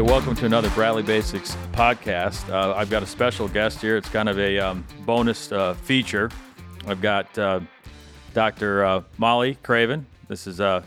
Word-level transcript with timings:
everybody. 0.00 0.18
Welcome 0.18 0.34
to 0.36 0.46
another 0.46 0.70
Bradley 0.70 1.02
Basics 1.02 1.56
podcast. 1.72 2.48
Uh, 2.48 2.74
I've 2.74 2.88
got 2.88 3.02
a 3.02 3.06
special 3.06 3.48
guest 3.48 3.80
here. 3.80 3.96
It's 3.96 4.08
kind 4.08 4.28
of 4.30 4.38
a 4.38 4.58
um, 4.58 4.86
bonus 5.04 5.52
uh, 5.52 5.74
feature. 5.74 6.30
I've 6.86 7.02
got 7.02 7.36
uh, 7.38 7.60
Dr. 8.32 8.84
Uh, 8.84 9.02
Molly 9.18 9.58
Craven. 9.62 10.06
This 10.28 10.46
is 10.46 10.58
uh, 10.60 10.82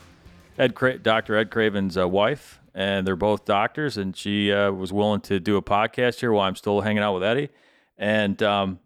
Ed 0.58 0.74
Cra- 0.74 0.98
Dr. 0.98 1.36
Ed 1.36 1.50
Craven's 1.50 1.96
uh, 1.96 2.08
wife, 2.08 2.60
and 2.74 3.06
they're 3.06 3.14
both 3.14 3.44
doctors. 3.44 3.96
And 3.96 4.16
she 4.16 4.50
uh, 4.50 4.72
was 4.72 4.92
willing 4.92 5.20
to 5.22 5.38
do 5.38 5.56
a 5.56 5.62
podcast 5.62 6.18
here 6.18 6.32
while 6.32 6.48
I'm 6.48 6.56
still 6.56 6.80
hanging 6.80 7.02
out 7.02 7.14
with 7.14 7.22
Eddie. 7.22 7.50
And 7.96 8.42
um, 8.42 8.80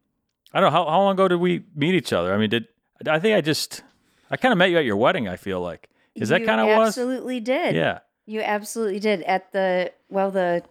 I 0.52 0.60
don't 0.60 0.70
know 0.70 0.78
how, 0.78 0.90
how 0.90 1.00
long 1.00 1.14
ago 1.14 1.28
did 1.28 1.36
we 1.40 1.64
meet 1.74 1.94
each 1.94 2.12
other. 2.12 2.34
I 2.34 2.38
mean, 2.38 2.50
did 2.50 2.66
I 3.06 3.18
think 3.18 3.34
I 3.34 3.40
just 3.40 3.82
I 4.30 4.36
kind 4.36 4.52
of 4.52 4.58
met 4.58 4.70
you 4.70 4.76
at 4.78 4.84
your 4.84 4.96
wedding? 4.96 5.26
I 5.26 5.36
feel 5.36 5.60
like 5.60 5.88
is 6.14 6.28
that 6.28 6.44
kind 6.44 6.60
of 6.60 6.66
was 6.66 6.88
Absolutely 6.88 7.40
did. 7.40 7.74
yeah. 7.74 8.00
You 8.26 8.42
absolutely 8.42 9.00
did. 9.00 9.22
At 9.22 9.52
the 9.52 9.90
well, 10.08 10.30
the 10.30 10.62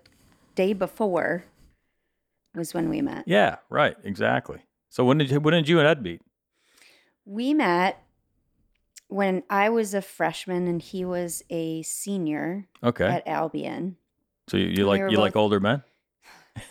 day 0.56 0.74
before 0.74 1.44
was 2.56 2.74
when 2.74 2.90
we 2.90 3.02
met. 3.02 3.24
Yeah, 3.28 3.58
right, 3.70 3.96
exactly. 4.04 4.60
So 4.90 5.04
when 5.06 5.18
did 5.18 5.30
you, 5.30 5.40
when 5.40 5.54
did 5.54 5.70
you 5.70 5.80
and 5.80 5.88
Ed 5.88 6.02
meet? 6.02 6.22
We 7.26 7.54
met 7.54 8.02
when 9.10 9.44
I 9.50 9.70
was 9.70 9.94
a 9.94 10.02
freshman 10.02 10.68
and 10.68 10.82
he 10.82 11.06
was 11.06 11.44
a 11.50 11.82
senior 11.84 12.68
Okay, 12.84 13.06
at 13.06 13.28
Albion. 13.28 13.98
so 14.50 14.58
you, 14.58 14.68
you 14.68 14.86
like 14.86 15.02
were 15.02 15.10
you 15.10 15.18
like 15.20 15.36
older 15.36 15.60
men? 15.60 15.84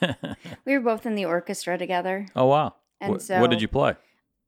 We 0.64 0.76
were 0.76 0.80
both 0.84 1.06
in 1.06 1.14
the 1.14 1.26
orchestra 1.26 1.78
together. 1.78 2.26
oh 2.34 2.46
wow! 2.46 2.74
And 3.00 3.12
What, 3.12 3.22
so 3.22 3.40
what 3.40 3.50
did 3.50 3.62
you 3.62 3.68
play? 3.68 3.94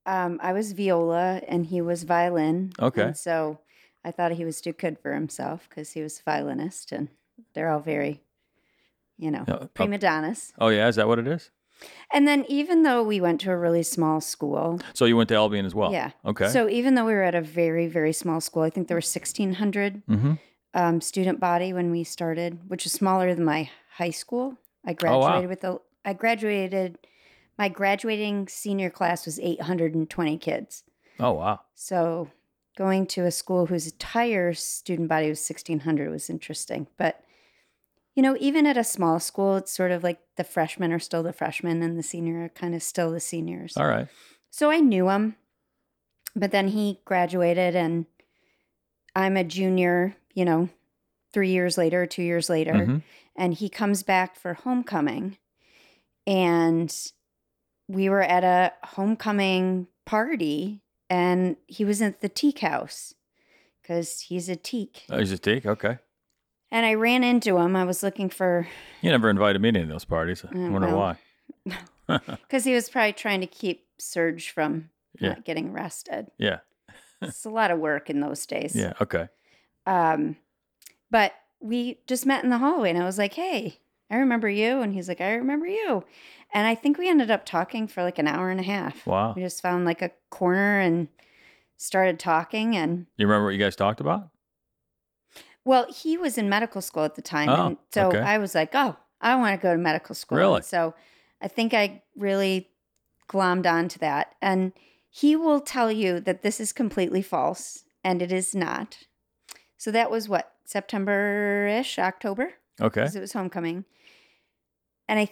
Um, 0.05 0.41
I 0.43 0.53
was 0.53 0.73
viola 0.73 1.43
and 1.47 1.67
he 1.67 1.81
was 1.81 2.03
violin. 2.05 2.73
Okay. 2.81 3.03
And 3.03 3.17
so 3.17 3.59
I 4.05 4.11
thought 4.11 4.33
he 4.33 4.45
was 4.45 4.61
too 4.61 4.73
good 4.73 4.99
for 4.99 5.13
himself 5.15 5.69
because 5.69 5.93
he 5.93 6.01
was 6.03 6.19
a 6.19 6.23
violinist 6.31 6.91
and 6.93 7.09
they're 7.55 7.71
all 7.71 7.81
very, 7.81 8.23
you 9.17 9.31
know, 9.31 9.45
uh, 9.49 9.67
prima 9.75 9.99
donnas. 9.99 10.53
Oh 10.59 10.69
yeah, 10.69 10.89
is 10.89 10.97
that 10.97 11.09
what 11.09 11.19
it 11.19 11.27
is? 11.27 11.51
And 12.13 12.27
then 12.27 12.45
even 12.49 12.83
though 12.83 13.03
we 13.05 13.21
went 13.21 13.41
to 13.43 13.53
a 13.53 13.57
really 13.57 13.85
small 13.85 14.21
school, 14.21 14.81
So 14.95 15.05
you 15.05 15.17
went 15.17 15.29
to 15.29 15.37
Albion 15.37 15.65
as 15.65 15.75
well? 15.77 15.93
yeah. 15.93 16.11
Okay. 16.25 16.49
So 16.49 16.69
even 16.69 16.95
though 16.97 17.05
we 17.05 17.13
were 17.13 17.23
at 17.23 17.37
a 17.37 17.41
very, 17.41 17.87
very 17.87 18.13
small 18.13 18.41
school, 18.41 18.63
I 18.63 18.71
think 18.71 18.89
there 18.89 18.97
were 18.97 18.99
1,600 19.01 20.03
mm-hmm. 20.07 20.33
um, 20.75 21.01
student 21.01 21.39
body 21.39 21.73
when 21.73 21.93
we 21.93 22.03
started, 22.03 22.59
which 22.69 22.85
is 22.85 22.91
smaller 22.93 23.33
than 23.33 23.45
my 23.45 23.71
high 23.93 24.11
school. 24.11 24.57
I 24.85 24.91
Oh, 24.91 25.19
wow. 25.19 25.21
graduated 25.21 25.49
with 25.51 25.65
a, 25.65 25.79
I 26.05 26.13
graduated, 26.15 26.99
my 27.59 27.69
graduating 27.69 28.49
senior 28.49 28.91
class 28.91 29.25
was 29.25 29.39
820 29.39 30.37
kids. 30.39 30.83
Oh 31.21 31.33
wow. 31.33 31.61
So 31.77 32.29
going 32.77 33.07
to 33.09 33.25
a 33.25 33.31
school 33.31 33.67
whose 33.67 33.87
entire 33.87 34.53
student 34.55 35.09
body 35.09 35.29
was 35.29 35.49
1,600 35.49 36.11
was 36.11 36.29
interesting. 36.31 36.89
But, 36.97 37.21
you 38.19 38.23
know, 38.23 38.37
even 38.41 38.67
at 38.67 38.77
a 38.77 38.83
small 38.83 39.21
school, 39.21 39.59
it's 39.59 39.71
sort 39.71 39.93
of 39.93 40.03
like 40.03 40.19
the 40.37 40.43
freshmen 40.43 40.93
are 40.93 40.99
still 40.99 41.23
the 41.23 41.33
freshmen 41.33 41.81
and 41.85 41.97
the 41.97 42.03
senior 42.03 42.47
are 42.47 42.49
kind 42.49 42.75
of 42.75 42.83
still 42.83 43.13
the 43.13 43.21
seniors. 43.21 43.77
All 43.77 43.87
right. 43.87 44.09
So 44.51 44.73
I 44.73 44.81
knew 44.81 45.09
him, 45.09 45.37
but 46.35 46.51
then 46.51 46.67
he 46.67 46.99
graduated 47.05 47.77
and 47.77 48.07
I'm 49.15 49.37
a 49.37 49.45
junior, 49.45 50.17
you 50.35 50.45
know, 50.45 50.69
three 51.33 51.51
years 51.51 51.79
later, 51.79 52.07
two 52.07 52.25
years 52.25 52.51
later, 52.51 52.73
Mhm. 52.73 53.03
and 53.37 53.55
he 53.55 53.69
comes 53.69 54.03
back 54.03 54.35
for 54.35 54.55
homecoming. 54.55 55.39
And 56.27 56.93
we 57.87 58.09
were 58.09 58.23
at 58.23 58.43
a 58.43 58.73
homecoming 58.85 59.87
party 60.07 60.83
and 61.09 61.57
he 61.69 61.85
was 61.85 62.03
at 62.03 62.21
the 62.21 62.29
teak 62.29 62.59
house 62.59 63.15
because 63.81 64.23
he's 64.23 64.49
a 64.49 64.57
teak. 64.57 65.05
Oh, 65.09 65.21
he's 65.21 65.31
a 65.31 65.39
teak. 65.39 65.65
Okay. 65.65 65.99
And 66.71 66.85
I 66.85 66.95
ran 66.95 67.25
into 67.25 67.57
him. 67.59 67.75
I 67.77 67.85
was 67.85 68.03
looking 68.03 68.29
for, 68.29 68.69
You 69.01 69.11
never 69.11 69.31
invited 69.31 69.61
me 69.63 69.73
to 69.73 69.79
any 69.79 69.85
of 69.85 69.91
those 69.91 70.05
parties. 70.05 70.45
I 70.45 70.49
Uh, 70.49 70.71
wonder 70.71 70.89
well. 70.89 71.17
why. 72.07 72.19
because 72.27 72.65
he 72.65 72.75
was 72.75 72.89
probably 72.89 73.13
trying 73.15 73.41
to 73.41 73.47
keep 73.47 73.87
Serge 73.99 74.51
from 74.51 74.91
Yeah. 75.19 75.31
not 75.31 75.45
getting 75.45 75.71
arrested. 75.71 76.29
Yeah. 76.39 76.59
It's 77.23 77.45
a 77.45 77.51
lot 77.51 77.71
of 77.73 77.81
work 77.81 78.09
in 78.11 78.21
those 78.21 78.47
days. 78.47 78.77
Yeah. 78.77 78.93
Okay. 79.01 79.29
Um, 79.87 80.37
but 81.11 81.33
we 81.59 81.99
just 82.07 82.25
met 82.27 82.45
in 82.45 82.51
the 82.51 82.59
hallway, 82.59 82.91
and 82.91 82.99
I 83.03 83.05
was 83.05 83.19
like, 83.19 83.35
"Hey, 83.35 83.79
I 84.09 84.17
remember 84.19 84.49
you," 84.49 84.83
and 84.83 84.95
he's 84.95 85.09
like, 85.09 85.21
"I 85.21 85.33
remember 85.35 85.67
you," 85.67 86.05
and 86.55 86.67
I 86.69 86.77
think 86.77 86.97
we 86.97 87.09
ended 87.09 87.29
up 87.31 87.45
talking 87.45 87.89
for 87.89 88.05
like 88.05 88.21
an 88.21 88.29
hour 88.29 88.51
and 88.51 88.61
a 88.61 88.63
half. 88.63 89.05
Wow. 89.05 89.33
We 89.35 89.43
just 89.43 89.61
found 89.63 89.85
like 89.85 90.01
a 90.01 90.13
corner 90.31 90.79
and 90.79 91.09
started 91.77 92.21
talking, 92.21 92.77
and 92.77 93.07
You 93.17 93.27
remember 93.27 93.47
what 93.47 93.55
you 93.55 93.59
guys 93.59 93.75
talked 93.75 94.01
about? 94.01 94.29
Well, 95.69 95.87
he 95.93 96.17
was 96.17 96.39
in 96.39 96.49
medical 96.49 96.81
school 96.81 97.05
at 97.05 97.15
the 97.15 97.23
time, 97.23 97.51
Oh, 97.51 97.67
and 97.67 97.77
so 97.93 98.09
okay. 98.09 98.21
I 98.21 98.39
was 98.39 98.55
like, 98.55 98.71
"Oh, 98.75 98.97
I 99.21 99.37
want 99.37 99.61
to 99.61 99.63
go 99.63 99.73
to 99.73 99.79
medical 99.79 100.15
school." 100.15 100.39
Really? 100.39 100.57
And 100.57 100.65
so 100.65 100.95
I 101.43 101.49
think 101.49 101.75
I 101.75 102.03
really 102.17 102.71
glommed 103.29 103.67
onto 103.67 103.99
that, 103.99 104.35
and 104.41 104.73
he 105.11 105.37
will 105.37 105.61
tell 105.61 105.93
you 105.93 106.21
that 106.21 106.41
this 106.41 106.59
is 106.59 106.73
completely 106.73 107.21
false, 107.21 107.85
and 108.03 108.23
it 108.23 108.33
is 108.33 108.55
not. 108.55 108.99
So 109.77 109.91
that 109.91 110.11
was 110.11 110.27
what 110.27 110.55
September 110.65 111.67
ish, 111.69 111.99
October. 111.99 112.55
Okay. 112.81 113.03
because 113.03 113.17
it 113.17 113.21
was 113.21 113.33
homecoming. 113.33 113.85
And 115.09 115.19
I 115.19 115.29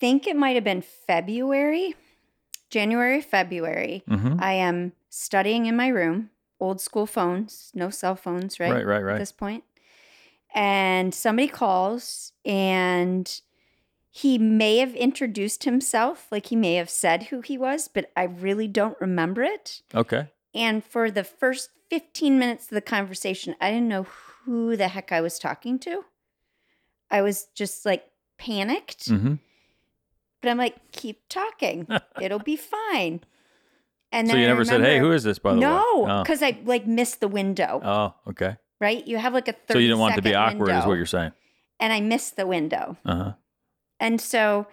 think 0.00 0.26
it 0.26 0.36
might 0.36 0.56
have 0.56 0.64
been 0.64 0.82
February, 0.82 1.94
January, 2.70 3.20
February. 3.20 4.02
Mm-hmm. 4.08 4.36
I 4.40 4.52
am 4.54 4.92
studying 5.08 5.66
in 5.66 5.76
my 5.76 5.88
room, 5.88 6.30
old 6.60 6.80
school 6.80 7.06
phones, 7.06 7.70
no 7.74 7.88
cell 7.88 8.16
phones, 8.16 8.58
right? 8.58 8.84
Right. 8.84 9.02
Right. 9.02 9.14
At 9.14 9.18
this 9.18 9.32
point. 9.32 9.64
And 10.54 11.14
somebody 11.14 11.48
calls 11.48 12.32
and 12.44 13.40
he 14.10 14.38
may 14.38 14.78
have 14.78 14.94
introduced 14.94 15.64
himself, 15.64 16.26
like 16.32 16.46
he 16.46 16.56
may 16.56 16.74
have 16.74 16.90
said 16.90 17.24
who 17.24 17.40
he 17.42 17.56
was, 17.58 17.86
but 17.88 18.10
I 18.16 18.24
really 18.24 18.66
don't 18.66 19.00
remember 19.00 19.42
it. 19.42 19.82
Okay. 19.94 20.28
And 20.54 20.82
for 20.84 21.10
the 21.10 21.22
first 21.24 21.70
15 21.90 22.38
minutes 22.38 22.64
of 22.64 22.70
the 22.70 22.80
conversation, 22.80 23.54
I 23.60 23.70
didn't 23.70 23.88
know 23.88 24.06
who 24.44 24.76
the 24.76 24.88
heck 24.88 25.12
I 25.12 25.20
was 25.20 25.38
talking 25.38 25.78
to. 25.80 26.04
I 27.10 27.22
was 27.22 27.46
just 27.54 27.84
like 27.86 28.06
panicked, 28.38 29.08
Mm-hmm. 29.08 29.34
but 30.40 30.50
I'm 30.50 30.58
like, 30.58 30.76
keep 30.92 31.20
talking. 31.28 31.86
It'll 32.20 32.38
be 32.38 32.56
fine. 32.56 33.20
And 34.10 34.26
then 34.26 34.34
So 34.34 34.38
you 34.38 34.44
I 34.44 34.48
never 34.48 34.64
said, 34.64 34.80
"Hey, 34.80 34.98
who 34.98 35.12
is 35.12 35.22
this?" 35.22 35.38
By 35.38 35.52
the 35.52 35.60
no, 35.60 35.82
way. 36.02 36.08
No, 36.08 36.22
because 36.22 36.42
I 36.42 36.58
like 36.64 36.86
missed 36.86 37.20
the 37.20 37.28
window, 37.28 37.80
Oh. 37.84 38.14
oh. 38.26 38.30
Okay. 38.30 38.56
Right? 38.80 39.06
You 39.06 39.18
have 39.18 39.34
like 39.34 39.48
a 39.48 39.52
30 39.52 39.72
So 39.72 39.78
you 39.78 39.88
didn't 39.88 40.00
want 40.00 40.14
it 40.14 40.16
to 40.16 40.22
be 40.22 40.34
awkward, 40.34 40.70
is 40.70 40.86
what 40.86 40.94
you're 40.94 41.06
saying. 41.06 41.32
And 41.80 41.92
I 41.92 42.00
missed 42.00 42.36
the 42.36 42.46
window. 42.46 42.96
Uh 43.04 43.16
huh. 43.16 43.32
And 44.00 44.20
so 44.20 44.66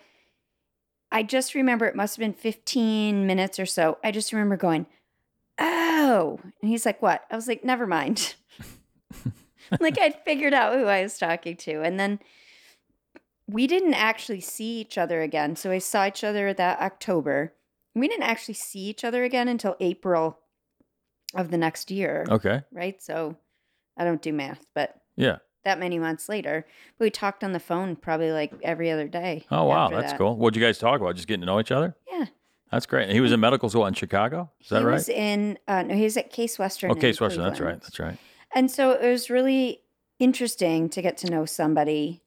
I 1.11 1.23
just 1.23 1.55
remember 1.55 1.85
it 1.85 1.95
must 1.95 2.15
have 2.15 2.21
been 2.21 2.33
15 2.33 3.25
minutes 3.25 3.59
or 3.59 3.65
so. 3.65 3.97
I 4.03 4.11
just 4.11 4.33
remember 4.33 4.57
going, 4.57 4.85
Oh. 5.59 6.39
And 6.61 6.69
he's 6.69 6.85
like, 6.85 7.01
What? 7.01 7.23
I 7.31 7.35
was 7.35 7.47
like, 7.47 7.63
Never 7.63 7.87
mind. 7.87 8.35
like 9.79 9.99
I'd 9.99 10.23
figured 10.23 10.53
out 10.53 10.73
who 10.73 10.85
I 10.85 11.03
was 11.03 11.17
talking 11.17 11.57
to. 11.57 11.81
And 11.81 11.99
then 11.99 12.19
we 13.47 13.67
didn't 13.67 13.93
actually 13.93 14.41
see 14.41 14.79
each 14.79 14.97
other 14.97 15.21
again. 15.21 15.55
So 15.55 15.69
we 15.69 15.79
saw 15.79 16.07
each 16.07 16.23
other 16.23 16.53
that 16.53 16.79
October. 16.81 17.53
We 17.93 18.07
didn't 18.07 18.23
actually 18.23 18.55
see 18.55 18.81
each 18.81 19.03
other 19.03 19.23
again 19.23 19.47
until 19.47 19.75
April 19.79 20.39
of 21.33 21.51
the 21.51 21.57
next 21.57 21.91
year. 21.91 22.25
Okay. 22.29 22.63
Right. 22.71 23.01
So 23.01 23.37
I 23.97 24.03
don't 24.03 24.21
do 24.21 24.33
math, 24.33 24.65
but 24.73 24.95
Yeah. 25.15 25.37
that 25.63 25.79
many 25.79 25.97
months 25.99 26.29
later. 26.29 26.65
We 26.99 27.09
talked 27.09 27.43
on 27.43 27.51
the 27.53 27.59
phone 27.59 27.95
probably 27.95 28.31
like 28.31 28.53
every 28.61 28.91
other 28.91 29.07
day. 29.07 29.45
Oh 29.49 29.63
wow, 29.65 29.89
that's 29.89 30.11
that. 30.11 30.17
cool. 30.17 30.35
What'd 30.35 30.55
you 30.55 30.63
guys 30.65 30.77
talk 30.77 30.99
about? 31.01 31.15
Just 31.15 31.27
getting 31.27 31.41
to 31.41 31.45
know 31.47 31.59
each 31.59 31.71
other? 31.71 31.95
Yeah. 32.11 32.25
That's 32.71 32.85
great. 32.85 33.03
And 33.03 33.11
he 33.13 33.21
was 33.21 33.31
in 33.31 33.39
medical 33.39 33.69
school 33.69 33.85
in 33.85 33.93
Chicago. 33.93 34.51
Is 34.61 34.69
that 34.69 34.79
he 34.79 34.85
right? 34.85 34.91
He 34.93 34.95
was 34.95 35.09
in 35.09 35.57
uh, 35.67 35.83
no, 35.83 35.95
he 35.95 36.03
was 36.03 36.17
at 36.17 36.29
Case 36.31 36.59
Western. 36.59 36.91
Oh, 36.91 36.95
Case 36.95 37.19
Western. 37.21 37.43
That's 37.43 37.59
right. 37.59 37.79
That's 37.81 37.99
right. 37.99 38.17
And 38.53 38.69
so 38.69 38.91
it 38.91 39.09
was 39.09 39.29
really 39.29 39.81
interesting 40.19 40.89
to 40.89 41.01
get 41.01 41.17
to 41.17 41.29
know 41.31 41.45
somebody 41.45 42.21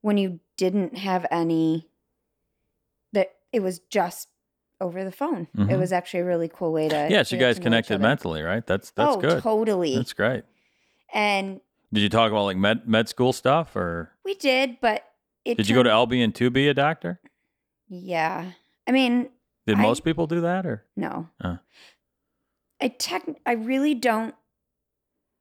when 0.00 0.16
you 0.18 0.40
didn't 0.56 0.98
have 0.98 1.26
any 1.30 1.88
that 3.12 3.34
it 3.52 3.60
was 3.60 3.78
just 3.90 4.28
over 4.80 5.04
the 5.04 5.12
phone. 5.12 5.48
It 5.54 5.60
Mhm. 5.60 5.78
was 5.78 5.92
actually 5.92 6.20
a 6.20 6.24
really 6.24 6.48
cool 6.48 6.72
way 6.72 6.88
to 6.88 7.08
Yeah, 7.10 7.22
so 7.22 7.36
you 7.36 7.40
guys 7.40 7.56
to 7.56 7.60
know 7.60 7.64
each 7.78 7.86
connected 7.86 8.00
mentally, 8.00 8.42
right? 8.42 8.66
That's 8.66 8.90
that's 8.90 9.16
oh, 9.16 9.20
good. 9.20 9.42
totally. 9.42 9.96
That's 9.96 10.12
great. 10.12 10.44
And 11.14 11.60
Did 11.92 12.00
you 12.02 12.08
talk 12.10 12.30
about 12.30 12.44
like 12.44 12.56
med 12.58 12.86
med 12.86 13.08
school 13.08 13.32
stuff, 13.32 13.74
or 13.76 14.10
we 14.24 14.34
did, 14.34 14.78
but 14.80 15.04
it 15.44 15.56
did 15.56 15.68
you 15.68 15.74
go 15.74 15.82
to 15.82 15.90
Albion 15.90 16.32
to 16.32 16.50
be 16.50 16.68
a 16.68 16.74
doctor? 16.74 17.20
Yeah. 17.88 18.52
I 18.86 18.92
mean, 18.92 19.28
Did 19.66 19.78
I- 19.78 19.82
most 19.82 20.04
people 20.04 20.26
do 20.26 20.40
that, 20.42 20.66
or 20.66 20.84
No. 20.96 21.28
Uh. 21.40 21.56
I 22.80 22.88
tech 22.88 23.22
I 23.46 23.52
really 23.52 23.94
don't 23.94 24.34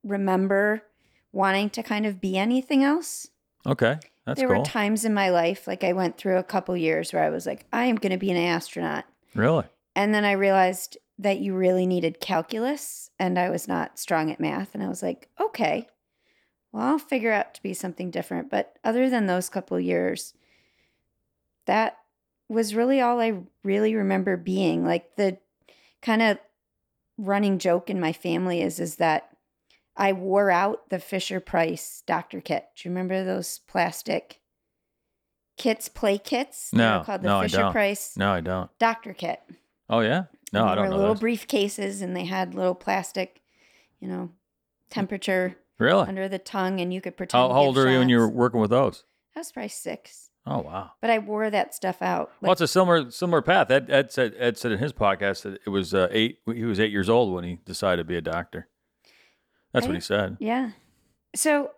remember 0.03 0.83
wanting 1.31 1.69
to 1.71 1.83
kind 1.83 2.05
of 2.05 2.21
be 2.21 2.37
anything 2.37 2.83
else. 2.83 3.27
okay, 3.65 3.97
that's 4.25 4.39
there 4.39 4.47
cool. 4.49 4.59
were 4.59 4.65
times 4.65 5.03
in 5.05 5.13
my 5.13 5.29
life 5.29 5.67
like 5.67 5.83
I 5.83 5.93
went 5.93 6.17
through 6.17 6.37
a 6.37 6.43
couple 6.43 6.75
years 6.77 7.11
where 7.13 7.23
I 7.23 7.29
was 7.29 7.45
like 7.45 7.65
I 7.73 7.85
am 7.85 7.95
going 7.95 8.11
to 8.11 8.17
be 8.17 8.31
an 8.31 8.37
astronaut. 8.37 9.05
really? 9.35 9.65
And 9.95 10.13
then 10.13 10.25
I 10.25 10.33
realized 10.33 10.97
that 11.19 11.39
you 11.39 11.55
really 11.55 11.85
needed 11.85 12.19
calculus 12.19 13.09
and 13.19 13.37
I 13.37 13.49
was 13.49 13.67
not 13.67 13.99
strong 13.99 14.31
at 14.31 14.39
math 14.39 14.73
and 14.73 14.83
I 14.83 14.87
was 14.87 15.03
like, 15.03 15.29
okay. 15.39 15.87
well, 16.71 16.83
I'll 16.83 16.99
figure 16.99 17.31
out 17.31 17.53
to 17.53 17.61
be 17.61 17.73
something 17.73 18.09
different. 18.11 18.49
But 18.49 18.77
other 18.83 19.09
than 19.09 19.27
those 19.27 19.47
couple 19.49 19.79
years, 19.79 20.33
that 21.65 21.97
was 22.49 22.75
really 22.75 22.99
all 22.99 23.21
I 23.21 23.43
really 23.63 23.95
remember 23.95 24.37
being. 24.37 24.83
Like 24.83 25.15
the 25.15 25.37
kind 26.01 26.21
of 26.21 26.39
running 27.17 27.59
joke 27.59 27.89
in 27.89 27.99
my 27.99 28.11
family 28.11 28.61
is 28.61 28.79
is 28.79 28.95
that 28.95 29.29
I 29.95 30.13
wore 30.13 30.49
out 30.49 30.89
the 30.89 30.97
Fisher 30.99 31.39
Price 31.39 32.01
doctor 32.07 32.41
kit. 32.41 32.65
Do 32.75 32.89
you 32.89 32.91
remember 32.91 33.23
those 33.23 33.59
plastic 33.67 34.41
kits, 35.57 35.87
play 35.87 36.17
kits? 36.17 36.73
No, 36.73 37.03
called 37.05 37.21
the 37.21 37.27
no, 37.27 37.37
I 37.37 37.47
don't. 37.47 37.71
Price 37.71 38.17
No, 38.17 38.31
I 38.33 38.41
don't. 38.41 38.71
doctor 38.79 39.13
kit. 39.13 39.39
Oh 39.89 39.99
yeah. 39.99 40.23
No, 40.53 40.65
I 40.65 40.75
don't 40.75 40.85
were 40.85 40.89
know. 40.91 40.97
little 40.97 41.15
those. 41.15 41.23
briefcases, 41.23 42.01
and 42.01 42.15
they 42.15 42.25
had 42.25 42.53
little 42.55 42.75
plastic, 42.75 43.41
you 43.99 44.07
know, 44.07 44.29
temperature 44.89 45.55
Really? 45.79 46.07
under 46.07 46.29
the 46.29 46.39
tongue, 46.39 46.79
and 46.79 46.93
you 46.93 47.01
could 47.01 47.17
pretend. 47.17 47.39
How, 47.41 47.47
to 47.49 47.53
how 47.53 47.59
give 47.61 47.67
old 47.67 47.77
are 47.79 47.91
you 47.91 47.99
when 47.99 48.09
you 48.09 48.17
were 48.19 48.29
working 48.29 48.59
with 48.61 48.69
those? 48.69 49.03
I 49.35 49.39
was 49.39 49.51
probably 49.51 49.69
six, 49.69 50.29
Oh 50.45 50.59
wow. 50.61 50.91
but 51.01 51.09
I 51.09 51.17
wore 51.17 51.49
that 51.49 51.73
stuff 51.73 52.01
out. 52.01 52.31
Well, 52.41 52.51
it's 52.51 52.61
a 52.61 52.67
similar 52.67 53.09
similar 53.09 53.41
path. 53.41 53.71
Ed, 53.71 53.89
Ed 53.89 54.11
said 54.11 54.35
Ed 54.37 54.57
said 54.57 54.71
in 54.71 54.77
his 54.77 54.93
podcast 54.93 55.41
that 55.41 55.59
it 55.65 55.69
was 55.69 55.93
uh, 55.93 56.07
eight. 56.11 56.37
He 56.45 56.63
was 56.65 56.79
eight 56.79 56.91
years 56.91 57.09
old 57.09 57.33
when 57.33 57.43
he 57.43 57.57
decided 57.65 57.97
to 58.03 58.03
be 58.05 58.15
a 58.15 58.21
doctor. 58.21 58.67
That's 59.73 59.87
what 59.87 59.95
he 59.95 60.01
said. 60.01 60.37
yeah. 60.39 60.71
So 61.35 61.71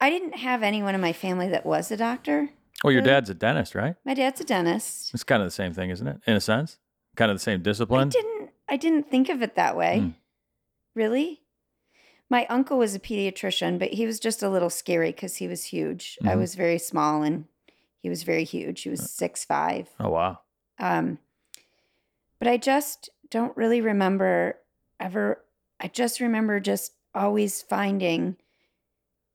I 0.00 0.10
didn't 0.10 0.36
have 0.36 0.62
anyone 0.62 0.94
in 0.94 1.00
my 1.00 1.12
family 1.12 1.48
that 1.48 1.66
was 1.66 1.90
a 1.90 1.96
doctor. 1.96 2.50
Well, 2.84 2.92
your 2.92 3.02
really? 3.02 3.12
dad's 3.14 3.30
a 3.30 3.34
dentist, 3.34 3.74
right? 3.74 3.96
My 4.04 4.14
dad's 4.14 4.40
a 4.40 4.44
dentist. 4.44 5.12
It's 5.12 5.24
kind 5.24 5.42
of 5.42 5.46
the 5.48 5.50
same 5.52 5.72
thing, 5.74 5.90
isn't 5.90 6.06
it? 6.06 6.20
In 6.26 6.34
a 6.36 6.40
sense, 6.40 6.78
kind 7.16 7.30
of 7.30 7.36
the 7.36 7.42
same 7.42 7.62
discipline? 7.62 8.08
I 8.08 8.10
didn't. 8.10 8.50
I 8.68 8.76
didn't 8.76 9.10
think 9.10 9.28
of 9.28 9.42
it 9.42 9.54
that 9.56 9.76
way. 9.76 10.00
Hmm. 10.00 10.08
Really. 10.94 11.40
My 12.30 12.46
uncle 12.46 12.78
was 12.78 12.94
a 12.94 13.00
pediatrician, 13.00 13.78
but 13.78 13.92
he 13.92 14.06
was 14.06 14.18
just 14.18 14.42
a 14.42 14.48
little 14.48 14.70
scary 14.70 15.12
because 15.12 15.36
he 15.36 15.46
was 15.48 15.64
huge. 15.64 16.18
I 16.22 16.34
Mhm. 16.34 16.38
was 16.38 16.54
very 16.54 16.78
small, 16.78 17.22
and 17.22 17.44
he 17.98 18.08
was 18.08 18.22
very 18.22 18.44
huge. 18.44 18.82
He 18.82 18.88
was 18.88 19.10
six 19.10 19.44
five. 19.44 19.90
Oh 20.00 20.08
wow. 20.08 20.38
Um, 20.78 21.18
but 22.38 22.48
I 22.48 22.56
just 22.56 23.10
don't 23.28 23.56
really 23.56 23.80
remember 23.80 24.58
ever. 24.98 25.44
I 25.78 25.88
just 25.88 26.20
remember 26.20 26.60
just 26.60 26.92
always 27.14 27.60
finding 27.60 28.36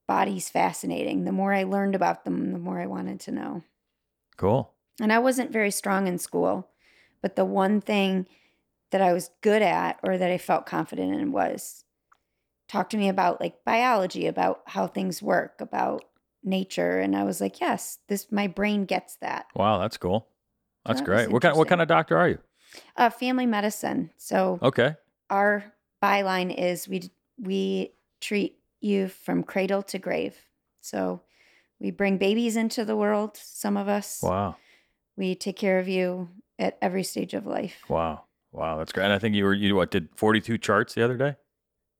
bodies 0.07 0.49
fascinating. 0.49 1.25
The 1.25 1.31
more 1.31 1.53
I 1.53 1.63
learned 1.63 1.93
about 1.93 2.23
them, 2.23 2.51
the 2.51 2.59
more 2.59 2.79
I 2.79 2.87
wanted 2.87 3.19
to 3.21 3.31
know. 3.31 3.63
Cool. 4.37 4.73
And 4.99 5.11
I 5.13 5.19
wasn't 5.19 5.51
very 5.51 5.69
strong 5.71 6.07
in 6.07 6.17
school, 6.17 6.69
but 7.21 7.35
the 7.35 7.45
one 7.45 7.81
thing 7.81 8.27
that 8.91 9.01
I 9.01 9.13
was 9.13 9.31
good 9.41 9.61
at 9.61 9.99
or 10.03 10.17
that 10.17 10.31
I 10.31 10.37
felt 10.37 10.65
confident 10.65 11.19
in 11.19 11.31
was 11.31 11.83
talk 12.67 12.89
to 12.91 12.97
me 12.97 13.09
about 13.09 13.41
like 13.41 13.63
biology, 13.65 14.27
about 14.27 14.61
how 14.65 14.87
things 14.87 15.21
work, 15.21 15.59
about 15.59 16.03
nature. 16.43 16.99
And 16.99 17.15
I 17.15 17.23
was 17.23 17.41
like, 17.41 17.59
yes, 17.59 17.99
this 18.07 18.31
my 18.31 18.47
brain 18.47 18.85
gets 18.85 19.15
that. 19.17 19.47
Wow, 19.55 19.79
that's 19.79 19.97
cool. 19.97 20.27
That's 20.85 21.01
that 21.01 21.05
great. 21.05 21.31
What 21.31 21.41
kind 21.41 21.57
what 21.57 21.67
kind 21.67 21.81
of 21.81 21.87
doctor 21.87 22.17
are 22.17 22.29
you? 22.29 22.39
Uh, 22.95 23.09
family 23.09 23.45
medicine. 23.45 24.11
So 24.17 24.59
Okay. 24.61 24.95
our 25.29 25.73
byline 26.01 26.55
is 26.55 26.87
we 26.87 27.11
we 27.37 27.93
treat 28.21 28.59
you 28.79 29.07
from 29.07 29.43
cradle 29.43 29.83
to 29.83 29.99
grave. 29.99 30.37
So 30.81 31.21
we 31.79 31.91
bring 31.91 32.17
babies 32.17 32.55
into 32.55 32.85
the 32.85 32.95
world. 32.95 33.37
Some 33.37 33.77
of 33.77 33.87
us. 33.87 34.21
Wow. 34.23 34.55
We 35.15 35.35
take 35.35 35.57
care 35.57 35.79
of 35.79 35.87
you 35.87 36.29
at 36.59 36.77
every 36.81 37.03
stage 37.03 37.33
of 37.33 37.45
life. 37.45 37.83
Wow. 37.89 38.23
Wow, 38.51 38.77
that's 38.77 38.91
great. 38.91 39.03
And 39.05 39.13
I 39.13 39.19
think 39.19 39.35
you 39.35 39.43
were 39.43 39.53
you 39.53 39.75
what 39.75 39.91
did 39.91 40.09
42 40.15 40.57
charts 40.57 40.93
the 40.93 41.03
other 41.03 41.17
day? 41.17 41.35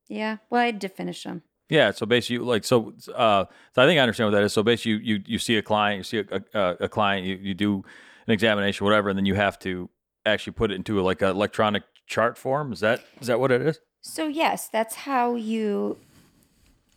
Yeah. 0.07 0.38
Well, 0.50 0.62
I 0.62 0.68
had 0.68 0.81
to 0.81 0.89
finish 0.89 1.24
them. 1.24 1.44
Yeah, 1.69 1.92
so 1.92 2.06
basically, 2.06 2.38
like, 2.45 2.63
so, 2.63 2.94
uh, 3.13 3.44
so 3.75 3.81
I 3.81 3.86
think 3.86 4.00
I 4.00 4.01
understand 4.01 4.31
what 4.31 4.38
that 4.39 4.44
is. 4.45 4.54
So 4.54 4.63
basically, 4.63 4.92
you 4.92 4.98
you, 5.18 5.24
you 5.25 5.39
see 5.39 5.57
a 5.57 5.62
client, 5.62 5.98
you 5.98 6.04
see 6.04 6.19
a, 6.31 6.42
a, 6.54 6.77
a 6.86 6.89
client, 6.89 7.25
you, 7.25 7.36
you 7.36 7.54
do 7.54 7.83
an 8.25 8.31
examination, 8.31 8.86
whatever, 8.86 9.09
and 9.09 9.18
then 9.19 9.25
you 9.25 9.36
have 9.36 9.59
to 9.59 9.89
actually 10.25 10.54
put 10.54 10.71
it 10.71 10.75
into 10.75 11.01
like 11.01 11.21
an 11.21 11.27
electronic 11.30 11.83
chart 12.06 12.38
form. 12.38 12.71
Is 12.71 12.80
that 12.80 13.01
is 13.19 13.27
that 13.27 13.39
what 13.42 13.51
it 13.51 13.62
is? 13.62 13.81
So 14.00 14.27
yes, 14.27 14.69
that's 14.69 14.95
how 14.95 15.36
you 15.36 15.98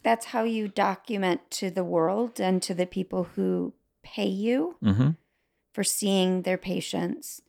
that's 0.05 0.27
how 0.27 0.45
you 0.45 0.69
document 0.69 1.51
to 1.51 1.69
the 1.71 1.85
world 1.85 2.39
and 2.41 2.63
to 2.63 2.73
the 2.73 2.87
people 2.87 3.25
who 3.35 3.75
pay 4.05 4.29
you 4.29 4.77
Mm-hmm. 4.85 5.11
for 5.75 5.83
seeing 5.85 6.43
their 6.43 6.57
patients. 6.59 7.43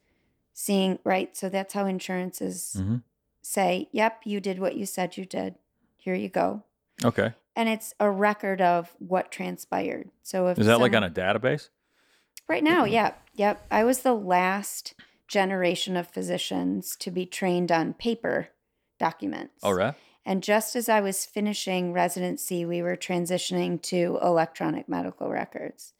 Seeing 0.63 1.00
right, 1.04 1.36
so 1.36 1.50
that's 1.50 1.74
how 1.74 1.88
insurances 1.88 2.75
Mm-hmm. 2.78 2.98
say, 3.42 3.90
"Yep, 3.92 4.22
you 4.25 4.40
did 4.40 4.60
what 4.60 4.75
you 4.75 4.86
said 4.86 5.18
you 5.18 5.25
did. 5.25 5.56
Here 5.98 6.13
you 6.13 6.30
go." 6.30 6.62
Okay. 7.04 7.34
And 7.56 7.68
it's 7.68 7.96
a 8.00 8.12
record 8.12 8.62
of 8.62 8.96
what 9.00 9.31
transpired. 9.31 10.12
So 10.22 10.50
if 10.50 10.60
Is 10.60 10.68
that 10.68 10.80
like 10.80 10.96
on 10.96 11.04
a 11.04 11.10
database? 11.10 11.69
Right 12.48 12.63
now, 12.63 12.86
yeah. 12.86 13.13
Yep. 13.34 13.66
I 13.72 13.84
was 13.84 14.00
the 14.00 14.13
last 14.13 14.94
generation 15.28 15.98
of 15.98 16.08
physicians 16.08 16.96
to 16.98 17.10
be 17.10 17.25
trained 17.25 17.72
on 17.72 17.96
paper 17.96 18.50
documents. 19.00 19.63
All 19.63 19.74
right. 19.74 19.96
And 20.24 20.44
just 20.44 20.75
as 20.75 20.88
I 20.88 21.02
was 21.02 21.25
finishing 21.25 21.92
residency, 21.92 22.66
we 22.66 22.84
were 22.84 22.96
transitioning 22.96 23.81
to 23.84 24.19
electronic 24.22 24.88
medical 24.88 25.30
records. 25.30 25.94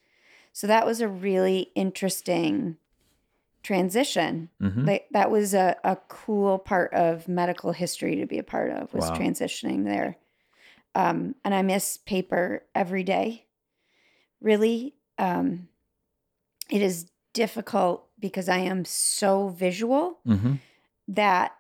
So 0.54 0.68
that 0.68 0.86
was 0.86 1.02
a 1.02 1.08
really 1.08 1.72
interesting 1.74 2.78
transition. 3.64 4.50
Mm-hmm. 4.62 4.86
Like 4.86 5.08
that 5.12 5.30
was 5.32 5.54
a, 5.54 5.76
a 5.84 5.98
cool 6.08 6.58
part 6.60 6.94
of 6.94 7.28
medical 7.28 7.72
history 7.72 8.16
to 8.18 8.26
be 8.26 8.40
a 8.40 8.44
part 8.44 8.72
of 8.72 8.94
was 8.94 9.10
Wow. 9.10 9.18
transitioning 9.18 9.84
there. 9.86 10.18
Um, 10.96 11.36
and 11.46 11.54
I 11.54 11.62
miss 11.62 11.98
paper 11.98 12.64
every 12.76 13.04
day. 13.04 13.46
Really, 14.42 14.96
um, 15.18 15.68
it 16.70 16.82
is 16.82 17.06
difficult 17.34 18.08
because 18.20 18.50
I 18.50 18.58
am 18.60 18.84
so 18.86 19.50
visual 19.50 20.20
Mm-hmm. 20.28 20.56
that 21.10 21.56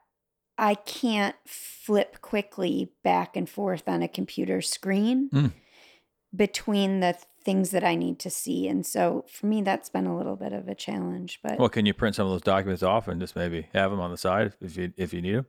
I 0.58 0.76
can't 0.76 1.36
flip 1.46 2.22
quickly 2.22 2.92
back 3.04 3.36
and 3.36 3.50
forth 3.50 3.88
on 3.88 4.02
a 4.04 4.08
computer 4.08 4.62
screen 4.62 5.30
Mm. 5.32 5.52
between 6.36 7.00
the 7.00 7.18
things 7.44 7.72
that 7.72 7.84
I 7.84 7.96
need 7.96 8.20
to 8.20 8.30
see. 8.30 8.68
And 8.68 8.86
so 8.86 9.26
for 9.32 9.48
me, 9.48 9.62
that's 9.62 9.90
been 9.90 10.06
a 10.06 10.16
little 10.16 10.36
bit 10.36 10.54
of 10.54 10.68
a 10.68 10.76
challenge. 10.76 11.40
But 11.42 11.58
Well, 11.60 11.70
can 11.70 11.86
you 11.86 11.94
print 11.94 12.16
some 12.16 12.28
of 12.28 12.32
those 12.32 12.42
documents 12.42 12.84
off 12.84 13.08
and 13.08 13.20
just 13.20 13.36
maybe 13.36 13.68
have 13.74 13.90
them 13.92 14.00
on 14.00 14.12
the 14.12 14.18
side 14.18 14.54
if 14.62 14.78
you 14.78 14.94
if 14.98 15.14
you 15.14 15.22
need 15.22 15.36
them? 15.36 15.46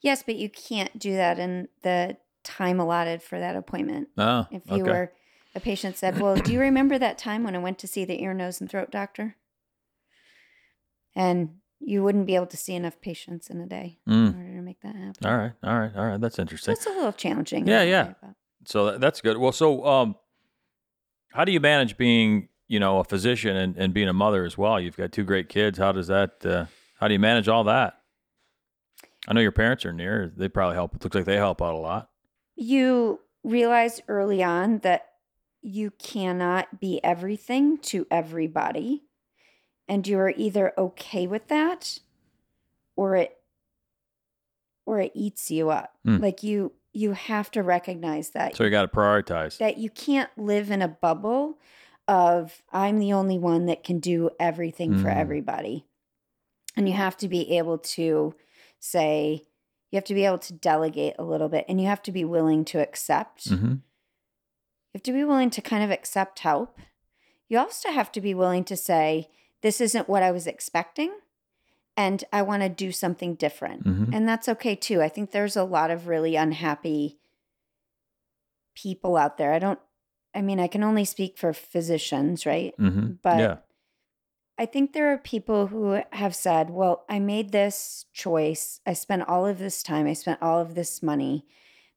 yes, 0.00 0.22
but 0.22 0.36
you 0.36 0.48
can't 0.48 0.98
do 0.98 1.14
that 1.14 1.38
in 1.38 1.68
the 1.82 2.16
time 2.44 2.80
allotted 2.80 3.22
for 3.22 3.38
that 3.38 3.54
appointment. 3.56 4.08
Oh, 4.16 4.46
If 4.50 4.62
you 4.66 4.82
okay. 4.82 4.90
were, 4.90 5.12
a 5.54 5.60
patient 5.60 5.96
said, 5.96 6.18
Well, 6.20 6.36
do 6.36 6.52
you 6.52 6.60
remember 6.70 6.98
that 6.98 7.18
time 7.18 7.44
when 7.44 7.54
I 7.54 7.58
went 7.58 7.78
to 7.80 7.86
see 7.86 8.04
the 8.04 8.22
ear, 8.22 8.32
nose, 8.34 8.60
and 8.60 8.70
throat 8.70 8.90
doctor? 8.90 9.36
And 11.14 11.56
you 11.80 12.02
wouldn't 12.02 12.26
be 12.26 12.34
able 12.34 12.46
to 12.46 12.56
see 12.56 12.74
enough 12.74 13.00
patients 13.00 13.48
in 13.48 13.60
a 13.60 13.66
day 13.66 13.98
Mm. 14.08 14.34
in 14.34 14.36
order 14.40 14.56
to 14.56 14.62
make 14.62 14.80
that 14.82 14.94
happen. 14.96 15.26
All 15.26 15.36
right. 15.36 15.52
All 15.64 15.78
right. 15.78 15.92
All 15.96 16.06
right. 16.06 16.20
That's 16.20 16.38
interesting. 16.38 16.74
That's 16.74 16.86
a 16.86 16.90
little 16.90 17.12
challenging. 17.12 17.66
Yeah, 17.66 17.82
yeah. 17.82 18.12
So 18.66 18.98
that's 18.98 19.20
good. 19.20 19.38
Well, 19.38 19.52
so 19.52 19.84
um, 19.86 20.16
how 21.32 21.44
do 21.44 21.52
you 21.52 21.60
manage 21.60 21.96
being, 21.96 22.48
you 22.68 22.80
know, 22.80 22.98
a 22.98 23.04
physician 23.04 23.56
and, 23.56 23.76
and 23.76 23.94
being 23.94 24.08
a 24.08 24.12
mother 24.12 24.44
as 24.44 24.56
well? 24.58 24.80
You've 24.80 24.96
got 24.96 25.12
two 25.12 25.24
great 25.24 25.48
kids. 25.48 25.78
How 25.78 25.92
does 25.92 26.06
that? 26.08 26.44
Uh, 26.44 26.66
how 26.98 27.08
do 27.08 27.14
you 27.14 27.20
manage 27.20 27.48
all 27.48 27.64
that? 27.64 28.00
I 29.28 29.32
know 29.34 29.40
your 29.40 29.52
parents 29.52 29.84
are 29.84 29.92
near. 29.92 30.32
They 30.34 30.48
probably 30.48 30.74
help. 30.76 30.94
It 30.94 31.04
looks 31.04 31.14
like 31.14 31.24
they 31.26 31.36
help 31.36 31.60
out 31.62 31.74
a 31.74 31.78
lot. 31.78 32.10
you 32.56 33.20
realize 33.42 34.02
early 34.06 34.42
on 34.42 34.78
that 34.80 35.06
you 35.62 35.90
cannot 35.92 36.78
be 36.80 37.02
everything 37.02 37.78
to 37.78 38.06
everybody 38.10 39.04
and 39.88 40.06
you 40.06 40.18
are 40.18 40.32
either 40.36 40.72
okay 40.76 41.26
with 41.26 41.48
that 41.48 42.00
or 42.96 43.16
it 43.16 43.36
or 44.84 45.00
it 45.00 45.12
eats 45.14 45.50
you 45.50 45.70
up 45.70 45.94
Hmm. 46.04 46.18
like 46.18 46.42
you 46.42 46.72
you 46.92 47.12
have 47.12 47.50
to 47.52 47.62
recognize 47.62 48.30
that 48.30 48.56
So 48.56 48.64
you 48.64 48.70
got 48.70 48.82
to 48.82 48.88
prioritize. 48.88 49.58
that 49.58 49.78
you 49.78 49.90
can't 49.90 50.30
live 50.36 50.70
in 50.70 50.82
a 50.82 50.88
bubble 50.88 51.58
of 52.08 52.62
I'm 52.72 52.98
the 52.98 53.12
only 53.12 53.38
one 53.38 53.66
that 53.66 53.84
can 53.84 54.00
do 54.00 54.30
everything 54.40 54.96
for 54.96 55.08
Mm. 55.08 55.16
everybody. 55.16 55.86
And 56.76 56.88
you 56.88 56.94
have 56.94 57.16
to 57.18 57.28
be 57.28 57.56
able 57.58 57.78
to 57.78 58.34
say, 58.80 59.42
you 59.90 59.96
have 59.96 60.04
to 60.04 60.14
be 60.14 60.24
able 60.24 60.38
to 60.38 60.52
delegate 60.52 61.14
a 61.18 61.24
little 61.24 61.48
bit 61.48 61.64
and 61.68 61.80
you 61.80 61.86
have 61.86 62.02
to 62.02 62.12
be 62.12 62.24
willing 62.24 62.64
to 62.66 62.80
accept. 62.80 63.48
hmm 63.48 63.54
You 63.74 64.94
have 64.94 65.02
to 65.04 65.12
be 65.12 65.24
willing 65.24 65.50
to 65.50 65.60
kind 65.62 65.84
of 65.84 65.90
accept 65.90 66.40
help. 66.40 66.78
You 67.48 67.58
also 67.58 67.90
have 67.92 68.10
to 68.12 68.20
be 68.20 68.34
willing 68.34 68.64
to 68.64 68.76
say, 68.76 69.28
this 69.62 69.80
isn't 69.80 70.08
what 70.08 70.22
I 70.22 70.30
was 70.32 70.46
expecting 70.46 71.12
and 72.00 72.24
I 72.32 72.40
want 72.40 72.62
to 72.62 72.70
do 72.70 72.92
something 72.92 73.34
different. 73.34 73.82
hmm 73.82 74.10
And 74.12 74.26
that's 74.26 74.48
okay 74.48 74.74
too. 74.74 75.02
I 75.02 75.08
think 75.08 75.30
there's 75.30 75.56
a 75.56 75.64
lot 75.64 75.90
of 75.90 76.08
really 76.08 76.34
unhappy 76.34 77.18
people 78.74 79.18
out 79.18 79.36
there. 79.36 79.52
I 79.52 79.58
don't, 79.58 79.78
I 80.34 80.40
mean, 80.40 80.58
I 80.58 80.66
can 80.66 80.82
only 80.82 81.04
speak 81.04 81.36
for 81.36 81.52
physicians, 81.52 82.46
right? 82.46 82.74
hmm 82.78 83.08
But 83.22 83.38
yeah. 83.38 83.56
I 84.56 84.66
think 84.66 84.92
there 84.92 85.12
are 85.12 85.18
people 85.18 85.66
who 85.68 86.02
have 86.12 86.34
said, 86.34 86.70
well, 86.70 87.04
I 87.08 87.18
made 87.18 87.52
this 87.52 88.06
choice. 88.12 88.80
I 88.86 88.94
spent 88.94 89.28
all 89.28 89.46
of 89.46 89.58
this 89.58 89.82
time, 89.82 90.06
I 90.06 90.14
spent 90.14 90.42
all 90.42 90.60
of 90.60 90.74
this 90.74 91.02
money. 91.02 91.46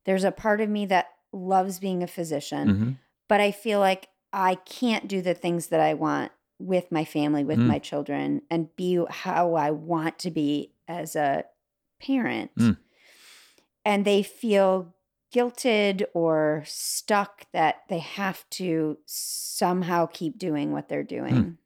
There's 0.06 0.24
a 0.26 0.32
part 0.32 0.60
of 0.60 0.70
me 0.70 0.86
that 0.88 1.08
loves 1.32 1.80
being 1.80 2.04
a 2.04 2.08
physician, 2.08 2.68
hmm 2.70 2.92
but 3.30 3.40
I 3.40 3.52
feel 3.52 3.80
like 3.80 4.10
I 4.34 4.56
can't 4.56 5.08
do 5.08 5.22
the 5.22 5.34
things 5.34 5.68
that 5.68 5.80
I 5.80 5.94
want 5.94 6.32
with 6.64 6.92
my 6.92 7.06
family, 7.06 7.44
with 7.44 7.60
Mm. 7.60 7.68
my 7.68 7.80
children, 7.80 8.42
and 8.50 8.76
be 8.76 9.04
how 9.10 9.56
I 9.56 9.72
want 9.72 10.18
to 10.20 10.32
be 10.32 10.72
as 10.88 11.16
a 11.16 11.46
parent. 12.00 12.54
Mm. 12.56 12.78
And 13.86 14.06
they 14.06 14.24
feel 14.24 14.94
guilted 15.34 16.06
or 16.14 16.64
stuck 16.66 17.52
that 17.52 17.84
they 17.90 18.00
have 18.00 18.48
to 18.52 19.00
somehow 19.06 20.06
keep 20.06 20.38
doing 20.38 20.72
what 20.72 20.88
they're 20.88 21.04
doing. 21.04 21.58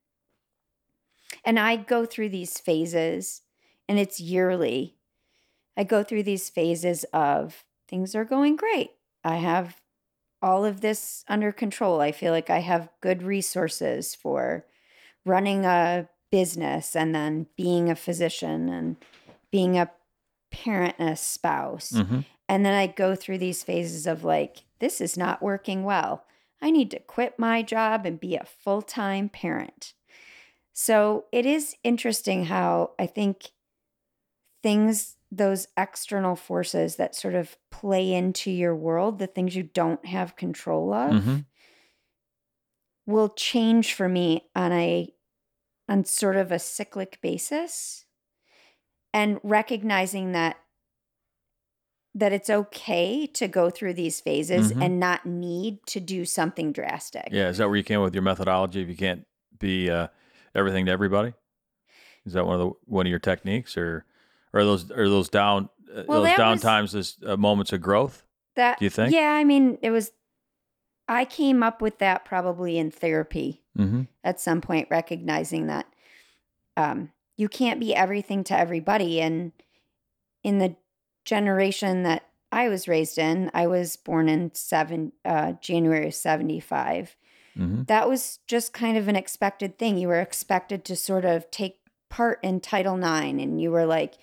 And 1.43 1.59
I 1.59 1.75
go 1.75 2.05
through 2.05 2.29
these 2.29 2.59
phases, 2.59 3.41
and 3.87 3.99
it's 3.99 4.19
yearly. 4.19 4.95
I 5.75 5.83
go 5.83 6.03
through 6.03 6.23
these 6.23 6.49
phases 6.49 7.03
of 7.13 7.65
things 7.87 8.15
are 8.15 8.25
going 8.25 8.55
great. 8.55 8.91
I 9.23 9.35
have 9.35 9.81
all 10.41 10.65
of 10.65 10.81
this 10.81 11.23
under 11.27 11.51
control. 11.51 11.99
I 11.99 12.11
feel 12.11 12.31
like 12.31 12.49
I 12.49 12.59
have 12.59 12.89
good 13.01 13.21
resources 13.23 14.15
for 14.15 14.65
running 15.27 15.65
a 15.65 16.09
business 16.31 16.95
and 16.95 17.13
then 17.13 17.47
being 17.55 17.89
a 17.89 17.95
physician 17.95 18.69
and 18.69 18.97
being 19.51 19.77
a 19.77 19.91
parent 20.51 20.95
and 20.99 21.09
a 21.09 21.15
spouse. 21.15 21.91
hmm 21.91 22.19
And 22.49 22.65
then 22.65 22.73
I 22.73 22.87
go 22.87 23.15
through 23.15 23.39
these 23.39 23.63
phases 23.63 24.07
of 24.07 24.23
like, 24.23 24.63
this 24.79 25.01
is 25.01 25.17
not 25.17 25.41
working 25.41 25.83
well. 25.83 26.25
I 26.61 26.71
need 26.71 26.91
to 26.91 26.99
quit 26.99 27.37
my 27.37 27.61
job 27.61 28.05
and 28.05 28.19
be 28.19 28.35
a 28.35 28.45
full 28.45 28.81
time 28.81 29.29
parent. 29.29 29.93
So 30.73 31.25
it 31.31 31.45
is 31.45 31.75
interesting 31.83 32.45
how 32.45 32.91
I 32.99 33.07
think 33.07 33.51
things, 34.63 35.15
those 35.31 35.67
external 35.77 36.35
forces 36.35 36.95
that 36.95 37.15
sort 37.15 37.35
of 37.35 37.57
play 37.71 38.13
into 38.13 38.51
your 38.51 38.75
world, 38.75 39.19
the 39.19 39.27
things 39.27 39.55
you 39.55 39.63
don't 39.63 40.05
have 40.05 40.35
control 40.35 40.93
of, 40.93 41.23
hmm 41.23 41.37
will 43.05 43.29
change 43.29 43.93
for 43.93 44.09
me 44.09 44.49
on 44.53 44.71
a 44.73 45.09
on 45.89 46.03
sort 46.05 46.35
of 46.35 46.51
a 46.51 46.59
cyclic 46.59 47.19
basis 47.21 48.05
and 49.13 49.39
recognizing 49.43 50.31
that 50.33 50.57
that 52.15 52.33
it's 52.33 52.49
okay 52.49 53.27
to 53.27 53.47
go 53.47 53.69
through 53.69 53.93
these 53.93 54.19
phases 54.19 54.71
Mhm. 54.73 54.81
and 54.83 54.99
not 54.99 55.25
need 55.25 55.85
to 55.85 55.99
do 55.99 56.25
something 56.25 56.71
drastic. 56.71 57.27
Yeah, 57.31 57.49
is 57.49 57.59
that 57.59 57.67
where 57.67 57.77
you 57.77 57.83
came 57.83 58.01
with 58.01 58.15
your 58.15 58.23
methodology? 58.23 58.81
If 58.81 58.89
you 58.89 58.95
can't 58.95 59.25
be 59.59 59.89
uh, 59.89 60.07
everything 60.55 60.87
to 60.87 60.91
everybody, 60.91 61.33
is 62.25 62.33
that 62.33 62.45
one 62.45 62.59
of 62.59 62.59
the 62.59 62.73
one 62.85 63.05
of 63.05 63.09
your 63.11 63.19
techniques, 63.19 63.77
or 63.77 64.03
or 64.51 64.61
are 64.61 64.65
those 64.65 64.89
are 64.91 65.07
those 65.07 65.29
down 65.29 65.69
uh, 65.93 66.03
Well, 66.07 66.23
those 66.23 66.35
down 66.37 66.53
was- 66.53 66.61
times 66.61 66.95
as 66.95 67.17
uh, 67.25 67.37
moments 67.37 67.71
of 67.71 67.81
growth? 67.81 68.23
That 68.55 68.79
Do 68.79 68.85
you 68.85 68.89
think? 68.89 69.13
Yeah, 69.13 69.33
I 69.33 69.43
mean, 69.43 69.77
it 69.83 69.91
was 69.91 70.11
I 71.07 71.23
came 71.23 71.61
up 71.61 71.81
with 71.83 71.99
that 71.99 72.25
probably 72.25 72.79
in 72.79 72.89
therapy 72.89 73.63
Mm-hmm. 73.77 74.03
at 74.23 74.39
some 74.39 74.61
point 74.61 74.87
recognizing 74.89 75.67
that 75.67 75.85
um, 76.75 77.11
you 77.35 77.47
can't 77.47 77.79
be 77.79 77.93
everything 77.93 78.43
to 78.45 78.57
everybody 78.57 79.21
and 79.21 79.51
in 80.43 80.57
the 80.57 80.75
generation 81.25 82.03
that 82.03 82.23
i 82.51 82.67
was 82.69 82.87
raised 82.87 83.17
in 83.17 83.51
i 83.53 83.67
was 83.67 83.95
born 83.97 84.29
in 84.29 84.53
seven 84.53 85.11
uh, 85.25 85.53
january 85.61 86.07
of 86.07 86.15
75 86.15 87.15
Mm-hmm. 87.57 87.83
that 87.87 88.07
was 88.07 88.37
just 88.45 88.71
kind 88.71 88.97
of 88.97 89.07
an 89.07 89.15
expected 89.15 89.79
thing 89.79 89.97
you 89.97 90.09
were 90.09 90.21
expected 90.21 90.85
to 90.85 90.95
sort 90.95 91.25
of 91.25 91.49
take 91.49 91.79
part 92.07 92.39
in 92.43 92.59
title 92.59 92.97
ix 93.03 93.41
and 93.41 93.59
you 93.59 93.71
were 93.71 93.85
like 93.87 94.19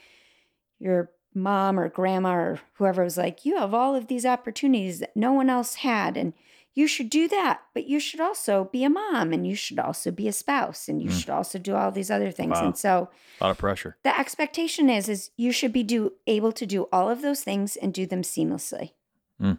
your 0.78 1.10
mom 1.34 1.80
or 1.80 1.88
grandma 1.88 2.32
or 2.32 2.60
whoever 2.74 3.02
was 3.02 3.16
like 3.16 3.44
you 3.44 3.56
have 3.58 3.74
all 3.74 3.96
of 3.96 4.06
these 4.06 4.24
opportunities 4.24 5.00
that 5.00 5.16
no 5.16 5.32
one 5.32 5.50
else 5.50 5.74
had 5.76 6.16
and 6.16 6.32
you 6.76 6.86
should 6.88 7.08
do 7.10 7.28
that 7.28 7.60
but 7.72 7.86
you 7.86 8.00
should 8.00 8.20
also 8.20 8.64
be 8.72 8.82
a 8.84 8.90
mom 8.90 9.32
and 9.32 9.46
you 9.46 9.54
should 9.54 9.78
also 9.78 10.10
be 10.10 10.26
a 10.28 10.32
spouse 10.32 10.88
and 10.88 11.00
you 11.00 11.08
Mm. 11.10 11.20
should 11.20 11.30
also 11.30 11.58
do 11.58 11.74
all 11.74 11.90
these 11.92 12.10
other 12.10 12.30
things 12.32 12.52
Wow. 12.58 12.64
and 12.66 12.76
so 12.78 13.10
A 13.40 13.44
lot 13.44 13.50
of 13.52 13.58
pressure. 13.58 13.96
the 14.02 14.18
expectation 14.18 14.90
is 14.90 15.08
is 15.08 15.30
you 15.36 15.52
should 15.52 15.72
be 15.72 15.82
do 15.84 16.12
able 16.26 16.52
to 16.52 16.66
do 16.66 16.88
all 16.92 17.08
of 17.08 17.22
those 17.22 17.42
things 17.44 17.76
and 17.76 17.94
do 17.94 18.06
them 18.06 18.22
seamlessly 18.22 18.92
Mm. 19.40 19.58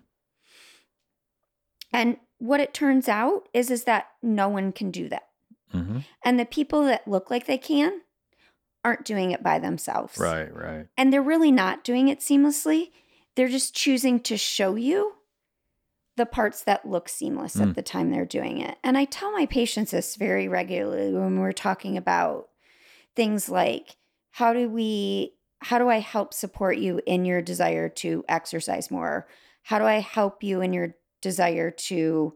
and 1.92 2.18
what 2.38 2.60
it 2.60 2.74
turns 2.74 3.08
out 3.08 3.48
is 3.54 3.70
is 3.72 3.84
that 3.86 4.08
no 4.22 4.50
one 4.50 4.72
can 4.72 4.92
do 4.92 5.10
that 5.10 5.24
Mm-hmm. 5.74 6.00
and 6.24 6.40
the 6.40 6.46
people 6.46 6.84
that 6.86 7.06
look 7.08 7.30
like 7.30 7.48
they 7.48 7.58
can 7.58 8.02
aren't 8.86 9.04
doing 9.04 9.32
it 9.32 9.42
by 9.44 9.58
themselves 9.60 10.18
Right, 10.18 10.54
right. 10.56 10.88
and 10.98 11.12
they're 11.12 11.22
really 11.22 11.52
not 11.52 11.84
doing 11.84 12.08
it 12.08 12.20
seamlessly 12.20 12.92
they're 13.36 13.50
just 13.50 13.74
choosing 13.76 14.20
to 14.22 14.38
show 14.38 14.76
you 14.76 15.15
the 16.18 16.26
parts 16.26 16.64
that 16.64 16.88
look 16.88 17.10
seamless 17.10 17.56
Mm. 17.58 17.70
at 17.70 17.76
the 17.76 17.82
time 17.82 18.10
they're 18.12 18.26
doing 18.26 18.60
it. 18.60 18.78
And 18.84 18.98
i 18.98 19.06
tell 19.06 19.32
my 19.32 19.46
patients 19.46 19.92
this 19.92 20.16
very 20.16 20.48
regularly 20.48 21.14
when 21.14 21.40
we're 21.40 21.52
talking 21.52 21.98
about 21.98 22.50
things 23.16 23.50
like 23.50 23.98
how 24.32 24.54
do 24.54 24.70
we 24.70 25.34
how 25.60 25.78
do 25.80 25.90
i 25.90 26.00
help 26.00 26.34
support 26.34 26.78
you 26.78 27.02
in 27.06 27.26
your 27.26 27.42
desire 27.42 27.90
to 27.90 28.24
exercise 28.30 28.92
more? 28.92 29.28
How 29.64 29.80
do 29.80 29.86
i 29.86 30.00
help 30.00 30.44
you 30.44 30.62
in 30.62 30.74
your 30.74 30.96
desire 31.22 31.72
to 31.72 32.36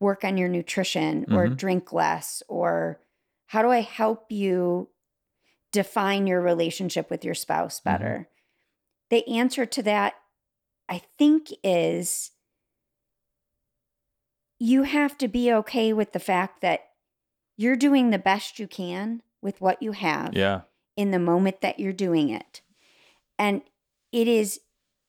work 0.00 0.24
on 0.24 0.36
your 0.38 0.48
nutrition 0.48 1.26
or 1.30 1.46
Mhm. 1.48 1.56
drink 1.56 1.92
less? 1.92 2.42
Or 2.48 3.00
how 3.46 3.60
do 3.62 3.70
i 3.70 3.80
help 3.82 4.30
you 4.32 4.88
define 5.72 6.26
your 6.26 6.40
relationship 6.40 7.10
with 7.10 7.24
your 7.24 7.34
spouse 7.34 7.80
better? 7.80 8.28
The 9.10 9.26
answer 9.28 9.66
to 9.66 9.82
that 9.84 10.14
i 10.88 10.98
think 11.18 11.48
is 11.62 12.30
you 14.60 14.84
have 14.84 15.16
to 15.18 15.26
be 15.26 15.50
okay 15.52 15.92
with 15.92 16.12
the 16.12 16.20
fact 16.20 16.60
that 16.60 16.90
you're 17.56 17.76
doing 17.76 18.10
the 18.10 18.18
best 18.18 18.58
you 18.58 18.68
can 18.68 19.22
with 19.42 19.60
what 19.60 19.82
you 19.82 19.92
have 19.92 20.34
Yeah. 20.34 20.60
in 20.96 21.10
the 21.10 21.18
moment 21.18 21.62
that 21.62 21.80
you're 21.80 21.92
doing 21.94 22.28
it. 22.28 22.60
And 23.38 23.62
it 24.12 24.28
is 24.28 24.60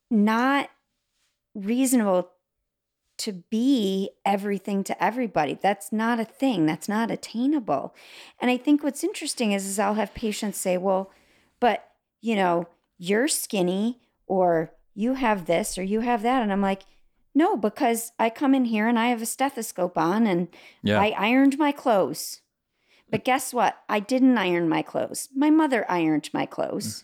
not 0.09 0.69
reasonable 1.53 2.29
to 3.17 3.33
be 3.51 4.09
everything 4.25 4.83
to 4.85 5.03
everybody. 5.03 5.53
That's 5.61 5.91
not 5.91 6.19
a 6.19 6.25
thing. 6.25 6.65
That's 6.65 6.89
not 6.89 7.11
attainable. 7.11 7.93
And 8.39 8.49
I 8.49 8.57
think 8.57 8.83
what's 8.83 9.03
interesting 9.03 9.51
is, 9.51 9.65
is 9.67 9.77
I'll 9.77 9.93
have 9.95 10.13
patients 10.13 10.57
say, 10.57 10.77
well, 10.77 11.11
but 11.59 11.89
you 12.21 12.35
know, 12.35 12.67
you're 12.97 13.27
skinny 13.27 13.99
or 14.27 14.71
you 14.93 15.15
have 15.15 15.45
this 15.45 15.77
or 15.77 15.83
you 15.83 15.99
have 16.01 16.21
that. 16.23 16.41
And 16.41 16.51
I'm 16.51 16.61
like, 16.61 16.83
no, 17.33 17.55
because 17.55 18.11
I 18.19 18.29
come 18.29 18.53
in 18.53 18.65
here 18.65 18.87
and 18.87 18.99
I 18.99 19.07
have 19.07 19.21
a 19.21 19.25
stethoscope 19.25 19.97
on 19.97 20.27
and 20.27 20.47
Yeah. 20.83 20.99
I 21.01 21.13
ironed 21.17 21.57
my 21.57 21.71
clothes. 21.71 22.41
But 23.09 23.25
guess 23.25 23.53
what? 23.53 23.77
I 23.89 23.99
didn't 23.99 24.37
iron 24.37 24.69
my 24.69 24.81
clothes. 24.81 25.27
My 25.35 25.49
mother 25.49 25.85
ironed 25.89 26.29
my 26.33 26.45
clothes. 26.45 27.03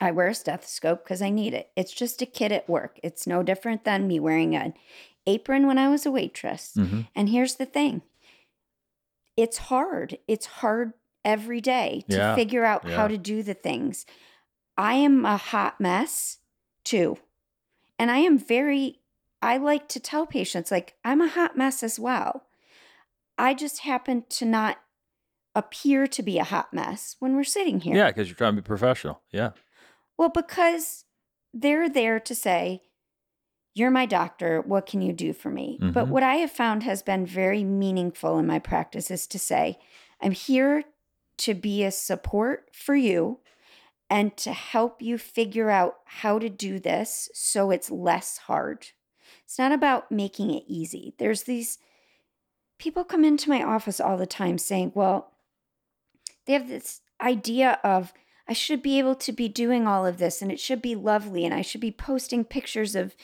I 0.00 0.10
wear 0.10 0.28
a 0.28 0.34
stethoscope 0.34 1.04
because 1.04 1.20
I 1.22 1.30
need 1.30 1.52
it. 1.54 1.70
It's 1.76 1.92
just 1.92 2.20
a 2.22 2.26
kit 2.26 2.52
at 2.52 2.68
work. 2.68 2.98
It's 3.02 3.26
no 3.26 3.42
different 3.42 3.84
than 3.84 4.06
me 4.06 4.20
wearing 4.20 4.54
an 4.56 4.74
apron 5.26 5.66
when 5.66 5.78
I 5.78 5.88
was 5.88 6.06
a 6.06 6.10
waitress. 6.10 6.72
mm-hmm. 6.76 7.02
And 7.14 7.28
here's 7.28 7.56
the 7.56 7.66
thing 7.66 8.02
it's 9.36 9.58
hard. 9.58 10.18
It's 10.26 10.46
hard 10.46 10.92
every 11.24 11.60
day 11.60 12.04
to 12.08 12.16
Yeah, 12.16 12.34
figure 12.34 12.64
out 12.64 12.84
yeah. 12.86 12.96
how 12.96 13.08
to 13.08 13.18
do 13.18 13.42
the 13.42 13.54
things. 13.54 14.06
I 14.78 14.94
am 14.94 15.24
a 15.24 15.36
hot 15.36 15.80
mess 15.80 16.38
too. 16.84 17.18
And 17.98 18.10
I 18.10 18.18
am 18.18 18.38
very, 18.38 19.00
I 19.46 19.58
like 19.58 19.88
to 19.90 20.00
tell 20.00 20.26
patients, 20.26 20.72
like, 20.72 20.94
I'm 21.04 21.20
a 21.20 21.28
hot 21.28 21.56
mess 21.56 21.84
as 21.84 22.00
well. 22.00 22.46
I 23.38 23.54
just 23.54 23.80
happen 23.80 24.24
to 24.30 24.44
not 24.44 24.78
appear 25.54 26.08
to 26.08 26.22
be 26.22 26.38
a 26.38 26.44
hot 26.44 26.74
mess 26.74 27.14
when 27.20 27.36
we're 27.36 27.44
sitting 27.44 27.80
here. 27.80 27.94
Yeah, 27.94 28.08
because 28.08 28.28
you're 28.28 28.36
trying 28.36 28.56
to 28.56 28.62
be 28.62 28.66
professional. 28.66 29.22
Yeah. 29.30 29.50
Well, 30.18 30.30
because 30.30 31.04
they're 31.54 31.88
there 31.88 32.18
to 32.20 32.34
say, 32.34 32.82
You're 33.74 33.90
my 33.90 34.06
doctor. 34.06 34.62
What 34.62 34.86
can 34.86 35.02
you 35.02 35.12
do 35.12 35.34
for 35.34 35.50
me? 35.50 35.78
But 35.78 36.06
Mhm. 36.06 36.08
what 36.08 36.22
I 36.22 36.36
have 36.36 36.50
found 36.50 36.82
has 36.82 37.02
been 37.02 37.26
very 37.26 37.62
meaningful 37.62 38.38
in 38.38 38.46
my 38.46 38.58
practice 38.58 39.10
is 39.10 39.26
to 39.26 39.38
say, 39.38 39.78
I'm 40.18 40.32
here 40.32 40.84
to 41.38 41.52
be 41.52 41.84
a 41.84 41.90
support 41.90 42.70
for 42.72 42.94
you 42.96 43.40
and 44.08 44.34
to 44.38 44.54
help 44.54 45.02
you 45.02 45.18
figure 45.18 45.68
out 45.68 45.98
how 46.06 46.38
to 46.38 46.48
do 46.48 46.78
this 46.78 47.28
so 47.34 47.70
it's 47.70 47.90
less 47.90 48.38
hard. 48.38 48.86
It's 49.46 49.58
not 49.58 49.72
about 49.72 50.10
making 50.12 50.50
it 50.52 50.64
easy. 50.66 51.14
There's 51.18 51.44
these 51.44 51.78
people 52.78 53.04
come 53.04 53.24
into 53.24 53.48
my 53.48 53.62
office 53.62 54.00
all 54.00 54.16
the 54.18 54.26
time 54.26 54.58
saying, 54.58 54.92
Well, 54.94 55.32
they 56.46 56.52
have 56.52 56.68
this 56.68 57.00
idea 57.20 57.78
of, 57.82 58.12
I 58.48 58.52
should 58.52 58.82
be 58.82 58.98
able 58.98 59.14
to 59.16 59.32
be 59.32 59.48
doing 59.48 59.86
all 59.86 60.04
of 60.06 60.18
this 60.18 60.42
and 60.42 60.52
it 60.52 60.60
should 60.60 60.82
be 60.82 60.94
lovely 60.94 61.44
and 61.44 61.54
I 61.54 61.62
should 61.62 61.80
be 61.80 61.90
posting 61.92 62.44
pictures 62.44 62.94
of 62.94 63.16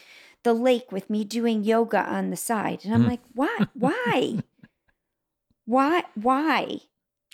the 0.42 0.52
lake 0.54 0.90
with 0.90 1.08
me 1.10 1.22
doing 1.24 1.62
yoga 1.62 2.00
on 2.00 2.30
the 2.30 2.36
side. 2.36 2.84
And 2.84 2.94
I'm 2.94 3.04
Mm. 3.04 3.08
like, 3.08 3.20
why? 3.34 3.66
Why? 3.74 4.38
why? 5.64 6.04
Why? 6.14 6.78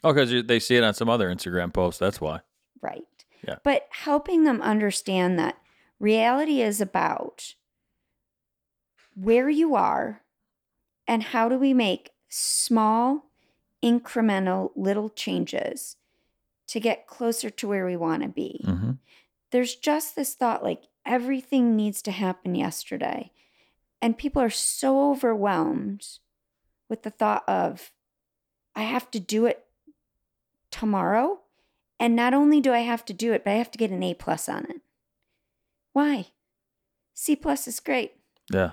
Oh, 0.05 0.13
because 0.13 0.45
they 0.47 0.61
see 0.61 0.77
it 0.77 0.85
on 0.85 0.95
some 0.95 1.09
other 1.09 1.29
Instagram 1.35 1.73
post. 1.73 1.99
That's 1.99 2.21
why. 2.21 2.41
Right. 2.81 3.05
Yeah. 3.47 3.57
But 3.65 3.89
helping 3.91 4.45
them 4.45 4.61
understand 4.61 5.39
that 5.39 5.57
reality 5.99 6.61
is 6.61 6.81
about 6.81 7.55
where 9.21 9.49
you 9.49 9.75
are 9.75 10.23
and 11.07 11.23
how 11.23 11.49
do 11.49 11.59
we 11.59 11.75
make 11.75 12.11
small, 12.29 13.27
incremental 13.83 14.71
little 14.77 15.09
changes 15.09 15.97
to 16.69 16.79
get 16.81 17.07
closer 17.07 17.51
to 17.51 17.67
where 17.67 17.87
we 17.87 17.97
want 17.97 18.23
to 18.23 18.29
be. 18.29 18.61
hmm 18.65 18.93
There's 19.51 19.75
just 19.75 20.15
this 20.15 20.35
thought 20.35 20.63
like 20.63 20.85
everything 21.07 21.75
needs 21.75 22.03
to 22.03 22.11
happen 22.11 22.55
yesterday. 22.55 23.33
And 24.01 24.19
people 24.19 24.41
are 24.43 24.51
so 24.51 25.11
overwhelmed 25.11 26.07
with 26.89 27.03
the 27.03 27.11
thought 27.11 27.43
of, 27.49 27.91
I 28.77 28.83
have 28.83 29.11
to 29.11 29.19
do 29.19 29.47
it 29.47 29.65
tomorrow. 30.71 31.41
And 31.99 32.15
not 32.15 32.35
only 32.35 32.61
do 32.61 32.73
I 32.73 32.81
have 32.81 33.05
to 33.07 33.13
do 33.13 33.33
it, 33.33 33.43
but 33.45 33.51
I 33.51 33.55
have 33.55 33.73
to 33.73 33.79
get 33.79 33.91
an 33.91 34.03
A 34.05 34.15
plus 34.15 34.49
on 34.49 34.67
it. 34.67 34.83
Why? 35.93 36.29
C 37.15 37.35
plus 37.35 37.67
is 37.67 37.81
great. 37.81 38.13
Yeah. 38.53 38.73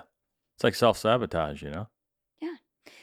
It's 0.56 0.64
like 0.64 0.74
self 0.74 0.96
sabotage, 0.98 1.62
you 1.62 1.70
know? 1.70 1.88
Yeah. 2.40 2.56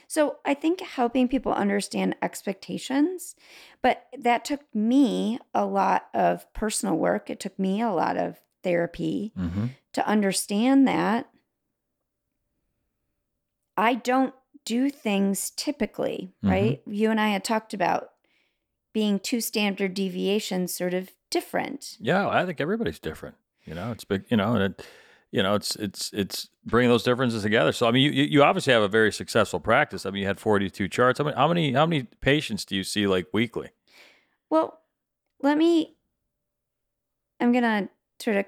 So 0.08 0.38
I 0.44 0.54
think 0.54 0.80
helping 0.80 1.28
people 1.28 1.52
understand 1.52 2.16
expectations, 2.20 3.36
but 3.80 4.06
that 4.18 4.44
took 4.44 4.60
me 4.74 5.38
a 5.54 5.64
lot 5.64 6.08
of 6.12 6.52
personal 6.52 6.96
work. 6.96 7.30
It 7.30 7.40
took 7.40 7.58
me 7.58 7.80
a 7.80 7.90
lot 7.92 8.16
of 8.16 8.38
therapy 8.62 9.32
Mm-hmm. 9.38 9.66
to 9.92 10.06
understand 10.06 10.86
that 10.88 11.28
I 13.76 13.94
don't 13.94 14.34
do 14.64 14.88
things 14.90 15.50
typically, 15.50 16.32
Mhm. 16.42 16.50
right? 16.50 16.82
You 16.86 17.10
and 17.10 17.20
I 17.20 17.28
had 17.28 17.44
talked 17.44 17.74
about 17.74 18.10
being 18.92 19.18
two 19.18 19.40
standard 19.40 19.94
deviations 19.94 20.72
sort 20.72 20.94
of 20.94 21.10
different. 21.30 21.96
Yeah, 22.00 22.28
I 22.28 22.46
think 22.46 22.60
everybody's 22.60 22.98
different. 23.00 23.36
You 23.64 23.74
know, 23.74 23.90
it's 23.92 24.04
big. 24.04 24.24
You 24.30 24.36
know, 24.36 24.54
and 24.54 24.62
it, 24.74 24.86
you 25.34 25.42
know, 25.42 25.54
it's 25.56 25.74
it's 25.74 26.12
it's 26.12 26.48
bringing 26.64 26.90
those 26.90 27.02
differences 27.02 27.42
together. 27.42 27.72
So 27.72 27.88
I 27.88 27.90
mean, 27.90 28.04
you 28.04 28.22
you 28.22 28.44
obviously 28.44 28.72
have 28.72 28.84
a 28.84 28.88
very 28.88 29.12
successful 29.12 29.58
practice. 29.58 30.06
I 30.06 30.10
mean, 30.10 30.20
you 30.20 30.28
had 30.28 30.38
forty 30.38 30.70
two 30.70 30.86
charts. 30.86 31.18
How 31.18 31.24
many 31.24 31.34
how 31.36 31.48
many 31.48 31.72
how 31.72 31.86
many 31.86 32.04
patients 32.20 32.64
do 32.64 32.76
you 32.76 32.84
see 32.84 33.08
like 33.08 33.26
weekly? 33.32 33.70
Well, 34.48 34.78
let 35.42 35.58
me, 35.58 35.96
I'm 37.40 37.50
going 37.50 37.64
to 37.64 37.88
sort 38.20 38.36
of 38.36 38.44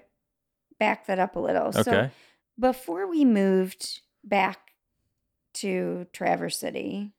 back 0.78 1.08
that 1.08 1.18
up 1.18 1.34
a 1.34 1.40
little. 1.40 1.72
So 1.72 1.80
Okay. 1.80 2.10
before 2.56 3.08
we 3.08 3.24
moved 3.24 4.02
back 4.22 4.74
to 5.54 6.06
Traverse 6.12 6.56
City, 6.56 7.14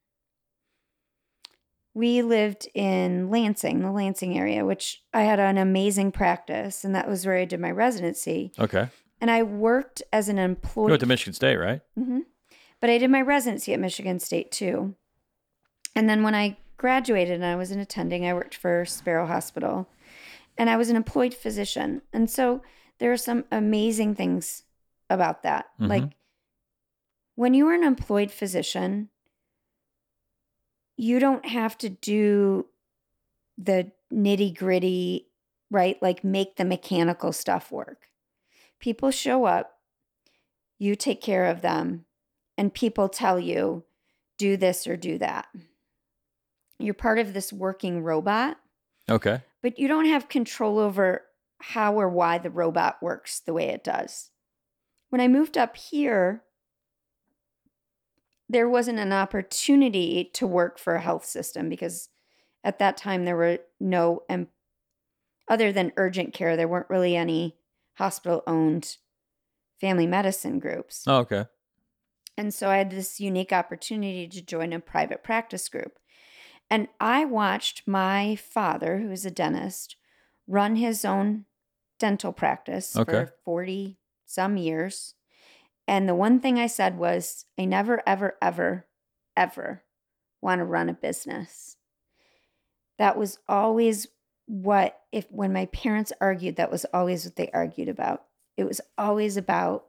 we 1.94 2.22
lived 2.22 2.70
in 2.74 3.30
Lansing, 3.30 3.82
the 3.82 3.92
Lansing 3.92 4.38
area, 4.40 4.64
which 4.64 5.04
I 5.14 5.24
had 5.24 5.42
an 5.42 5.58
amazing 5.58 6.14
practice, 6.14 6.86
and 6.86 6.96
that 6.96 7.10
was 7.10 7.26
where 7.26 7.36
I 7.36 7.44
did 7.44 7.60
my 7.60 7.72
residency. 7.72 8.54
Okay. 8.58 8.88
And 9.20 9.32
I 9.32 9.44
worked 9.44 10.04
as 10.14 10.30
an 10.30 10.38
employee. 10.38 10.88
You 10.88 10.92
went 10.92 11.00
to 11.02 11.06
Michigan 11.08 11.34
State, 11.34 11.56
right? 11.58 11.82
hmm 11.96 12.20
But 12.80 12.90
I 12.90 12.98
did 12.98 13.10
my 13.10 13.22
residency 13.22 13.74
at 13.74 13.80
Michigan 13.80 14.20
State 14.20 14.52
too. 14.52 14.96
And 15.96 16.08
then 16.08 16.22
when 16.24 16.36
I 16.36 16.58
graduated 16.78 17.34
and 17.36 17.46
I 17.46 17.56
was 17.56 17.72
an 17.72 17.80
attending, 17.80 18.26
I 18.28 18.34
worked 18.34 18.56
for 18.56 18.86
Sparrow 18.86 19.26
Hospital 19.26 19.88
and 20.58 20.70
I 20.70 20.78
was 20.78 20.90
an 20.90 20.96
employed 20.96 21.34
physician. 21.34 22.04
And 22.14 22.30
so 22.30 22.62
there 23.00 23.12
are 23.12 23.18
some 23.18 23.46
amazing 23.52 24.14
things 24.16 24.64
about 25.10 25.42
that. 25.44 25.68
Mhm. 25.80 25.90
Like 25.90 26.04
when 27.36 27.54
you 27.56 27.68
are 27.68 27.74
an 27.74 27.84
employed 27.84 28.32
physician, 28.32 29.10
you 30.96 31.20
don't 31.20 31.46
have 31.46 31.78
to 31.80 31.89
do 31.89 32.68
the 33.58 33.91
nitty 34.13 34.56
gritty, 34.58 35.28
right? 35.72 36.02
Like 36.02 36.24
make 36.24 36.56
the 36.56 36.65
mechanical 36.65 37.32
stuff 37.32 37.72
work. 37.72 38.10
People 38.80 39.12
show 39.12 39.46
up, 39.46 39.80
you 40.78 40.96
take 40.96 41.22
care 41.22 41.46
of 41.46 41.62
them, 41.62 42.06
and 42.58 42.74
people 42.74 43.10
tell 43.10 43.40
you, 43.40 43.84
do 44.38 44.58
this 44.58 44.86
or 44.88 44.96
do 44.96 45.18
that. 45.18 45.48
You're 46.80 46.94
part 46.94 47.18
of 47.20 47.34
this 47.34 47.52
working 47.52 48.04
robot, 48.04 48.58
Okay. 49.10 49.42
but 49.63 49.80
you 49.80 49.88
don't 49.88 50.06
have 50.06 50.30
control 50.30 50.78
over 50.78 51.24
how 51.60 51.96
or 51.96 52.08
why 52.08 52.38
the 52.38 52.52
robot 52.52 53.02
works 53.02 53.40
the 53.40 53.54
way 53.54 53.70
it 53.70 53.84
does. 53.84 54.30
When 55.10 55.22
I 55.22 55.28
moved 55.28 55.58
up 55.58 55.76
here, 55.76 56.44
there 58.50 58.70
wasn't 58.70 59.00
an 59.00 59.12
opportunity 59.12 60.30
to 60.34 60.46
work 60.46 60.78
for 60.78 60.96
a 60.96 61.02
health 61.02 61.26
system 61.26 61.68
because 61.68 62.10
at 62.63 62.80
that 62.80 62.96
time 62.98 63.26
there 63.26 63.36
were 63.36 63.60
no 63.80 64.22
um, 64.30 64.48
other 65.50 65.72
than 65.72 65.92
urgent 65.98 66.34
care 66.34 66.56
there 66.56 66.68
weren't 66.68 66.90
really 66.90 67.16
any 67.16 67.56
hospital 67.98 68.44
owned 68.48 68.98
family 69.80 70.08
medicine 70.08 70.60
groups 70.60 71.04
Oh, 71.08 71.20
okay. 71.20 71.46
and 72.38 72.54
so 72.54 72.70
i 72.70 72.78
had 72.78 72.90
this 72.92 73.20
unique 73.20 73.52
opportunity 73.54 74.28
to 74.28 74.42
join 74.42 74.74
a 74.74 74.80
private 74.80 75.24
practice 75.24 75.70
group 75.70 76.00
and 76.70 76.88
i 77.00 77.26
watched 77.26 77.88
my 77.88 78.36
father 78.36 79.00
who 79.00 79.12
is 79.12 79.26
a 79.26 79.32
dentist 79.32 79.96
run 80.48 80.76
his 80.78 81.06
own 81.06 81.46
dental 82.00 82.32
practice 82.34 82.96
Okay. 82.96 83.12
for 83.12 83.34
40 83.46 84.00
some 84.26 84.58
years 84.58 85.16
and 85.88 86.08
the 86.08 86.16
one 86.16 86.40
thing 86.40 86.60
I 86.60 86.68
said 86.68 86.98
was, 86.98 87.46
I 87.58 87.66
never, 87.66 88.02
ever, 88.08 88.38
ever, 88.42 88.88
ever 89.38 89.84
want 90.42 90.60
to 90.60 90.66
run 90.66 90.90
a 90.90 90.94
business. 90.94 91.78
That 92.98 93.18
was 93.18 93.40
always 93.48 94.08
what, 94.48 95.00
if 95.12 95.26
when 95.32 95.54
my 95.54 95.68
parents 95.68 96.12
argued, 96.20 96.56
that 96.56 96.72
was 96.72 96.86
always 96.94 97.26
what 97.26 97.36
they 97.36 97.50
argued 97.54 97.90
about. 97.90 98.24
It 98.58 98.64
was 98.66 98.82
always 98.98 99.38
about 99.38 99.86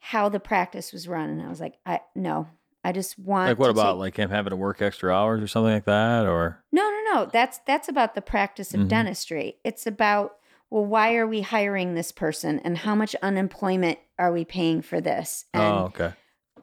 how 0.00 0.28
the 0.28 0.40
practice 0.40 0.92
was 0.92 1.08
run. 1.08 1.30
And 1.30 1.42
I 1.42 1.48
was 1.48 1.60
like, 1.60 1.78
I 1.86 2.00
no, 2.14 2.48
I 2.84 2.92
just 2.92 3.18
want 3.18 3.48
Like 3.48 3.58
what 3.58 3.70
about 3.70 3.92
take- 3.94 4.00
like 4.00 4.16
him 4.16 4.30
having 4.30 4.50
to 4.50 4.56
work 4.56 4.80
extra 4.82 5.14
hours 5.14 5.42
or 5.42 5.46
something 5.46 5.72
like 5.72 5.84
that? 5.84 6.26
Or 6.26 6.62
no, 6.72 6.82
no, 6.82 7.14
no. 7.14 7.26
That's 7.32 7.58
that's 7.66 7.88
about 7.88 8.14
the 8.14 8.22
practice 8.22 8.74
of 8.74 8.80
Mhm. 8.80 8.88
dentistry. 8.88 9.56
It's 9.64 9.86
about 9.86 10.36
well, 10.70 10.84
why 10.84 11.16
are 11.16 11.26
we 11.26 11.40
hiring 11.40 11.94
this 11.94 12.12
person 12.12 12.60
and 12.60 12.78
how 12.78 12.94
much 12.94 13.16
unemployment 13.22 13.98
are 14.20 14.30
we 14.32 14.44
paying 14.44 14.82
for 14.82 15.00
this? 15.00 15.46
And 15.52 15.62
oh, 15.62 15.76
okay. 15.86 16.12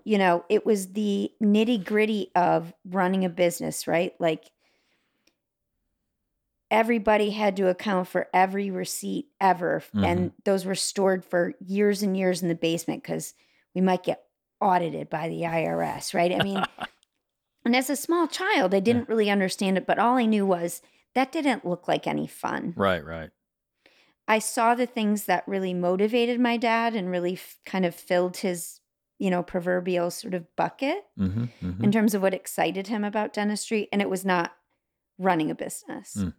you 0.06 0.18
know, 0.18 0.46
it 0.50 0.66
was 0.66 0.94
the 0.94 1.32
nitty 1.44 1.84
gritty 1.84 2.32
of 2.34 2.74
running 2.86 3.26
a 3.26 3.30
business, 3.30 3.86
right? 3.88 4.14
Like 4.20 4.46
everybody 6.70 7.30
had 7.32 7.56
to 7.58 7.70
account 7.70 8.08
for 8.08 8.28
every 8.34 8.72
receipt 8.72 9.28
ever. 9.40 9.84
And 9.94 10.32
those 10.44 10.66
were 10.66 10.76
stored 10.76 11.24
for 11.24 11.54
years 11.60 12.04
and 12.04 12.16
years 12.18 12.42
in 12.42 12.50
the 12.50 12.56
basement 12.56 13.04
because 13.04 13.34
we 13.74 13.82
might 13.82 14.04
get 14.04 14.24
audited 14.60 15.10
by 15.10 15.30
the 15.30 15.42
IRS, 15.42 16.14
right? 16.14 16.34
I 16.34 16.44
mean, 16.44 16.64
and 17.66 17.76
as 17.76 17.90
a 17.90 17.96
small 17.96 18.28
child, 18.28 18.74
I 18.74 18.80
didn't 18.80 19.10
really 19.10 19.30
understand 19.30 19.78
it, 19.78 19.86
but 19.86 20.00
all 20.00 20.18
I 20.18 20.26
knew 20.26 20.46
was 20.46 20.82
that 21.16 21.32
didn't 21.32 21.66
look 21.66 21.88
like 21.88 22.06
any 22.06 22.28
fun. 22.28 22.74
Right, 22.76 23.04
right. 23.04 23.30
I 24.28 24.40
saw 24.40 24.76
the 24.76 24.86
things 24.86 25.26
that 25.26 25.48
really 25.48 25.74
motivated 25.74 26.40
my 26.40 26.58
dad 26.58 26.96
and 26.96 27.10
really 27.10 27.34
f- 27.34 27.58
kind 27.66 27.86
of 27.86 27.96
filled 27.96 28.38
his, 28.38 28.82
you 29.20 29.30
know, 29.30 29.42
proverbial 29.42 30.12
sort 30.12 30.34
of 30.34 30.54
bucket 30.58 31.06
Mm-hmm, 31.18 31.46
mm-hmm. 31.66 31.84
in 31.84 31.92
terms 31.92 32.14
of 32.14 32.22
what 32.22 32.34
excited 32.34 32.88
him 32.88 33.06
about 33.06 33.32
dentistry. 33.34 33.88
And 33.94 34.02
it 34.02 34.10
was 34.10 34.26
not 34.26 34.52
running 35.18 35.50
a 35.50 35.56
business. 35.56 36.16
Mm. 36.20 36.34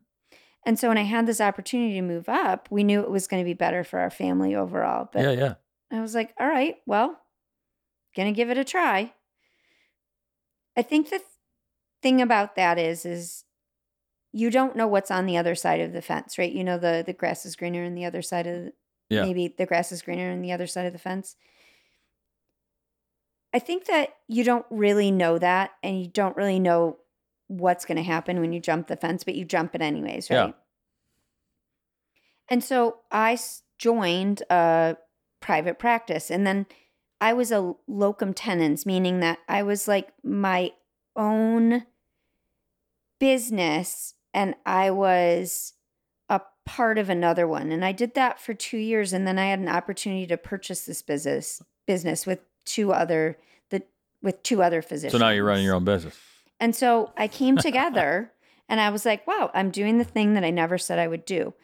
And 0.67 0.79
so 0.79 0.89
when 0.89 0.99
I 0.99 1.03
had 1.05 1.27
this 1.27 1.41
opportunity 1.41 1.95
to 1.95 2.03
move 2.03 2.29
up, 2.29 2.69
we 2.71 2.85
knew 2.85 3.01
it 3.01 3.11
was 3.11 3.27
going 3.27 3.43
to 3.43 3.49
be 3.49 3.55
better 3.55 3.85
for 3.85 4.01
our 4.01 4.11
family 4.11 4.55
overall. 4.55 5.09
But 5.13 5.23
yeah, 5.23 5.31
yeah. 5.31 5.55
I 5.91 6.01
was 6.03 6.15
like, 6.15 6.35
all 6.39 6.47
right, 6.49 6.77
well, 6.87 7.19
gonna 8.15 8.33
give 8.33 8.51
it 8.51 8.59
a 8.59 8.65
try. 8.65 9.15
I 10.77 10.83
think 10.83 11.07
the 11.07 11.19
th- 11.19 11.23
thing 12.03 12.21
about 12.21 12.57
that 12.57 12.79
is, 12.79 13.07
is 13.07 13.45
you 14.33 14.51
don't 14.51 14.77
know 14.77 14.87
what's 14.87 15.11
on 15.11 15.25
the 15.27 15.37
other 15.39 15.55
side 15.55 15.81
of 15.81 15.93
the 15.93 16.03
fence, 16.03 16.37
right? 16.37 16.53
You 16.53 16.63
know, 16.65 16.77
the 16.79 17.03
the 17.07 17.15
grass 17.15 17.47
is 17.47 17.57
greener 17.57 17.85
on 17.85 17.95
the 17.95 18.05
other 18.05 18.21
side 18.21 18.47
of 18.47 18.65
the, 18.67 18.73
Yeah. 19.09 19.23
maybe 19.25 19.49
the 19.57 19.65
grass 19.67 19.91
is 19.93 20.03
greener 20.03 20.31
on 20.31 20.43
the 20.43 20.53
other 20.53 20.67
side 20.67 20.85
of 20.87 20.93
the 20.93 20.99
fence. 20.99 21.37
I 23.55 23.59
think 23.59 23.87
that 23.87 24.11
you 24.27 24.45
don't 24.45 24.67
really 24.71 25.11
know 25.11 25.39
that, 25.39 25.71
and 25.83 25.99
you 26.01 26.09
don't 26.09 26.37
really 26.37 26.59
know 26.59 26.99
what's 27.49 27.85
going 27.85 27.97
to 27.97 28.03
happen 28.03 28.41
when 28.41 28.53
you 28.53 28.61
jump 28.61 28.87
the 28.87 28.97
fence, 28.97 29.25
but 29.25 29.35
you 29.35 29.45
jump 29.45 29.75
it 29.75 29.83
anyways, 29.83 30.31
right? 30.31 30.47
Yeah. 30.47 30.53
And 32.49 32.65
so 32.65 33.01
I 33.11 33.39
joined 33.79 34.43
a 34.49 34.97
private 35.41 35.79
practice, 35.79 36.31
and 36.31 36.47
then 36.47 36.67
I 37.21 37.33
was 37.33 37.51
a 37.51 37.75
locum 37.87 38.33
tenens, 38.33 38.87
meaning 38.87 39.21
that 39.21 39.41
I 39.49 39.63
was 39.63 39.89
like 39.89 40.13
my 40.23 40.73
own 41.17 41.85
business 43.19 44.15
and 44.33 44.55
I 44.65 44.91
was 44.91 45.73
a 46.29 46.41
part 46.65 46.99
of 46.99 47.09
another 47.11 47.47
one. 47.49 47.73
And 47.73 47.85
I 47.85 47.93
did 47.93 48.15
that 48.15 48.41
for 48.41 48.55
two 48.55 48.79
years. 48.79 49.13
And 49.13 49.27
then 49.27 49.39
I 49.39 49.47
had 49.47 49.59
an 49.59 49.69
opportunity 49.69 50.27
to 50.29 50.37
purchase 50.37 50.85
this 50.85 51.03
business 51.03 51.61
business 51.87 52.27
with 52.27 52.41
two 52.65 52.93
other 52.93 53.39
the 53.71 53.83
with 54.23 54.43
two 54.43 54.63
other 54.63 54.83
physicians. 54.83 55.13
So 55.13 55.19
now 55.19 55.31
you're 55.31 55.45
running 55.45 55.65
your 55.65 55.75
own 55.75 55.85
business. 55.85 56.17
And 56.61 56.75
so 56.75 57.13
I 57.17 57.29
came 57.29 57.57
together 57.69 58.33
and 58.69 58.81
I 58.81 58.91
was 58.91 59.05
like, 59.07 59.27
wow, 59.27 59.51
I'm 59.55 59.71
doing 59.71 59.99
the 59.99 60.05
thing 60.05 60.35
that 60.35 60.45
I 60.45 60.51
never 60.51 60.79
said 60.79 60.99
I 60.99 61.09
would 61.09 61.25
do. 61.25 61.55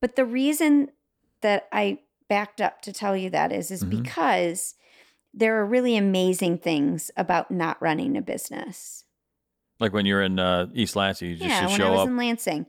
But 0.00 0.16
the 0.16 0.24
reason 0.24 0.90
that 1.40 1.68
I 1.72 2.00
backed 2.28 2.60
up 2.60 2.82
to 2.82 2.92
tell 2.92 3.16
you 3.16 3.30
that 3.30 3.52
is 3.52 3.70
is 3.70 3.82
Mhm. 3.84 4.02
because 4.02 4.74
there 5.32 5.56
are 5.60 5.66
really 5.66 5.96
amazing 5.96 6.58
things 6.58 7.10
about 7.16 7.50
not 7.50 7.80
running 7.82 8.16
a 8.16 8.22
business. 8.22 9.04
Like 9.78 9.92
when 9.92 10.06
you're 10.06 10.22
in 10.22 10.38
uh, 10.38 10.68
East 10.74 10.96
Lansing, 10.96 11.28
you 11.30 11.36
just, 11.36 11.48
yeah, 11.48 11.60
just 11.62 11.72
when 11.72 11.80
show 11.80 11.88
I 11.88 11.90
was 11.90 12.00
up. 12.00 12.08
in 12.08 12.16
Lansing. 12.16 12.66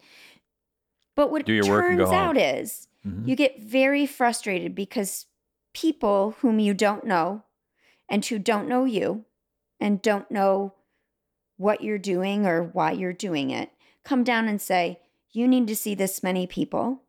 But 1.15 1.31
what 1.31 1.45
Do 1.45 1.53
your 1.53 1.65
work 1.67 1.85
turns 1.85 2.01
home. 2.09 2.13
out 2.13 2.37
is 2.37 2.87
Mhm. 3.05 3.27
you 3.27 3.35
get 3.35 3.59
very 3.61 4.05
frustrated 4.05 4.75
because 4.75 5.25
people 5.73 6.31
whom 6.41 6.59
you 6.59 6.73
don't 6.73 7.05
know 7.05 7.43
and 8.09 8.25
who 8.25 8.37
don't 8.39 8.67
know 8.67 8.83
you 8.85 9.25
and 9.79 10.01
don't 10.01 10.29
know 10.29 10.73
what 11.57 11.81
you're 11.81 11.97
doing 11.97 12.45
or 12.45 12.63
why 12.63 12.91
you're 12.91 13.13
doing 13.13 13.49
it 13.49 13.71
come 14.07 14.23
down 14.23 14.47
and 14.47 14.61
say, 14.61 14.99
You 15.31 15.47
need 15.47 15.67
to 15.67 15.75
see 15.75 15.93
this 15.93 16.23
many 16.23 16.47
people. 16.47 17.03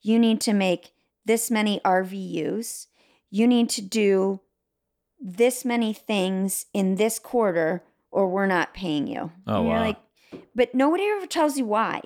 You 0.00 0.18
need 0.18 0.40
to 0.42 0.54
make 0.54 0.92
this 1.24 1.50
many 1.50 1.80
RVUs. 1.84 2.86
You 3.30 3.46
need 3.46 3.68
to 3.70 3.82
do 3.82 4.40
this 5.20 5.64
many 5.64 5.92
things 5.92 6.66
in 6.72 6.94
this 6.94 7.18
quarter, 7.18 7.82
or 8.10 8.26
we're 8.26 8.46
not 8.46 8.72
paying 8.72 9.06
you. 9.06 9.30
Oh, 9.46 9.62
wow. 9.62 9.80
like, 9.80 9.98
but 10.54 10.74
nobody 10.74 11.04
ever 11.04 11.26
tells 11.26 11.58
you 11.58 11.66
why. 11.66 12.00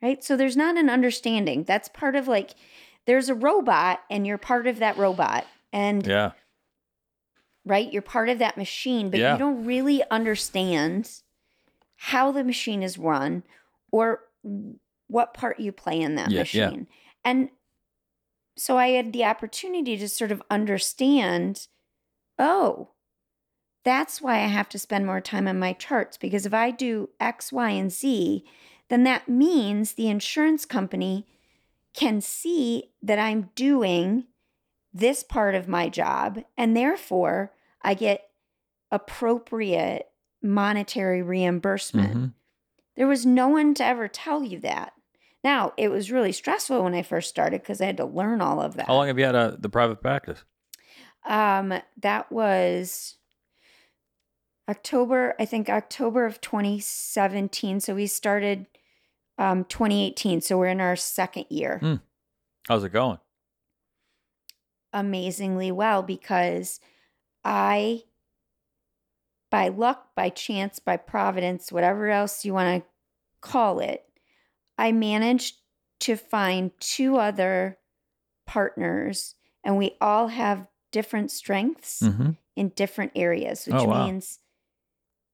Right. 0.00 0.22
So 0.24 0.36
there's 0.36 0.56
not 0.56 0.78
an 0.78 0.88
understanding. 0.88 1.64
That's 1.64 1.88
part 1.88 2.16
of 2.16 2.26
like, 2.26 2.52
there's 3.06 3.28
a 3.28 3.34
robot 3.34 4.00
and 4.08 4.26
you're 4.26 4.38
part 4.38 4.66
of 4.66 4.78
that 4.78 4.96
robot. 4.96 5.44
And 5.74 6.06
yeah. 6.06 6.30
Right? 7.70 7.90
You're 7.92 8.02
part 8.02 8.28
of 8.28 8.38
that 8.40 8.56
machine, 8.58 9.08
but 9.10 9.20
Yeah. 9.20 9.32
you 9.32 9.38
don't 9.38 9.64
really 9.64 10.02
understand 10.10 11.22
how 11.96 12.32
the 12.32 12.42
machine 12.42 12.82
is 12.82 12.98
run 12.98 13.44
or 13.92 14.24
what 15.06 15.32
part 15.34 15.60
you 15.60 15.70
play 15.70 16.00
in 16.00 16.16
that 16.16 16.30
Yeah, 16.30 16.44
yeah. 16.52 16.66
machine. 16.66 16.86
And 17.24 17.50
so 18.56 18.76
I 18.76 18.88
had 18.88 19.12
the 19.12 19.24
opportunity 19.24 19.96
to 19.96 20.08
sort 20.08 20.32
of 20.32 20.42
understand 20.50 21.68
oh, 22.38 22.88
that's 23.84 24.22
why 24.22 24.36
I 24.36 24.46
have 24.46 24.68
to 24.70 24.78
spend 24.78 25.04
more 25.04 25.20
time 25.20 25.46
on 25.46 25.58
my 25.58 25.74
charts 25.74 26.16
because 26.16 26.46
if 26.46 26.54
I 26.54 26.70
do 26.70 27.10
X, 27.20 27.52
Y, 27.52 27.70
and 27.70 27.92
Z, 27.92 28.44
then 28.88 29.04
that 29.04 29.28
means 29.28 29.92
the 29.92 30.08
insurance 30.08 30.64
company 30.64 31.26
can 31.92 32.22
see 32.22 32.92
that 33.02 33.18
I'm 33.18 33.50
doing 33.54 34.24
this 34.92 35.22
part 35.22 35.54
of 35.54 35.68
my 35.68 35.88
job 35.90 36.42
and 36.56 36.74
therefore 36.74 37.52
I 37.82 37.94
get 37.94 38.28
appropriate 38.90 40.08
monetary 40.42 41.22
reimbursement. 41.22 42.16
Mhm. 42.16 42.34
There 42.96 43.06
was 43.06 43.24
no 43.24 43.48
one 43.48 43.74
to 43.74 43.84
ever 43.84 44.08
tell 44.08 44.42
you 44.42 44.58
that. 44.60 44.94
Now, 45.42 45.72
it 45.76 45.88
was 45.88 46.10
really 46.10 46.32
stressful 46.32 46.82
when 46.82 46.94
I 46.94 47.02
first 47.02 47.28
started 47.30 47.62
because 47.62 47.80
I 47.80 47.86
had 47.86 47.96
to 47.98 48.04
learn 48.04 48.40
all 48.40 48.60
of 48.60 48.74
that. 48.74 48.86
How 48.86 48.94
long 48.94 49.06
have 49.06 49.18
you 49.18 49.24
had 49.24 49.34
uh, 49.34 49.56
the 49.58 49.68
private 49.70 50.00
practice? 50.02 50.44
Um, 51.24 51.74
that 51.98 52.30
was 52.30 53.16
October, 54.68 55.34
I 55.38 55.44
think 55.46 55.68
October 55.68 56.26
of 56.26 56.40
2017. 56.40 57.80
So 57.80 57.94
we 57.94 58.06
started 58.06 58.66
um 59.38 59.64
2018. 59.64 60.42
So 60.42 60.58
we're 60.58 60.66
in 60.66 60.80
our 60.80 60.96
second 60.96 61.46
year. 61.48 61.78
Hmm. 61.78 61.94
How's 62.68 62.84
it 62.84 62.92
going? 62.92 63.18
Amazingly 64.92 65.72
well 65.72 66.02
because 66.02 66.80
I 67.44 68.02
by 69.50 69.68
luck, 69.68 70.14
by 70.14 70.28
chance, 70.28 70.78
by 70.78 70.96
providence, 70.96 71.72
whatever 71.72 72.08
else 72.08 72.44
you 72.44 72.54
want 72.54 72.84
to 72.84 72.88
call 73.40 73.80
it, 73.80 74.04
I 74.78 74.92
managed 74.92 75.56
to 76.00 76.16
find 76.16 76.70
two 76.78 77.16
other 77.16 77.76
partners 78.46 79.34
and 79.64 79.76
we 79.76 79.96
all 80.00 80.28
have 80.28 80.66
different 80.92 81.30
strengths 81.30 82.00
Mm-hmm. 82.00 82.30
in 82.56 82.68
different 82.70 83.12
areas, 83.16 83.66
which 83.66 83.74
Oh, 83.74 83.84
wow. 83.84 84.06
means 84.06 84.38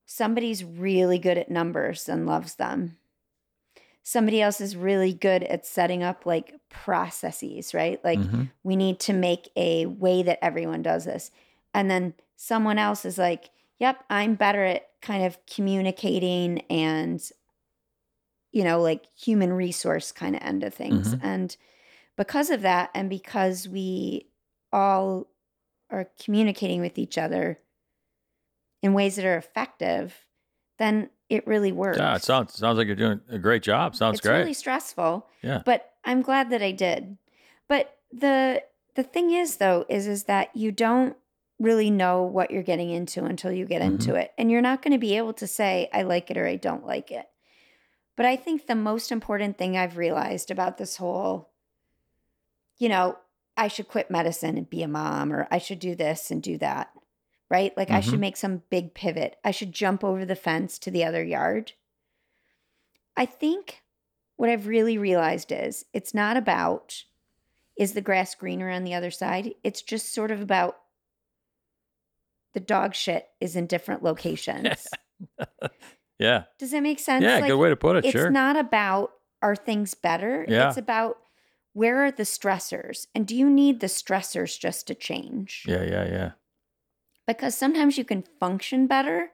somebody's 0.06 0.64
really 0.64 1.18
good 1.18 1.36
at 1.38 1.50
numbers 1.50 2.08
and 2.08 2.26
loves 2.26 2.54
them. 2.54 2.96
Somebody 4.02 4.40
else 4.40 4.60
is 4.60 4.76
really 4.76 5.12
good 5.12 5.42
at 5.42 5.66
setting 5.66 6.02
up 6.02 6.24
like 6.26 6.54
processes, 6.68 7.74
right? 7.74 8.02
Like 8.04 8.18
mm-hmm. 8.20 8.44
we 8.62 8.76
need 8.76 9.00
to 9.00 9.12
make 9.12 9.50
a 9.56 9.86
way 9.86 10.22
that 10.22 10.44
everyone 10.44 10.82
does 10.82 11.04
this. 11.04 11.30
And 11.76 11.90
then 11.90 12.14
someone 12.36 12.78
else 12.78 13.04
is 13.04 13.18
like, 13.18 13.50
yep, 13.78 14.02
I'm 14.08 14.34
better 14.34 14.64
at 14.64 14.88
kind 15.02 15.24
of 15.26 15.36
communicating 15.46 16.60
and, 16.70 17.20
you 18.50 18.64
know, 18.64 18.80
like 18.80 19.04
human 19.14 19.52
resource 19.52 20.10
kind 20.10 20.34
of 20.34 20.40
end 20.42 20.64
of 20.64 20.72
things. 20.72 21.14
Mhm. 21.14 21.20
And 21.22 21.56
because 22.16 22.48
of 22.48 22.62
that, 22.62 22.88
and 22.94 23.10
because 23.10 23.68
we 23.68 24.26
all 24.72 25.26
are 25.90 26.08
communicating 26.18 26.80
with 26.80 26.96
each 26.96 27.18
other 27.18 27.58
in 28.80 28.94
ways 28.94 29.16
that 29.16 29.26
are 29.26 29.36
effective, 29.36 30.24
then 30.78 31.10
it 31.28 31.46
really 31.46 31.72
works. 31.72 31.98
Yeah, 31.98 32.16
it 32.16 32.22
sounds 32.22 32.54
sounds 32.54 32.78
like 32.78 32.86
you're 32.86 32.96
doing 32.96 33.20
a 33.28 33.38
great 33.38 33.62
job. 33.62 33.94
Sounds 33.94 34.12
great. 34.12 34.16
it's 34.18 34.26
great. 34.26 34.38
really 34.38 34.54
stressful. 34.54 35.28
Yeah. 35.42 35.60
But 35.62 35.92
I'm 36.06 36.22
glad 36.22 36.48
that 36.50 36.62
I 36.62 36.72
did. 36.72 37.18
But 37.68 37.98
the 38.10 38.62
the 38.94 39.02
thing 39.02 39.30
is 39.30 39.56
though 39.56 39.84
is 39.90 40.06
is 40.06 40.24
that 40.24 40.56
you 40.56 40.72
don't 40.72 41.16
really 41.58 41.90
know 41.90 42.22
what 42.22 42.50
you're 42.50 42.62
getting 42.62 42.90
into 42.90 43.24
until 43.24 43.50
you 43.50 43.64
get 43.64 43.80
Mhm. 43.82 43.86
into 43.86 44.14
it. 44.14 44.32
And 44.36 44.50
you're 44.50 44.60
not 44.60 44.82
going 44.82 44.92
to 44.92 44.98
be 44.98 45.16
able 45.16 45.32
to 45.34 45.46
say 45.46 45.88
I 45.92 46.02
like 46.02 46.30
it 46.30 46.36
or 46.36 46.46
I 46.46 46.56
don't 46.56 46.84
like 46.86 47.10
it. 47.10 47.28
But 48.14 48.26
I 48.26 48.36
think 48.36 48.66
the 48.66 48.74
most 48.74 49.10
important 49.12 49.56
thing 49.58 49.76
I've 49.76 49.96
realized 49.96 50.50
about 50.50 50.78
this 50.78 50.96
whole 50.96 51.50
you 52.78 52.90
know, 52.90 53.16
I 53.56 53.68
should 53.68 53.88
quit 53.88 54.10
medicine 54.10 54.58
and 54.58 54.68
be 54.68 54.82
a 54.82 54.88
mom 54.88 55.32
or 55.32 55.48
I 55.50 55.56
should 55.56 55.78
do 55.78 55.94
this 55.94 56.30
and 56.30 56.42
do 56.42 56.58
that. 56.58 56.92
Right? 57.48 57.74
Like 57.74 57.90
I 57.90 58.00
should 58.00 58.18
Mhm. 58.18 58.20
make 58.20 58.36
some 58.36 58.62
big 58.68 58.92
pivot. 58.92 59.38
I 59.42 59.50
should 59.50 59.72
jump 59.72 60.04
over 60.04 60.26
the 60.26 60.36
fence 60.36 60.78
to 60.80 60.90
the 60.90 61.04
other 61.04 61.24
yard. 61.24 61.72
I 63.16 63.24
think 63.24 63.82
what 64.36 64.50
I've 64.50 64.66
really 64.66 64.98
realized 64.98 65.50
is 65.52 65.86
it's 65.94 66.12
not 66.12 66.36
about 66.36 67.04
is 67.76 67.94
the 67.94 68.00
grass 68.02 68.34
greener 68.34 68.68
on 68.70 68.84
the 68.84 68.94
other 68.94 69.10
side? 69.10 69.54
It's 69.62 69.80
just 69.82 70.12
sort 70.12 70.30
of 70.30 70.40
about 70.40 70.78
the 72.56 72.60
dog 72.60 72.94
shit 72.94 73.28
is 73.38 73.54
in 73.54 73.66
different 73.66 74.02
locations. 74.02 74.86
yeah. 76.18 76.44
Does 76.58 76.70
that 76.70 76.82
make 76.82 76.98
sense? 76.98 77.22
Yeah, 77.22 77.34
Like, 77.38 77.48
good 77.48 77.56
way 77.58 77.68
to 77.68 77.76
put 77.76 77.96
it. 77.96 78.06
it's 78.06 78.12
Sure. 78.12 78.30
not 78.30 78.56
about 78.56 79.10
are 79.42 79.54
things 79.54 79.92
better? 79.92 80.46
Yeah. 80.48 80.68
It's 80.68 80.78
about 80.78 81.18
where 81.74 82.02
are 82.06 82.10
the 82.10 82.22
stressors? 82.22 83.06
And 83.14 83.26
do 83.26 83.36
you 83.36 83.50
need 83.50 83.80
the 83.80 83.88
stressors 83.88 84.58
just 84.58 84.86
to 84.86 84.94
change? 84.94 85.64
yeah, 85.68 85.82
yeah, 85.82 86.04
yeah. 86.08 86.30
because 87.26 87.54
sometimes 87.54 87.98
you 87.98 88.04
can 88.04 88.24
function 88.40 88.86
better 88.86 89.32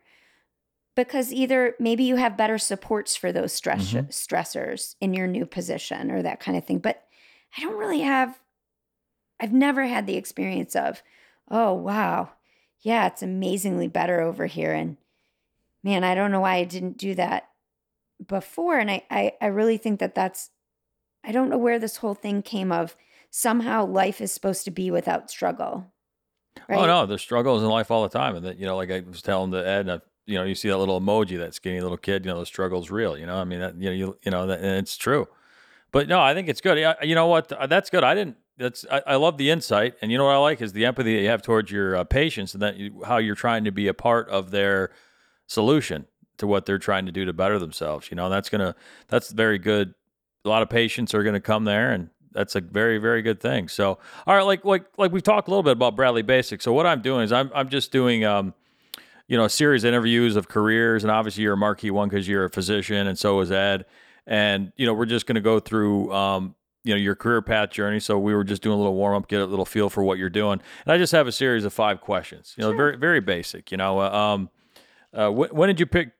because 0.97 1.33
either 1.33 1.77
maybe 1.79 2.03
you 2.03 2.17
have 2.17 2.37
better 2.37 2.59
supports 2.59 3.15
for 3.15 3.31
those 3.31 3.53
stress 3.53 3.93
Mhm. 3.93 4.09
stressors 4.09 4.97
in 5.01 5.15
your 5.15 5.29
new 5.29 5.47
position 5.47 6.11
or 6.11 6.23
that 6.23 6.41
kind 6.41 6.59
of 6.59 6.65
thing 6.67 6.79
but 6.81 7.05
i 7.57 7.61
don't 7.63 7.77
really 7.79 8.01
have 8.01 8.41
i've 9.41 9.53
never 9.53 9.85
had 9.87 10.07
the 10.07 10.17
experience 10.17 10.75
of 10.75 11.03
oh 11.51 11.73
wow 11.75 12.31
yeah 12.83 13.07
it's 13.07 13.23
amazingly 13.23 13.89
better 13.89 14.21
over 14.21 14.47
here 14.47 14.73
and 14.73 14.97
man 15.83 16.05
i 16.05 16.15
don't 16.15 16.33
know 16.33 16.41
why 16.41 16.57
i 16.57 16.65
didn't 16.65 16.99
do 16.99 17.15
that 17.15 17.49
before 18.27 18.79
and 18.79 18.91
i 18.91 19.03
i, 19.11 19.33
I 19.41 19.47
really 19.47 19.77
think 19.79 20.01
that 20.01 20.15
that's 20.15 20.51
i 21.25 21.33
don't 21.33 21.49
know 21.49 21.59
where 21.59 21.79
this 21.79 21.97
whole 21.97 22.15
thing 22.15 22.43
came 22.43 22.71
of 22.71 22.97
somehow 23.31 23.87
life 23.87 24.21
is 24.21 24.33
supposed 24.33 24.65
to 24.65 24.71
be 24.71 24.91
without 24.91 25.31
struggle 25.31 25.93
Oh 26.69 26.87
no, 26.87 27.07
there's 27.07 27.23
struggles 27.23 27.63
in 27.63 27.69
life 27.69 27.91
all 27.91 28.03
the 28.03 28.09
time, 28.09 28.37
and 28.37 28.45
that 28.45 28.59
you 28.59 28.67
know, 28.67 28.77
like 28.77 28.91
I 28.91 29.01
was 29.01 29.23
telling 29.23 29.51
the 29.51 29.67
Ed, 29.67 29.89
uh, 29.89 29.99
you 30.27 30.35
know, 30.39 30.45
you 30.45 30.55
see 30.55 30.69
that 30.69 30.79
little 30.79 31.01
emoji, 31.01 31.39
that 31.39 31.55
skinny 31.55 31.81
little 31.81 31.97
kid, 31.97 32.25
you 32.25 32.31
know, 32.31 32.41
the 32.41 32.47
struggle's 32.47 32.91
real. 32.91 33.19
You 33.19 33.27
know, 33.27 33.37
I 33.37 33.45
mean, 33.45 33.61
that, 33.61 33.77
you 33.77 33.87
know, 33.89 33.95
you 33.95 34.19
you 34.23 34.31
know, 34.31 34.47
that, 34.47 34.59
and 34.61 34.77
it's 34.79 34.97
true. 34.97 35.27
But 35.91 36.09
no, 36.09 36.21
I 36.21 36.35
think 36.35 36.49
it's 36.49 36.61
good. 36.61 36.79
Yeah, 36.79 36.95
you 37.03 37.15
know 37.15 37.27
what? 37.27 37.53
That's 37.69 37.91
good. 37.91 38.05
I 38.05 38.15
didn't. 38.15 38.37
That's 38.63 38.87
I, 38.91 39.03
I 39.07 39.17
love 39.17 39.37
the 39.37 39.51
insight, 39.51 39.95
and 40.01 40.11
you 40.11 40.19
know 40.19 40.25
what 40.25 40.35
I 40.35 40.39
like 40.39 40.63
is 40.63 40.73
the 40.73 40.87
empathy 40.87 41.17
that 41.17 41.23
you 41.23 41.29
have 41.29 41.43
towards 41.43 41.71
your 41.71 41.97
uh, 41.97 42.05
patients, 42.05 42.55
and 42.55 42.63
that 42.63 42.77
you, 42.77 43.03
how 43.05 43.19
you're 43.19 43.35
trying 43.35 43.65
to 43.65 43.73
be 43.73 43.89
a 43.89 43.95
part 43.95 44.29
of 44.29 44.51
their 44.51 44.91
solution 45.47 46.07
to 46.39 46.47
what 46.47 46.65
they're 46.65 46.79
trying 46.79 47.07
to 47.07 47.13
do 47.13 47.25
to 47.25 47.33
better 47.33 47.59
themselves. 47.59 48.09
You 48.11 48.17
know, 48.17 48.31
that's 48.31 48.49
gonna 48.49 48.75
that's 49.09 49.33
very 49.33 49.59
good. 49.59 49.95
A 50.45 50.49
lot 50.49 50.63
of 50.63 50.71
patients 50.71 51.15
are 51.15 51.23
gonna 51.23 51.41
come 51.41 51.65
there, 51.65 51.93
and 51.93 52.11
that's 52.33 52.55
a 52.55 52.61
very 52.61 52.99
very 52.99 53.23
good 53.23 53.41
thing. 53.41 53.69
So, 53.69 53.99
all 54.27 54.37
right, 54.37 54.43
like 54.43 54.65
like 54.65 54.87
like 54.97 55.13
we've 55.13 55.23
talked 55.23 55.49
a 55.49 55.51
little 55.51 55.63
bit 55.63 55.73
about 55.73 55.97
Bradley 55.97 56.23
Basics. 56.23 56.65
So 56.65 56.73
what 56.73 56.87
I'm 56.87 57.03
doing 57.03 57.25
is 57.25 57.33
I'm 57.33 57.51
I'm 57.55 57.69
just 57.69 57.93
doing 57.93 58.25
um, 58.25 58.55
you 59.29 59.37
know, 59.37 59.45
a 59.45 59.51
series 59.51 59.85
of 59.85 59.89
interviews 59.89 60.37
of 60.37 60.49
careers, 60.49 61.05
and 61.05 61.11
obviously 61.11 61.43
you're 61.43 61.55
a 61.55 61.57
marquee 61.57 61.91
one 61.91 62.09
because 62.09 62.29
you're 62.29 62.45
a 62.45 62.51
physician, 62.51 63.07
and 63.07 63.19
so 63.19 63.41
is 63.41 63.51
Ed. 63.51 63.87
And 64.27 64.73
you 64.77 64.87
know, 64.87 64.95
we're 64.95 65.07
just 65.07 65.27
to 65.27 65.41
go 65.41 65.59
through 65.59 66.13
um, 66.13 66.55
you 66.85 66.93
know, 66.95 66.99
your 66.99 67.15
career 67.15 67.41
path 67.43 67.71
journey. 67.71 68.01
So 68.01 68.19
we 68.19 68.35
were 68.35 68.45
just 68.45 68.63
doing 68.63 68.75
a 68.75 68.79
little 68.79 68.95
warm 68.95 69.17
up, 69.17 69.29
get 69.29 69.41
a 69.41 69.47
little 69.47 69.65
feel 69.65 69.89
for 69.89 70.03
what 70.03 70.19
you're 70.19 70.29
doing, 70.31 70.61
and 70.85 70.93
I 70.93 70.99
just 70.99 71.13
have 71.13 71.27
a 71.27 71.33
series 71.33 71.65
of 71.65 71.73
five 71.73 72.01
questions. 72.01 72.55
You 72.57 72.63
know, 72.65 72.77
very 72.77 72.97
very 72.97 73.21
basic. 73.21 73.71
You 73.71 73.77
know, 73.77 74.01
uh, 74.01 74.11
um, 74.11 74.51
uh, 75.15 75.31
wh- 75.31 75.55
when 75.55 75.69
did 75.69 75.79
you 75.81 75.87
pick 75.87 76.11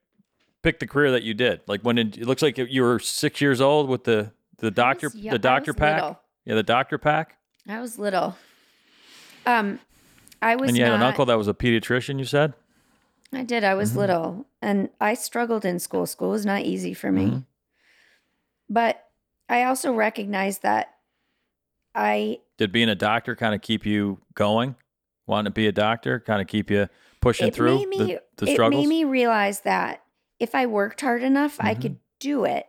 pick 0.63 0.79
the 0.79 0.87
career 0.87 1.11
that 1.13 1.23
you 1.25 1.35
did? 1.35 1.61
Like 1.67 1.81
when 1.83 1.97
did 1.97 2.19
it 2.19 2.27
looks 2.27 2.43
like 2.43 2.57
you 2.59 2.83
were 2.83 2.99
six 3.01 3.41
years 3.41 3.61
old 3.61 3.89
with 3.89 4.05
the 4.05 4.33
the 4.59 4.71
doctor 4.71 5.09
was 5.09 5.17
I 5.27 5.31
the 5.31 5.39
doctor 5.39 5.75
pack? 5.75 6.01
little. 6.03 6.21
Yeah, 6.45 6.55
the 6.55 6.63
doctor 6.63 6.99
pack. 6.99 7.37
I 7.69 7.81
was 7.81 7.99
little. 7.99 8.37
Um, 9.47 9.81
I 10.41 10.57
was 10.57 10.69
and 10.69 10.77
you 10.77 10.85
not, 10.85 10.91
had 10.93 10.97
an 11.01 11.03
uncle 11.07 11.27
that 11.27 11.39
was 11.39 11.49
a 11.49 11.55
pediatrician. 11.55 12.19
You 12.19 12.25
said. 12.25 12.55
I 13.33 13.43
did. 13.45 13.65
I 13.65 13.75
was 13.75 13.93
Mhm. 13.93 13.97
little 13.97 14.47
and 14.61 14.91
I 15.01 15.15
struggled 15.15 15.65
in 15.65 15.79
school. 15.79 16.05
School 16.07 16.31
was 16.31 16.45
not 16.45 16.63
easy 16.63 16.93
for 16.95 17.11
me. 17.11 17.27
Mhm. 17.27 17.45
But 18.69 19.05
I 19.49 19.65
also 19.65 19.93
recognize 19.93 20.59
that 20.61 20.95
I 21.95 22.39
Did 22.59 22.73
being 22.73 22.89
a 22.89 22.95
doctor 22.95 23.37
kind 23.37 23.55
of 23.55 23.61
keep 23.61 23.85
you 23.85 24.19
going? 24.35 24.77
Wanting 25.27 25.51
to 25.51 25.55
be 25.55 25.67
a 25.67 25.73
doctor, 25.73 26.19
kind 26.21 26.41
of 26.41 26.49
keep 26.49 26.71
you 26.71 26.89
pushing 27.21 27.49
it 27.49 27.55
through 27.55 27.79
made 27.79 27.89
me 27.89 27.99
the, 27.99 28.23
the 28.37 28.47
it 28.51 28.55
struggles. 28.55 28.81
made 28.83 28.89
me 28.89 29.05
realize 29.05 29.61
that 29.61 30.03
if 30.41 30.55
I 30.55 30.67
worked 30.67 31.01
hard 31.01 31.23
enough, 31.23 31.59
I 31.61 31.75
Mhm. 31.75 31.81
could 31.81 31.97
do 32.19 32.45
it. 32.45 32.67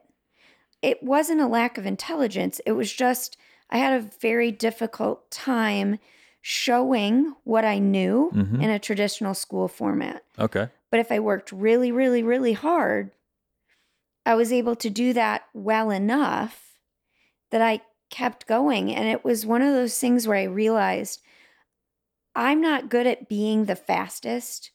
It 0.82 1.02
wasn't 1.02 1.42
a 1.42 1.48
lack 1.48 1.78
of 1.78 1.86
intelligence. 1.86 2.62
It 2.66 2.74
was 2.74 2.92
just 2.94 3.38
I 3.70 3.78
had 3.78 3.94
a 3.94 4.02
very 4.22 4.52
difficult 4.52 5.32
time 5.32 5.98
showing 6.42 7.34
what 7.44 7.66
I 7.66 7.80
knew 7.80 8.32
Mhm. 8.36 8.62
in 8.62 8.70
a 8.70 8.78
traditional 8.78 9.34
school 9.34 9.68
format. 9.68 10.24
okay. 10.38 10.68
But 10.92 11.00
if 11.00 11.12
I 11.12 11.20
worked 11.20 11.52
really, 11.52 11.92
really, 11.92 12.22
really 12.22 12.54
hard, 12.54 13.12
I 14.26 14.36
was 14.36 14.52
able 14.52 14.76
to 14.78 14.90
do 14.90 15.14
that 15.14 15.44
well 15.54 15.92
enough 15.92 16.78
that 17.52 17.62
I 17.62 17.82
kept 18.10 18.48
going. 18.48 18.94
And 18.94 19.08
it 19.08 19.24
was 19.24 19.46
one 19.46 19.62
of 19.62 19.74
those 19.74 19.98
things 19.98 20.28
where 20.28 20.38
I 20.38 20.44
realized 20.44 21.22
I'm 22.36 22.62
not 22.62 22.90
good 22.90 23.08
at 23.08 23.28
being 23.30 23.66
the 23.66 23.76
fastest 23.76 24.72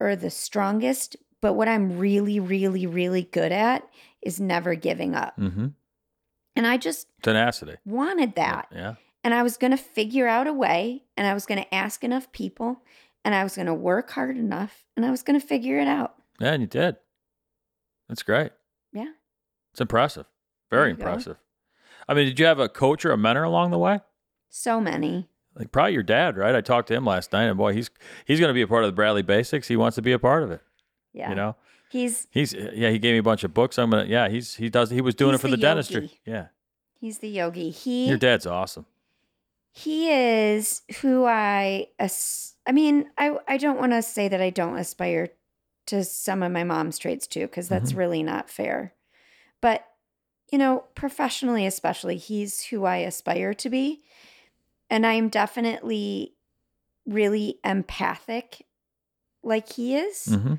or 0.00 0.16
the 0.16 0.30
strongest, 0.30 1.16
but 1.40 1.54
what 1.54 1.68
I'm 1.68 1.98
really, 1.98 2.40
really, 2.40 2.86
really 2.86 3.22
good 3.22 3.52
at 3.52 3.88
is 4.22 4.40
never 4.40 4.74
giving 4.74 5.14
up. 5.14 5.36
Mm-hmm. 5.38 5.68
And 6.56 6.66
I 6.66 6.76
just 6.76 7.06
Tenacity. 7.22 7.76
wanted 7.84 8.34
that. 8.36 8.68
Yeah. 8.72 8.94
And 9.22 9.34
I 9.34 9.42
was 9.42 9.56
going 9.56 9.72
to 9.72 9.76
figure 9.76 10.28
out 10.28 10.46
a 10.46 10.52
way, 10.52 11.02
and 11.16 11.26
I 11.26 11.34
was 11.34 11.46
going 11.46 11.60
to 11.60 11.74
ask 11.74 12.04
enough 12.04 12.30
people, 12.30 12.82
and 13.24 13.34
I 13.34 13.42
was 13.42 13.56
going 13.56 13.66
to 13.66 13.74
work 13.74 14.10
hard 14.10 14.36
enough, 14.36 14.84
and 14.96 15.04
I 15.04 15.10
was 15.10 15.24
going 15.24 15.38
to 15.38 15.44
figure 15.44 15.80
it 15.80 15.88
out. 15.88 16.14
Yeah, 16.40 16.52
and 16.52 16.62
you 16.62 16.68
did. 16.68 16.96
That's 18.08 18.22
great. 18.22 18.52
It's 19.76 19.80
impressive. 19.82 20.24
Very 20.70 20.88
you 20.92 20.96
go. 20.96 21.04
impressive. 21.04 21.36
I 22.08 22.14
mean, 22.14 22.24
did 22.24 22.38
you 22.40 22.46
have 22.46 22.58
a 22.58 22.66
coach 22.66 23.04
or 23.04 23.12
a 23.12 23.18
mentor 23.18 23.42
along 23.44 23.72
the 23.72 23.78
way? 23.78 24.00
So 24.48 24.80
many. 24.80 25.28
Like 25.54 25.70
probably 25.70 25.92
your 25.92 26.02
dad, 26.02 26.38
right? 26.38 26.54
I 26.54 26.62
talked 26.62 26.88
to 26.88 26.94
him 26.94 27.04
last 27.04 27.30
night, 27.34 27.44
and 27.44 27.58
boy, 27.58 27.74
he's 27.74 27.90
he's 28.24 28.40
going 28.40 28.48
to 28.48 28.54
be 28.54 28.62
a 28.62 28.66
part 28.66 28.84
of 28.84 28.88
the 28.88 28.94
Bradley 28.94 29.20
Basics. 29.20 29.68
He 29.68 29.76
wants 29.76 29.96
to 29.96 30.02
be 30.02 30.12
a 30.12 30.18
part 30.18 30.42
of 30.42 30.50
it. 30.50 30.62
Yeah. 31.12 31.28
You 31.28 31.34
know, 31.34 31.56
He's 31.90 32.26
he's 32.30 32.54
yeah. 32.54 32.88
He 32.88 32.98
gave 32.98 33.12
me 33.12 33.18
a 33.18 33.22
bunch 33.22 33.44
of 33.44 33.52
books. 33.52 33.76
I'm 33.78 33.90
gonna 33.90 34.06
yeah. 34.06 34.28
He's 34.30 34.54
he 34.54 34.70
does 34.70 34.88
he 34.88 35.02
was 35.02 35.14
doing 35.14 35.32
He's 35.32 35.40
it 35.40 35.42
for 35.42 35.48
the 35.48 35.56
the, 35.56 35.62
dentistry. 35.62 36.00
yogi. 36.02 36.20
Yeah, 36.24 36.46
he's 36.98 37.18
the 37.18 37.28
yogi. 37.28 37.68
He 37.70 38.08
your 38.08 38.16
dad's 38.18 38.46
awesome. 38.46 38.86
he 39.72 40.10
is 40.10 40.82
who 41.02 41.26
I 41.26 41.88
as- 41.98 42.54
I 42.66 42.72
mean, 42.72 43.10
I 43.18 43.36
I 43.46 43.56
don't 43.58 43.78
want 43.78 43.92
to 43.92 44.00
say 44.02 44.26
that 44.28 44.40
I 44.40 44.48
don't 44.50 44.78
aspire 44.78 45.28
to 45.86 46.02
some 46.02 46.42
of 46.42 46.50
my 46.50 46.64
mom's 46.64 46.98
traits 46.98 47.26
too 47.26 47.46
cuz 47.48 47.68
that's 47.68 47.92
Mhm. 47.92 47.96
really 47.98 48.22
not 48.22 48.48
fair. 48.50 48.94
But 49.60 49.86
you 50.52 50.58
know, 50.58 50.84
professionally 50.94 51.66
especially, 51.66 52.16
he's 52.16 52.64
who 52.66 52.84
I 52.84 52.98
aspire 52.98 53.52
to 53.54 53.68
be. 53.68 54.02
And 54.88 55.04
I 55.04 55.14
am 55.14 55.28
definitely 55.28 56.34
really 57.04 57.58
empathic 57.64 58.64
like 59.42 59.72
he 59.72 59.96
is. 59.96 60.26
hmm 60.26 60.54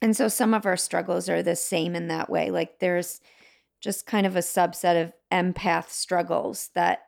And 0.00 0.16
so 0.16 0.28
some 0.28 0.54
of 0.54 0.66
our 0.66 0.76
struggles 0.76 1.28
are 1.28 1.42
the 1.42 1.56
same 1.56 1.94
in 1.96 2.08
that 2.08 2.30
way. 2.30 2.50
Like 2.50 2.78
there's 2.78 3.20
just 3.80 4.06
kind 4.06 4.26
of 4.26 4.36
a 4.36 4.40
subset 4.40 5.02
of 5.02 5.12
empath 5.32 5.88
struggles 5.88 6.70
that 6.74 7.06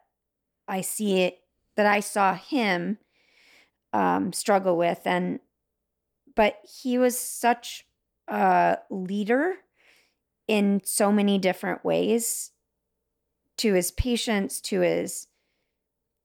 I 0.66 0.80
see 0.80 1.20
it 1.22 1.38
that 1.76 1.86
I 1.86 2.00
saw 2.00 2.34
him 2.34 2.98
um, 3.92 4.32
struggle 4.32 4.76
with, 4.76 5.00
and 5.04 5.40
but 6.36 6.58
he 6.82 6.98
was 6.98 7.18
such 7.18 7.84
a 8.28 8.78
leader 8.90 9.54
in 10.50 10.82
so 10.84 11.12
many 11.12 11.38
different 11.38 11.84
ways 11.84 12.50
to 13.56 13.72
his 13.74 13.92
patients, 13.92 14.60
to 14.62 14.80
his 14.80 15.28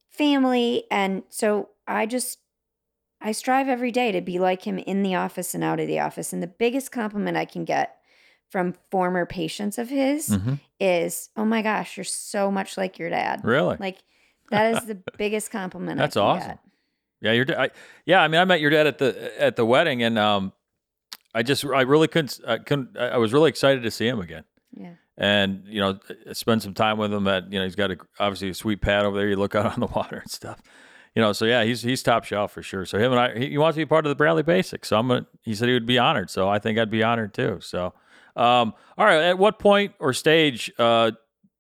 family, 0.09 0.85
and 0.89 1.21
so 1.29 1.69
I 1.87 2.07
just 2.07 2.39
I 3.21 3.33
strive 3.33 3.67
every 3.67 3.91
day 3.91 4.11
to 4.13 4.21
be 4.21 4.39
like 4.39 4.63
him 4.63 4.79
in 4.79 5.03
the 5.03 5.13
office 5.13 5.53
and 5.53 5.63
out 5.63 5.79
of 5.79 5.85
the 5.85 5.99
office. 5.99 6.33
And 6.33 6.41
the 6.41 6.47
biggest 6.47 6.91
compliment 6.91 7.37
I 7.37 7.45
can 7.45 7.65
get 7.65 7.97
from 8.49 8.73
former 8.89 9.27
patients 9.27 9.77
of 9.77 9.89
his 9.89 10.27
hmm 10.27 10.55
is, 10.79 11.29
"Oh 11.37 11.45
my 11.45 11.61
gosh, 11.61 11.95
you're 11.95 12.03
so 12.03 12.49
much 12.49 12.79
like 12.79 12.97
your 12.97 13.11
dad." 13.11 13.41
Really? 13.43 13.77
Like 13.79 13.99
that 14.49 14.75
is 14.75 14.85
the 14.87 15.03
biggest 15.19 15.51
compliment. 15.51 15.99
That's 15.99 16.17
I 16.17 16.21
can 16.21 16.27
awesome. 16.29 16.49
get. 16.49 16.59
Yeah, 17.21 17.31
your. 17.33 17.59
I, 17.61 17.69
yeah, 18.07 18.23
I 18.23 18.27
mean, 18.27 18.41
I 18.41 18.45
met 18.45 18.59
your 18.59 18.71
dad 18.71 18.87
at 18.87 18.97
the 18.97 19.39
at 19.39 19.55
the 19.55 19.67
wedding, 19.67 20.01
and 20.01 20.17
um, 20.17 20.51
I 21.35 21.43
just 21.43 21.63
I 21.65 21.81
really 21.81 22.07
couldn't 22.07 22.39
I 22.47 22.57
couldn't 22.57 22.97
I 22.97 23.17
was 23.17 23.33
really 23.33 23.49
excited 23.49 23.83
to 23.83 23.91
see 23.91 24.07
him 24.07 24.19
again. 24.21 24.45
Yeah. 24.77 24.93
and 25.17 25.63
you 25.67 25.79
know 25.79 25.99
spend 26.33 26.61
some 26.61 26.73
time 26.73 26.97
with 26.97 27.13
him 27.13 27.27
at 27.27 27.51
you 27.51 27.59
know 27.59 27.65
he's 27.65 27.75
got 27.75 27.91
a 27.91 27.97
obviously 28.19 28.49
a 28.49 28.53
sweet 28.53 28.81
pad 28.81 29.05
over 29.05 29.17
there. 29.17 29.27
You 29.27 29.35
look 29.35 29.53
out 29.55 29.65
on 29.73 29.79
the 29.79 29.87
water 29.87 30.17
and 30.17 30.31
stuff. 30.31 30.61
You 31.13 31.21
know 31.21 31.31
so 31.33 31.45
yeah 31.45 31.63
he's 31.63 31.81
he's 31.81 32.01
top 32.01 32.23
shelf 32.23 32.51
for 32.53 32.63
sure. 32.63 32.85
So 32.85 32.97
him 32.97 33.11
and 33.11 33.19
i 33.19 33.37
he, 33.37 33.49
he 33.51 33.57
wants 33.57 33.75
to 33.75 33.81
be 33.81 33.85
part 33.85 34.05
of 34.05 34.09
the 34.09 34.15
bradley 34.15 34.43
basics. 34.43 34.87
So 34.87 34.97
i'm 34.97 35.07
gonna 35.09 35.27
he 35.43 35.53
said 35.55 35.67
he 35.67 35.73
would 35.73 35.85
be 35.85 35.99
honored. 35.99 36.29
So 36.29 36.49
i 36.49 36.57
think 36.59 36.79
i'd 36.79 36.89
be 36.89 37.03
honored 37.03 37.33
too. 37.33 37.59
So 37.61 37.93
um 38.35 38.73
all 38.97 39.05
right 39.05 39.21
at 39.23 39.37
what 39.37 39.59
point 39.59 39.93
or 39.99 40.13
stage 40.13 40.71
uh 40.79 41.11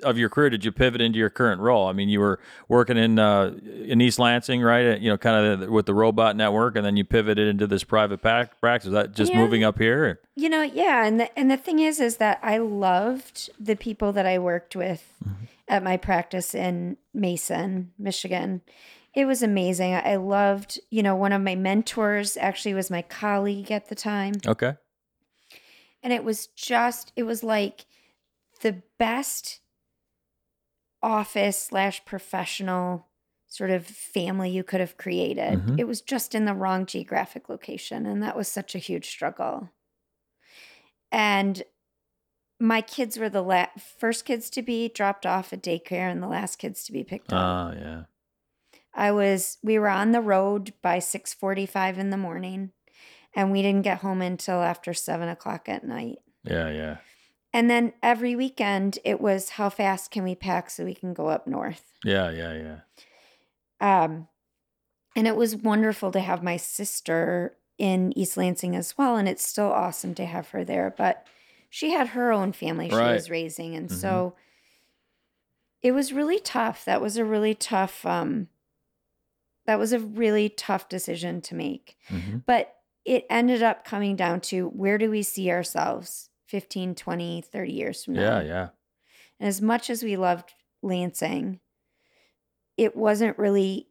of 0.03 0.17
your 0.17 0.29
career 0.29 0.49
did 0.49 0.65
you 0.65 0.71
pivot 0.71 0.99
into 1.01 1.17
your 1.17 1.29
current 1.29 1.61
role? 1.61 1.87
I 1.87 1.93
mean, 1.93 2.09
you 2.09 2.19
were 2.19 2.39
working 2.67 2.97
in 2.97 3.17
uh, 3.17 3.53
in 3.85 4.01
East 4.01 4.19
Lansing, 4.19 4.61
right? 4.61 4.99
You 4.99 5.09
know, 5.09 5.17
kind 5.17 5.63
of 5.63 5.69
with 5.69 5.85
the 5.85 5.93
robot 5.93 6.35
network, 6.35 6.75
and 6.75 6.85
then 6.85 6.97
you 6.97 7.05
pivoted 7.05 7.47
into 7.47 7.65
this 7.67 7.83
private 7.83 8.21
pack 8.21 8.59
practice. 8.59 8.87
Is 8.87 8.93
that 8.93 9.13
just 9.13 9.31
Yeah. 9.31 9.37
moving 9.39 9.63
up 9.63 9.77
here? 9.79 10.19
You 10.35 10.49
know, 10.49 10.61
yeah, 10.61 11.05
and 11.05 11.19
the 11.19 11.39
and 11.39 11.49
the 11.49 11.57
thing 11.57 11.79
is 11.79 11.99
is 11.99 12.17
that 12.17 12.39
I 12.43 12.57
loved 12.57 13.49
the 13.59 13.75
people 13.75 14.11
that 14.13 14.25
I 14.25 14.37
worked 14.39 14.75
with 14.75 15.11
Mm-hmm. 15.25 15.45
at 15.69 15.83
my 15.83 15.97
practice 15.97 16.53
in 16.53 16.97
Mason, 17.13 17.91
Michigan. 17.97 18.61
It 19.15 19.25
was 19.25 19.41
amazing. 19.41 19.93
I 19.95 20.17
loved, 20.17 20.77
you 20.89 21.01
know, 21.01 21.15
one 21.15 21.31
of 21.31 21.41
my 21.41 21.55
mentors 21.55 22.35
actually 22.35 22.73
was 22.73 22.91
my 22.91 23.01
colleague 23.01 23.71
at 23.71 23.87
the 23.87 23.95
time. 23.95 24.33
Okay. 24.45 24.73
And 26.03 26.11
it 26.11 26.23
was 26.25 26.47
just, 26.47 27.13
it 27.15 27.23
was 27.23 27.41
like 27.41 27.85
the 28.61 28.83
best 28.99 29.61
office 31.05 31.57
slash 31.57 32.03
professional 32.05 33.07
sort 33.47 33.69
of 33.69 33.85
family 33.85 34.49
you 34.49 34.63
could 34.63 34.79
have 34.79 34.97
created. 34.97 35.59
Mhm. 35.59 35.79
It 35.79 35.85
was 35.85 36.01
just 36.01 36.33
in 36.33 36.45
the 36.45 36.53
wrong 36.55 36.85
geographic 36.85 37.47
location. 37.47 38.05
And 38.07 38.21
that 38.23 38.35
was 38.35 38.47
such 38.47 38.73
a 38.73 38.79
huge 38.79 39.07
struggle. 39.07 39.69
And 41.11 41.63
my 42.59 42.81
kids 42.81 43.17
were 43.17 43.29
the 43.29 43.43
la- 43.43 43.67
first 43.99 44.25
kids 44.25 44.49
to 44.51 44.61
be 44.61 44.89
dropped 44.89 45.25
off 45.25 45.53
at 45.53 45.61
daycare 45.61 46.11
and 46.11 46.23
the 46.23 46.27
last 46.27 46.57
kids 46.57 46.83
to 46.85 46.91
be 46.91 47.03
picked 47.03 47.31
up. 47.31 47.73
Oh 47.75 47.79
yeah. 47.79 48.03
I 48.93 49.11
was 49.11 49.57
we 49.61 49.77
were 49.77 49.89
on 49.89 50.11
the 50.11 50.21
road 50.21 50.73
by 50.81 50.99
six 50.99 51.33
forty 51.33 51.65
five 51.65 51.99
in 51.99 52.09
the 52.09 52.17
morning 52.17 52.71
and 53.35 53.51
we 53.51 53.61
didn't 53.61 53.83
get 53.83 53.99
home 53.99 54.21
until 54.21 54.61
after 54.61 54.93
seven 54.93 55.29
o'clock 55.29 55.67
at 55.69 55.83
night. 55.83 56.17
Yeah. 56.43 56.69
Yeah. 56.69 56.97
And 57.55 57.69
then 57.69 57.93
every 58.03 58.35
weekend 58.35 58.99
it 59.05 59.21
was 59.21 59.51
how 59.51 59.69
fast 59.69 60.11
can 60.11 60.25
we 60.25 60.35
pack 60.35 60.69
so 60.69 60.83
we 60.83 60.93
can 60.93 61.13
go 61.13 61.29
up 61.29 61.47
north. 61.47 61.93
Yeah. 62.03 62.29
Yeah. 62.29 62.81
Yeah. 63.79 64.03
Um 64.03 64.27
and 65.15 65.25
it 65.25 65.37
was 65.37 65.55
wonderful 65.55 66.11
to 66.11 66.19
have 66.19 66.43
my 66.43 66.57
sister 66.57 67.55
in 67.77 68.11
East 68.17 68.35
Lansing 68.35 68.75
as 68.75 68.97
well. 68.97 69.15
And 69.15 69.29
it's 69.29 69.47
still 69.47 69.71
awesome 69.71 70.13
to 70.15 70.25
have 70.25 70.49
her 70.49 70.65
there. 70.65 70.93
But 70.97 71.25
she 71.69 71.91
had 71.91 72.09
her 72.09 72.33
own 72.33 72.51
family 72.51 72.89
she 72.89 72.95
Right. 72.97 73.13
was 73.13 73.29
raising. 73.29 73.73
And 73.73 73.87
Mhm. 73.87 73.93
so 73.93 74.35
it 75.81 75.93
was 75.93 76.11
really 76.11 76.39
tough. 76.39 76.83
That 76.83 76.99
was 76.99 77.15
a 77.15 77.23
really 77.23 77.55
tough 77.55 78.05
um 78.05 78.49
that 79.65 79.79
was 79.79 79.93
a 79.93 79.99
really 79.99 80.49
tough 80.49 80.89
decision 80.89 81.39
to 81.39 81.55
make. 81.55 81.97
hmm 82.09 82.39
But 82.45 82.75
it 83.05 83.25
ended 83.29 83.63
up 83.63 83.85
coming 83.85 84.17
down 84.17 84.41
to 84.41 84.67
where 84.67 84.97
do 84.97 85.09
we 85.09 85.23
see 85.23 85.49
ourselves 85.49 86.29
15, 86.55 86.95
20, 86.95 87.41
30 87.41 87.71
years 87.73 88.05
from 88.05 88.13
now? 88.13 88.39
Yeah. 88.39 88.41
Yeah. 88.41 88.67
And 89.41 89.49
as 89.49 89.61
much 89.61 89.89
as 89.89 90.03
we 90.03 90.15
loved 90.15 90.53
Lansing, 90.81 91.59
it 92.77 92.95
wasn't 92.95 93.37
really 93.37 93.87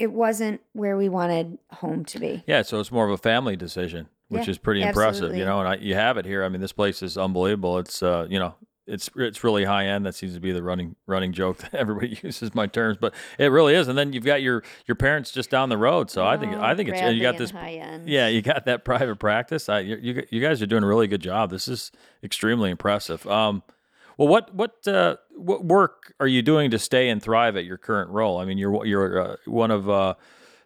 it 0.00 0.12
wasn't 0.12 0.60
where 0.72 0.96
we 0.96 1.08
wanted 1.08 1.58
home 1.70 2.04
to 2.06 2.18
be. 2.18 2.42
Yeah, 2.48 2.62
so 2.62 2.80
it's 2.80 2.90
more 2.90 3.06
of 3.06 3.12
a 3.12 3.16
family 3.16 3.54
decision, 3.54 4.08
which 4.28 4.46
Yeah, 4.46 4.50
is 4.50 4.58
pretty 4.58 4.82
impressive, 4.82 5.08
absolutely. 5.14 5.38
you 5.38 5.44
know. 5.44 5.60
And 5.60 5.68
I, 5.68 5.76
you 5.76 5.94
have 5.94 6.16
it 6.18 6.26
here. 6.26 6.42
I 6.42 6.48
mean, 6.48 6.60
this 6.60 6.72
place 6.72 7.00
is 7.00 7.16
unbelievable. 7.16 7.78
It's 7.78 8.02
uh, 8.02 8.26
you 8.28 8.40
know, 8.40 8.56
it's 8.86 9.10
it's 9.16 9.42
really 9.42 9.64
high 9.64 9.86
end. 9.86 10.06
That 10.06 10.14
seems 10.14 10.34
to 10.34 10.40
be 10.40 10.52
the 10.52 10.62
running 10.62 10.96
running 11.06 11.32
joke 11.32 11.58
that 11.58 11.74
everybody 11.74 12.18
uses 12.22 12.54
my 12.54 12.66
terms, 12.66 12.96
but 13.00 13.14
it 13.38 13.46
really 13.46 13.74
is. 13.74 13.88
And 13.88 13.98
then 13.98 14.12
you've 14.12 14.24
got 14.24 14.42
your 14.42 14.62
your 14.86 14.94
parents 14.94 15.30
just 15.30 15.50
down 15.50 15.68
the 15.68 15.78
road. 15.78 16.10
So 16.10 16.24
I 16.24 16.36
think 16.36 16.54
I 16.54 16.74
think 16.74 16.88
it's 16.88 17.00
you 17.14 17.22
got 17.22 17.38
this. 17.38 17.50
high 17.50 17.74
end. 17.74 18.08
Yeah, 18.08 18.28
you 18.28 18.42
got 18.42 18.64
that 18.66 18.84
private 18.84 19.16
practice. 19.16 19.68
I, 19.68 19.80
you, 19.80 19.96
you 20.00 20.26
you 20.30 20.40
guys 20.40 20.62
are 20.62 20.66
doing 20.66 20.82
a 20.82 20.86
really 20.86 21.06
good 21.06 21.22
job. 21.22 21.50
This 21.50 21.68
is 21.68 21.90
extremely 22.22 22.70
impressive. 22.70 23.26
Um, 23.26 23.62
well, 24.16 24.28
what 24.28 24.54
what 24.54 24.86
uh, 24.86 25.16
what 25.34 25.64
work 25.64 26.14
are 26.20 26.26
you 26.26 26.42
doing 26.42 26.70
to 26.70 26.78
stay 26.78 27.08
and 27.08 27.22
thrive 27.22 27.56
at 27.56 27.64
your 27.64 27.76
current 27.76 28.10
role? 28.10 28.38
I 28.38 28.44
mean, 28.44 28.58
you're 28.58 28.84
you're 28.86 29.20
uh, 29.20 29.36
one 29.44 29.70
of 29.70 29.90
uh, 29.90 30.14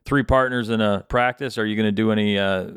three 0.05 0.23
partners 0.23 0.69
in 0.69 0.81
a 0.81 1.05
practice. 1.09 1.59
Are 1.59 1.67
you 1.67 1.77
going 1.77 1.87
to 1.87 1.93
do 1.93 2.11
any? 2.13 2.39
Uh, 2.39 2.71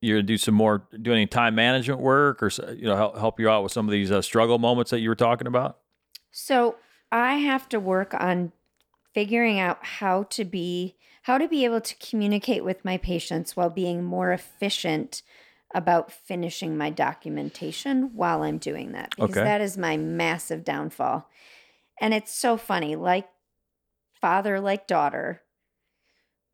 you're 0.00 0.16
going 0.16 0.26
to 0.26 0.32
do 0.32 0.36
some 0.38 0.54
more, 0.54 0.86
do 1.02 1.12
any 1.12 1.26
time 1.26 1.54
management 1.54 2.00
work, 2.00 2.42
or 2.42 2.50
you 2.72 2.84
know, 2.86 2.96
help 2.96 3.18
help 3.18 3.40
you 3.40 3.48
out 3.48 3.62
with 3.62 3.72
some 3.72 3.86
of 3.86 3.92
these 3.92 4.10
uh, 4.10 4.22
struggle 4.22 4.58
moments 4.58 4.90
that 4.90 5.00
you 5.00 5.08
were 5.08 5.14
talking 5.16 5.46
about. 5.46 5.78
So 6.30 6.76
I 7.10 7.34
have 7.36 7.68
to 7.70 7.80
work 7.80 8.14
on 8.14 8.52
figuring 9.14 9.58
out 9.58 9.78
how 9.82 10.24
to 10.24 10.44
be 10.44 10.96
how 11.22 11.38
to 11.38 11.48
be 11.48 11.64
able 11.64 11.80
to 11.80 11.94
communicate 11.96 12.62
with 12.64 12.84
my 12.84 12.96
patients 12.98 13.56
while 13.56 13.70
being 13.70 14.04
more 14.04 14.30
efficient 14.32 15.22
about 15.74 16.12
finishing 16.12 16.76
my 16.76 16.90
documentation 16.90 18.14
while 18.14 18.42
I'm 18.42 18.58
doing 18.58 18.92
that 18.92 19.10
because 19.10 19.30
Okay. 19.30 19.42
that 19.42 19.60
is 19.60 19.76
my 19.76 19.96
massive 19.96 20.64
downfall. 20.64 21.28
And 22.00 22.14
it's 22.14 22.32
so 22.32 22.56
funny, 22.56 22.94
like 22.94 23.28
father, 24.20 24.60
like 24.60 24.86
daughter, 24.86 25.42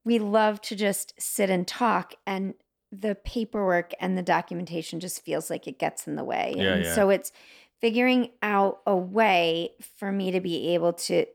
we 0.05 0.19
love 0.19 0.61
to 0.62 0.77
just 0.77 1.15
sit 1.21 1.51
and 1.51 1.67
talk, 1.67 2.15
and 2.27 2.55
the 2.91 3.15
paperwork 3.15 3.93
and 4.01 4.19
the 4.19 4.23
documentation 4.23 5.01
just 5.01 5.25
feels 5.25 5.49
like 5.49 5.67
it 5.67 5.79
gets 5.79 6.07
in 6.07 6.17
the 6.17 6.25
way. 6.25 6.55
Yeah, 6.57 6.75
and 6.75 6.85
yeah. 6.85 6.95
so 6.95 7.11
it's 7.11 7.33
figuring 7.81 8.31
out 8.43 8.81
a 8.87 8.97
way 8.97 9.71
for 9.97 10.12
me 10.12 10.31
to 10.31 10.41
be 10.41 10.75
able 10.75 10.93
to 10.93 11.27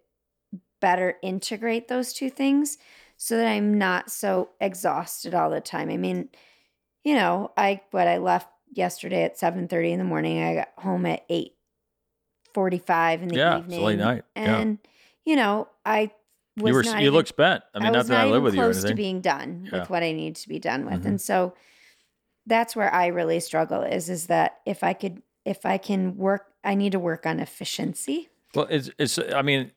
better 0.79 1.15
integrate 1.21 1.87
those 1.87 2.13
two 2.13 2.29
things 2.29 2.77
so 3.17 3.35
that 3.37 3.47
I'm 3.47 3.77
not 3.77 4.11
so 4.11 4.49
exhausted 4.61 5.33
all 5.33 5.49
the 5.49 5.59
time. 5.59 5.89
I 5.89 5.97
mean, 5.97 6.29
you 7.03 7.15
know, 7.15 7.51
I 7.57 7.81
what 7.91 8.07
I 8.07 8.17
left 8.19 8.47
yesterday 8.71 9.23
at 9.23 9.37
7:30 9.37 9.91
in 9.91 9.99
the 9.99 10.05
morning. 10.05 10.43
I 10.43 10.53
got 10.55 10.69
home 10.77 11.05
at 11.07 11.25
8:45 11.29 13.23
in 13.23 13.29
the 13.29 13.37
Yeah, 13.37 13.57
evening. 13.57 13.81
late 13.81 13.97
night. 13.97 14.23
Yeah. 14.35 14.59
And 14.59 14.77
you 15.25 15.35
know, 15.35 15.67
I 15.85 16.11
you 16.57 16.73
were, 16.73 16.83
not 16.83 16.95
you 16.95 17.07
even, 17.07 17.13
look 17.13 17.27
spent. 17.27 17.63
I 17.73 17.79
mean, 17.79 17.91
not 17.91 17.99
was 17.99 18.07
that 18.07 18.25
I 18.25 18.29
live 18.29 18.43
with 18.43 18.55
you 18.55 18.61
or 18.61 18.71
close 18.71 18.83
to 18.83 18.95
being 18.95 19.21
done 19.21 19.69
Yeah. 19.71 19.79
with 19.79 19.89
what 19.89 20.03
I 20.03 20.11
need 20.11 20.35
to 20.37 20.49
be 20.49 20.59
done 20.59 20.85
with. 20.85 21.03
Mhm. 21.03 21.05
And 21.05 21.21
so 21.21 21.53
that's 22.45 22.75
where 22.75 22.93
I 22.93 23.07
really 23.07 23.39
struggle 23.39 23.81
is 23.83 24.09
is 24.09 24.27
that 24.27 24.59
if 24.65 24.83
I 24.83 24.93
could 24.93 25.21
if 25.45 25.65
I 25.65 25.77
can 25.77 26.17
work 26.17 26.47
I 26.63 26.75
need 26.75 26.91
to 26.93 26.99
work 26.99 27.25
on 27.25 27.39
efficiency. 27.39 28.29
Well, 28.55 28.65
is 28.65 28.91
is 28.97 29.19
I 29.33 29.41
mean, 29.41 29.71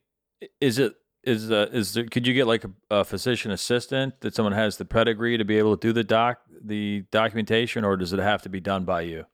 is 0.61 0.79
it 0.79 0.95
is 1.23 1.51
uh, 1.51 1.69
is 1.73 1.95
there, 1.95 2.07
could 2.07 2.27
you 2.27 2.33
get 2.33 2.47
like 2.47 2.65
a, 2.65 2.71
a 2.91 3.05
physician 3.05 3.51
assistant 3.51 4.21
that 4.23 4.35
someone 4.35 4.55
has 4.55 4.79
the 4.79 4.85
pedigree 4.85 5.37
to 5.37 5.45
be 5.45 5.59
able 5.59 5.77
to 5.77 5.89
do 5.89 5.93
the 5.93 6.05
doc 6.05 6.41
the 6.63 7.05
documentation, 7.11 7.85
or 7.85 7.97
does 7.97 8.13
it 8.13 8.19
have 8.19 8.43
to 8.43 8.49
be 8.49 8.61
done 8.61 8.85
by 8.85 9.03
you? 9.03 9.27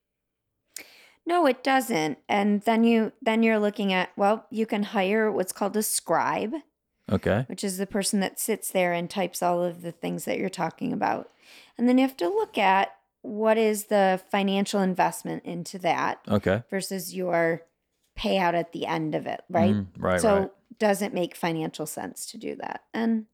No, 1.24 1.46
it 1.46 1.62
doesn't. 1.64 2.18
And 2.28 2.62
then 2.62 2.84
you 2.84 3.12
then 3.22 3.42
you're 3.42 3.58
looking 3.58 3.92
at 3.92 4.10
well, 4.16 4.46
you 4.50 4.66
can 4.66 4.82
hire 4.82 5.30
what's 5.30 5.52
called 5.52 5.76
a 5.76 5.82
scribe, 5.82 6.54
Okay. 7.10 7.44
which 7.48 7.62
is 7.62 7.78
the 7.78 7.86
person 7.86 8.20
that 8.20 8.40
sits 8.40 8.70
there 8.70 8.92
and 8.92 9.08
types 9.08 9.42
all 9.42 9.62
of 9.62 9.82
the 9.82 9.92
things 9.92 10.24
that 10.24 10.38
you're 10.38 10.48
talking 10.48 10.92
about. 10.92 11.30
And 11.78 11.88
then 11.88 11.98
you 11.98 12.02
have 12.02 12.16
to 12.16 12.28
look 12.28 12.58
at 12.58 12.96
what 13.22 13.58
is 13.58 13.84
the 13.84 14.20
financial 14.30 14.80
investment 14.80 15.44
into 15.44 15.78
that 15.78 16.20
Okay. 16.28 16.62
versus 16.70 17.14
your 17.14 17.62
payout 18.18 18.54
at 18.54 18.72
the 18.72 18.86
end 18.86 19.14
of 19.14 19.26
it, 19.26 19.42
right? 19.48 19.74
Mm, 19.74 19.86
right. 19.98 20.20
so 20.20 20.38
right. 20.38 20.50
does 20.78 21.02
it 21.02 21.12
make 21.12 21.36
financial 21.36 21.86
sense 21.86 22.26
to 22.26 22.38
do 22.38 22.56
that? 22.56 22.82
And 22.94 23.26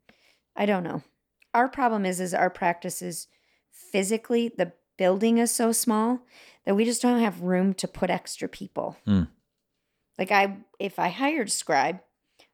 I 0.57 0.67
don't 0.67 0.85
know. 0.85 1.03
Our 1.55 1.69
problem 1.69 2.05
is 2.05 2.21
is 2.21 2.35
our 2.35 2.51
practice 2.51 3.01
is 3.03 3.27
physically 3.71 4.49
the 4.49 4.73
building 4.99 5.39
is 5.39 5.51
so 5.51 5.73
small 5.73 6.21
that 6.65 6.75
we 6.75 6.85
just 6.85 7.03
don't 7.03 7.21
have 7.21 7.43
room 7.43 7.75
to 7.75 7.89
put 7.89 8.11
extra 8.11 8.49
people. 8.49 8.97
Hmm. 9.05 9.25
Like 10.19 10.31
I 10.31 10.59
if 10.79 10.99
I 10.99 11.09
hired 11.09 11.49
a 11.49 11.51
scribe, 11.51 12.01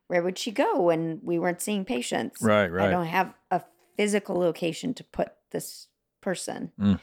where 0.08 0.22
would 0.22 0.38
she 0.38 0.50
go 0.50 0.80
when 0.80 1.20
we 1.22 1.38
weren't 1.38 1.60
seeing 1.60 1.84
patients? 1.84 2.42
Right. 2.42 2.66
Right. 2.66 2.88
I 2.88 2.90
don't 2.90 3.06
have 3.06 3.32
a 3.50 3.62
physical 3.96 4.36
location 4.36 4.94
to 4.94 5.04
put 5.04 5.28
this 5.50 5.86
person. 6.20 6.72
Mm. 6.80 7.00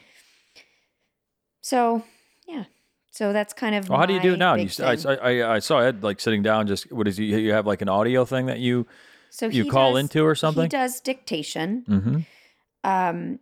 So, 1.60 2.04
yeah. 2.46 2.64
So 3.10 3.32
that's 3.32 3.52
kind 3.54 3.74
of 3.74 3.88
Well, 3.88 3.98
how 3.98 4.06
do 4.06 4.12
you 4.12 4.20
do 4.20 4.34
it 4.34 4.38
now? 4.38 4.54
You, 4.54 4.68
I. 4.80 4.96
I, 5.06 5.54
I 5.54 5.58
saw 5.60 5.78
Ed 5.78 6.02
like 6.04 6.20
sitting 6.20 6.42
down. 6.42 6.66
Just 6.66 6.92
what 6.92 7.08
is 7.08 7.16
he? 7.16 7.24
You 7.24 7.52
have 7.52 7.66
like 7.66 7.80
an 7.80 7.88
audio 7.88 8.24
thing 8.26 8.46
that 8.46 8.58
you 8.58 8.86
so 9.30 9.46
you 9.46 9.70
call 9.70 9.94
does- 9.94 10.00
into 10.00 10.24
or 10.24 10.34
something. 10.34 10.64
He 10.64 10.68
does 10.68 11.00
dictation. 11.00 11.84
Mm-hmm. 11.88 12.18
Um, 12.84 13.38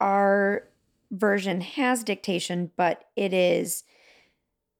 our 0.00 0.64
version 1.10 1.62
has 1.62 2.04
dictation, 2.04 2.70
but 2.76 3.04
it 3.16 3.32
is 3.32 3.82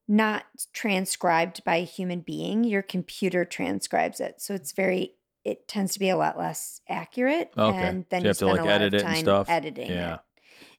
not 0.08 0.44
transcribed 0.72 1.64
by 1.64 1.76
a 1.76 1.84
human 1.84 2.20
being. 2.20 2.64
Your 2.64 2.82
computer 2.82 3.44
transcribes 3.44 4.20
it, 4.20 4.40
so 4.40 4.54
it's 4.54 4.72
very. 4.72 5.14
It 5.44 5.68
tends 5.68 5.92
to 5.92 6.00
be 6.00 6.08
a 6.08 6.16
lot 6.16 6.36
less 6.36 6.80
accurate, 6.88 7.52
Okay. 7.56 7.76
and 7.76 8.04
then 8.10 8.20
So 8.20 8.24
you 8.24 8.28
have 8.28 8.38
to, 8.38 8.46
like, 8.46 8.66
edit 8.68 8.94
it 8.94 9.02
and 9.04 9.16
stuff? 9.16 9.48
editing 9.48 9.90
Yeah. 9.92 10.14
it. 10.14 10.20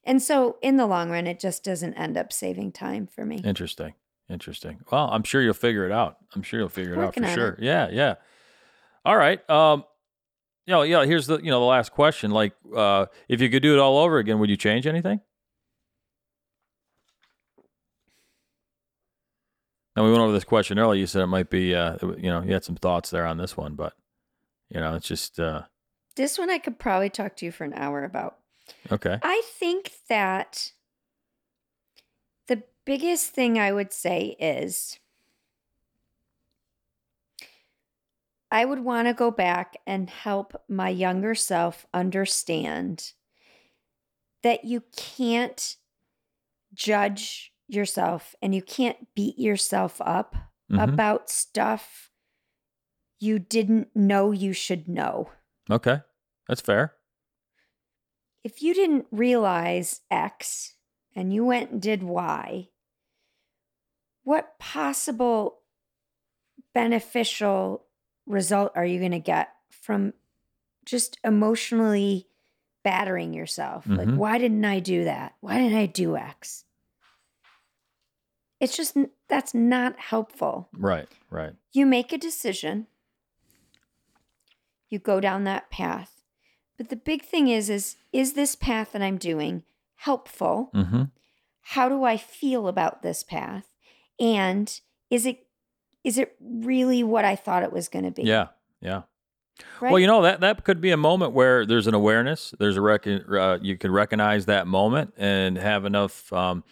And 0.04 0.22
so, 0.22 0.58
in 0.62 0.76
the 0.76 0.86
long 0.86 1.10
run, 1.10 1.26
it 1.26 1.40
just 1.40 1.64
doesn't 1.64 1.94
end 1.94 2.18
up 2.18 2.34
saving 2.34 2.74
time 2.74 3.08
for 3.08 3.26
me. 3.26 3.38
Interesting. 3.46 3.94
Interesting. 4.30 4.80
Well, 4.92 5.08
I'm 5.10 5.24
sure 5.24 5.42
you'll 5.42 5.54
figure 5.54 5.86
it 5.86 5.92
out. 5.94 6.18
I'm 6.36 6.42
sure 6.42 6.60
you'll 6.60 6.68
figure 6.70 6.94
it 6.96 6.98
Working 6.98 7.24
out 7.24 7.30
for 7.30 7.36
sure. 7.36 7.50
it. 7.52 7.60
Yeah, 7.64 7.88
yeah. 7.92 8.16
All 9.06 9.16
right. 9.16 9.48
Um, 9.50 9.86
you 10.66 10.72
know, 10.74 10.82
yeah. 10.82 11.06
Here's 11.06 11.28
the 11.28 11.38
you 11.38 11.50
know 11.50 11.62
the 11.62 11.66
last 11.66 11.94
question. 11.94 12.32
Like, 12.32 12.54
uh, 12.76 13.06
if 13.30 13.40
you 13.40 13.50
could 13.50 13.64
do 13.64 13.74
it 13.74 13.80
all 13.80 13.98
over 14.00 14.18
again, 14.18 14.38
would 14.40 14.50
you 14.50 14.58
change 14.58 14.86
anything? 14.86 15.22
Now 19.98 20.04
we 20.04 20.12
went 20.12 20.22
over 20.22 20.32
this 20.32 20.44
question 20.44 20.78
earlier. 20.78 21.00
You 21.00 21.08
said 21.08 21.24
it 21.24 21.28
might 21.28 21.50
be, 21.50 21.74
uh, 21.74 21.98
you 22.04 22.30
know, 22.30 22.44
you 22.44 22.54
had 22.54 22.64
some 22.64 22.76
thoughts 22.76 23.10
there 23.10 23.26
on 23.26 23.40
this 23.40 23.58
one, 23.58 23.74
but 23.74 23.94
you 24.70 24.80
know, 24.80 24.94
it's 24.94 25.08
just 25.08 25.40
uh, 25.40 25.64
This 26.16 26.38
one 26.38 26.52
I 26.52 26.60
could 26.60 26.78
probably 26.78 27.10
talk 27.10 27.36
to 27.38 27.46
you 27.46 27.52
for 27.52 27.64
an 27.64 27.74
hour 27.74 28.04
about. 28.04 28.38
okay. 28.92 29.18
I 29.24 29.42
think 29.56 29.94
that 30.08 30.72
the 32.46 32.62
biggest 32.86 33.32
thing 33.32 33.58
I 33.58 33.72
would 33.72 33.92
say 33.92 34.36
is 34.40 35.00
I 38.52 38.66
would 38.66 38.82
want 38.82 39.08
to 39.08 39.16
go 39.16 39.32
back 39.32 39.78
and 39.88 40.12
help 40.12 40.62
my 40.70 40.90
younger 40.90 41.34
self 41.34 41.88
understand 41.92 43.14
that 44.44 44.64
you 44.64 44.84
can't 44.96 45.76
judge 46.76 47.52
yourself 47.68 48.36
and 48.42 48.54
you 48.56 48.62
can't 48.62 49.14
beat 49.16 49.38
yourself 49.38 50.00
up 50.02 50.36
Mhm. 50.72 50.84
about 50.84 51.30
stuff 51.30 52.12
you 53.20 53.40
didn't 53.40 53.96
know 53.96 54.32
you 54.32 54.54
should 54.54 54.88
know. 54.88 55.30
Okay, 55.70 56.02
that's 56.48 56.62
fair. 56.62 56.94
if 58.44 58.62
you 58.62 58.74
didn't 58.74 59.06
realize 59.12 60.02
X 60.10 60.76
and 61.14 61.34
you 61.34 61.44
went 61.44 61.70
and 61.72 61.82
did 61.82 62.02
Y, 62.02 62.70
what 64.24 64.58
possible 64.58 65.60
beneficial 66.74 67.86
result 68.26 68.72
are 68.76 68.86
you 68.86 69.00
going 69.00 69.12
to 69.12 69.20
get 69.20 69.50
from 69.70 70.14
just 70.86 71.18
emotionally 71.24 72.28
battering 72.84 73.34
yourself? 73.34 73.86
Like, 73.88 74.08
Mhm. 74.08 74.16
why 74.18 74.38
didn't 74.38 74.64
I 74.64 74.80
do 74.80 75.04
that? 75.06 75.36
Why 75.42 75.58
didn't 75.58 75.78
I 75.78 75.86
do 75.88 76.16
X? 76.16 76.64
It's 78.60 78.76
just, 78.76 78.98
that's 79.28 79.54
not 79.54 80.00
helpful. 80.00 80.70
Right, 80.74 81.08
right. 81.30 81.54
You 81.74 81.86
make 81.86 82.12
a 82.12 82.18
decision, 82.18 82.88
you 84.90 85.00
go 85.00 85.20
down 85.20 85.44
that 85.44 85.70
path. 85.70 86.18
But 86.78 86.90
the 86.90 86.96
big 86.96 87.24
thing 87.24 87.48
is 87.48 87.70
is 87.70 87.96
is 88.14 88.34
this 88.34 88.56
path 88.56 88.92
that 88.92 89.02
I'm 89.02 89.18
doing 89.18 89.64
helpful? 89.96 90.70
Mm-hmm. 90.76 91.04
How 91.62 91.90
do 91.90 92.04
I 92.04 92.18
feel 92.18 92.68
about 92.68 93.02
this 93.02 93.24
path? 93.24 93.66
And 94.20 94.80
is 95.10 95.26
it 95.26 95.48
is 96.04 96.18
it 96.18 96.36
really 96.40 97.04
what 97.04 97.26
I 97.26 97.36
thought 97.36 97.64
it 97.64 97.74
was 97.74 97.90
going 97.90 98.06
to 98.06 98.12
be? 98.12 98.24
Yeah, 98.24 98.48
yeah. 98.80 99.04
Right? 99.82 99.92
Well, 99.92 100.00
you 100.00 100.06
know 100.06 100.22
that 100.22 100.40
that 100.42 100.64
could 100.64 100.80
be 100.80 100.92
a 100.92 100.98
moment 100.98 101.34
where 101.34 101.66
there's 101.66 101.88
an 101.88 101.96
awareness. 101.96 102.54
There's 102.60 102.78
a 102.78 102.82
rec- 102.82 103.08
uh, 103.08 103.58
you 103.60 103.76
can 103.76 103.92
recognize 103.92 104.46
that 104.46 104.68
moment 104.68 105.16
and 105.18 105.58
have 105.58 105.84
enough. 105.86 106.32
Um, 106.32 106.64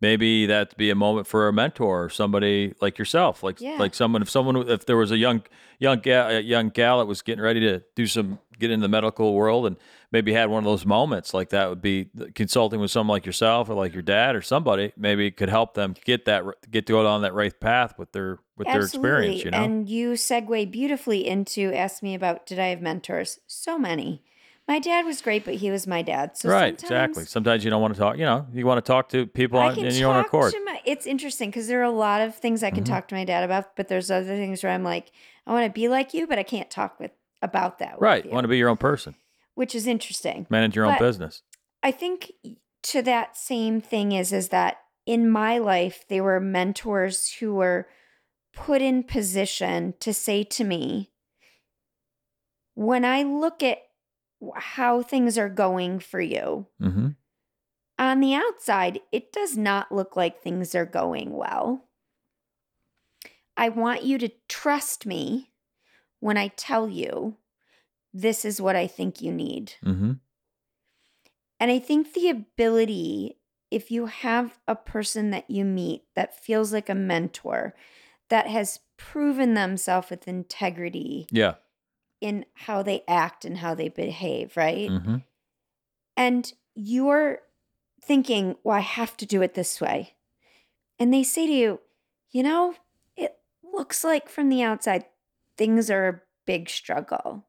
maybe 0.00 0.46
that'd 0.46 0.76
be 0.76 0.90
a 0.90 0.94
moment 0.94 1.26
for 1.26 1.48
a 1.48 1.52
mentor 1.52 2.04
or 2.04 2.08
somebody 2.10 2.74
like 2.80 2.98
yourself, 2.98 3.42
like 3.42 3.60
Yeah. 3.60 3.76
like 3.78 3.94
someone. 3.94 4.22
If 4.22 4.30
someone, 4.30 4.56
if 4.68 4.86
there 4.86 4.96
was 4.96 5.10
a 5.10 5.16
young 5.18 5.42
young 5.78 5.98
gal, 6.00 6.40
young 6.40 6.68
gal 6.68 6.98
that 6.98 7.06
was 7.06 7.22
getting 7.22 7.42
ready 7.42 7.60
to 7.60 7.82
do 7.94 8.06
some 8.06 8.38
get 8.58 8.70
in 8.70 8.80
the 8.80 8.88
medical 8.88 9.32
world 9.34 9.66
and 9.66 9.76
maybe 10.12 10.34
had 10.34 10.50
one 10.50 10.58
of 10.58 10.64
those 10.64 10.84
moments 10.84 11.32
like 11.32 11.48
that 11.48 11.70
would 11.70 11.80
be 11.80 12.10
consulting 12.34 12.78
with 12.78 12.90
someone 12.90 13.14
like 13.14 13.24
yourself 13.24 13.70
or 13.70 13.74
like 13.74 13.94
your 13.94 14.02
dad 14.02 14.36
or 14.36 14.42
somebody 14.42 14.92
maybe 14.98 15.26
it 15.26 15.34
could 15.38 15.48
help 15.48 15.72
them 15.72 15.94
get 16.04 16.26
that 16.26 16.44
get 16.70 16.86
to 16.86 16.92
go 16.92 17.02
down 17.02 17.22
that 17.22 17.32
right 17.32 17.58
path 17.58 17.98
with 17.98 18.12
their 18.12 18.38
with 18.58 18.66
their 18.66 18.82
experience 18.82 19.42
you 19.42 19.50
know 19.50 19.64
And 19.64 19.88
you 19.88 20.10
segue 20.12 20.70
beautifully 20.70 21.26
into 21.26 21.72
ask 21.74 22.02
me 22.02 22.14
about 22.14 22.44
did 22.44 22.58
I 22.58 22.66
have 22.66 22.82
mentors? 22.82 23.38
So 23.46 23.78
many. 23.78 24.22
My 24.70 24.78
dad 24.78 25.04
was 25.04 25.20
great, 25.20 25.44
but 25.44 25.54
he 25.54 25.68
was 25.72 25.88
my 25.88 26.00
dad. 26.00 26.36
So 26.36 26.48
right 26.48 26.80
sometimes 26.80 27.10
exactly 27.10 27.24
sometimes 27.24 27.64
you 27.64 27.70
don't 27.70 27.82
want 27.82 27.92
to 27.92 27.98
talk 27.98 28.16
you 28.16 28.24
know 28.24 28.46
you 28.52 28.64
want 28.64 28.78
to 28.78 28.88
talk 28.88 29.08
to 29.08 29.26
people 29.26 29.58
on, 29.58 29.76
in 29.76 29.94
your 29.96 30.10
own 30.10 30.18
talk 30.18 30.26
accord 30.28 30.52
to 30.52 30.64
my. 30.64 30.80
It's 30.84 31.06
interesting 31.06 31.50
because 31.50 31.66
there 31.66 31.80
are 31.80 31.82
a 31.82 31.90
lot 31.90 32.20
of 32.20 32.36
things 32.36 32.62
I 32.62 32.70
can 32.70 32.84
Mhm. 32.84 32.88
talk 32.88 33.08
to 33.08 33.16
my 33.16 33.24
dad 33.24 33.42
about, 33.42 33.74
but 33.74 33.88
there's 33.88 34.12
other 34.12 34.36
things 34.36 34.62
where 34.62 34.70
I'm 34.70 34.84
like, 34.84 35.10
I 35.44 35.52
want 35.52 35.66
to 35.66 35.72
be 35.72 35.88
like 35.88 36.14
you, 36.14 36.28
but 36.28 36.38
I 36.38 36.44
can't 36.44 36.70
talk 36.70 37.00
with 37.00 37.10
about 37.42 37.80
that. 37.80 37.94
with 37.94 38.02
right 38.02 38.24
you. 38.24 38.30
want 38.30 38.44
to 38.44 38.48
be 38.48 38.58
your 38.58 38.68
own 38.68 38.76
person 38.76 39.16
which 39.56 39.74
is 39.74 39.88
interesting. 39.88 40.46
Manage 40.48 40.76
your 40.76 40.86
own 40.86 40.98
business. 41.00 41.42
I 41.82 41.90
think 41.90 42.30
to 42.84 43.02
that 43.02 43.36
same 43.36 43.80
thing 43.80 44.12
is 44.12 44.32
is 44.32 44.50
that 44.50 44.76
in 45.04 45.28
my 45.28 45.58
life 45.58 46.04
there 46.08 46.22
were 46.22 46.38
mentors 46.38 47.28
who 47.40 47.54
were 47.56 47.88
put 48.54 48.80
in 48.80 49.02
position 49.02 49.94
to 49.98 50.14
say 50.14 50.44
to 50.44 50.62
me 50.62 51.10
when 52.74 53.04
I 53.04 53.24
look 53.24 53.64
at 53.64 53.78
how 54.56 55.02
things 55.02 55.36
are 55.38 55.48
going 55.48 55.98
for 55.98 56.20
you 56.20 56.66
Mm-hmm. 56.80 57.08
on 57.98 58.20
the 58.20 58.34
outside 58.34 59.00
it 59.12 59.32
does 59.32 59.56
not 59.56 59.92
look 59.92 60.16
like 60.16 60.40
things 60.42 60.74
are 60.74 60.86
going 60.86 61.32
well. 61.32 61.84
I 63.56 63.68
want 63.68 64.04
you 64.04 64.16
to 64.18 64.30
trust 64.48 65.04
me 65.04 65.50
when 66.20 66.36
I 66.38 66.48
tell 66.48 66.88
you 66.88 67.36
this 68.14 68.44
is 68.44 68.60
what 68.60 68.74
I 68.76 68.86
think 68.86 69.20
you 69.20 69.32
need. 69.32 69.74
Mm-hmm. 69.84 70.12
And 71.60 71.70
I 71.70 71.78
think 71.78 72.14
the 72.14 72.30
ability, 72.30 73.36
if 73.70 73.90
you 73.90 74.06
have 74.06 74.58
a 74.66 74.74
person 74.74 75.30
that 75.30 75.50
you 75.50 75.64
meet 75.64 76.04
that 76.14 76.42
feels 76.42 76.72
like 76.72 76.88
a 76.88 76.94
mentor, 76.94 77.74
that 78.30 78.46
has 78.46 78.80
proven 78.96 79.54
themselves 79.54 80.08
with 80.08 80.26
integrity 80.26 81.26
Yeah. 81.30 81.54
In 82.20 82.44
how 82.54 82.82
they 82.82 83.02
act 83.08 83.44
and 83.44 83.58
how 83.58 83.74
they 83.74 83.88
behave, 83.88 84.56
right? 84.56 84.90
Mm-hmm. 84.90 85.16
And 86.16 86.52
you're 86.74 87.40
thinking, 88.02 88.56
well, 88.62 88.76
I 88.76 88.80
have 88.80 89.16
to 89.18 89.26
do 89.26 89.42
it 89.42 89.54
this 89.54 89.80
way. 89.80 90.14
And 90.98 91.12
they 91.12 91.22
say 91.22 91.46
to 91.46 91.52
you, 91.52 91.80
you 92.30 92.42
know, 92.42 92.74
it 93.16 93.38
looks 93.62 94.04
like 94.04 94.28
from 94.28 94.48
the 94.48 94.62
outside 94.62 95.06
things 95.56 95.90
are 95.90 96.08
a 96.08 96.20
big 96.46 96.68
struggle. 96.68 97.46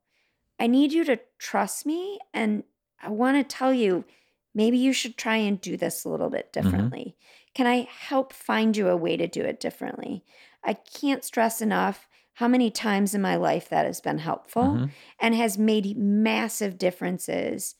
I 0.59 0.67
need 0.67 0.93
you 0.93 1.03
to 1.05 1.19
trust 1.37 1.85
me. 1.85 2.19
And 2.33 2.63
I 3.01 3.09
want 3.09 3.37
to 3.37 3.55
tell 3.55 3.73
you, 3.73 4.05
maybe 4.53 4.77
you 4.77 4.93
should 4.93 5.17
try 5.17 5.37
and 5.37 5.59
do 5.59 5.75
this 5.75 6.05
a 6.05 6.09
little 6.09 6.29
bit 6.29 6.53
differently. 6.53 7.15
Can 7.53 7.67
I 7.67 7.87
help 7.89 8.31
find 8.31 8.77
you 8.77 8.87
a 8.87 8.95
way 8.95 9.17
to 9.17 9.27
do 9.27 9.41
it 9.41 9.59
differently? 9.59 10.23
I 10.63 10.73
can't 10.73 11.23
stress 11.23 11.61
enough 11.61 12.07
how 12.35 12.47
many 12.47 12.71
times 12.71 13.13
in 13.13 13.21
my 13.21 13.35
life 13.35 13.69
that 13.69 13.85
has 13.85 14.01
been 14.01 14.17
helpful 14.19 14.63
Mhm. 14.75 14.89
and 15.19 15.35
has 15.35 15.57
made 15.57 15.97
massive 15.97 16.77
differences 16.77 17.75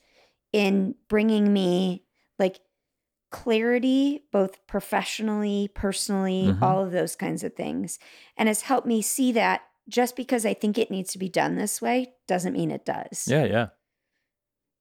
in 0.52 0.96
bringing 1.08 1.54
me 1.54 2.06
like 2.38 2.60
clarity, 3.32 4.26
both 4.32 4.66
professionally, 4.68 5.70
personally, 5.74 6.54
Mhm. 6.54 6.62
all 6.62 6.84
of 6.84 6.92
those 6.92 7.16
kinds 7.16 7.44
of 7.44 7.56
things. 7.56 7.98
And 8.38 8.50
has 8.50 8.64
helped 8.64 8.86
me 8.88 9.02
see 9.02 9.32
that 9.32 9.62
just 9.88 10.16
because 10.16 10.46
I 10.46 10.54
think 10.54 10.78
it 10.78 10.92
needs 10.92 11.12
to 11.14 11.18
be 11.18 11.30
done 11.30 11.56
this 11.56 11.82
way 11.82 12.16
doesn't 12.28 12.54
mean 12.54 12.72
it 12.72 12.86
does. 12.86 13.28
Yeah. 13.28 13.46
Yeah. 13.46 13.68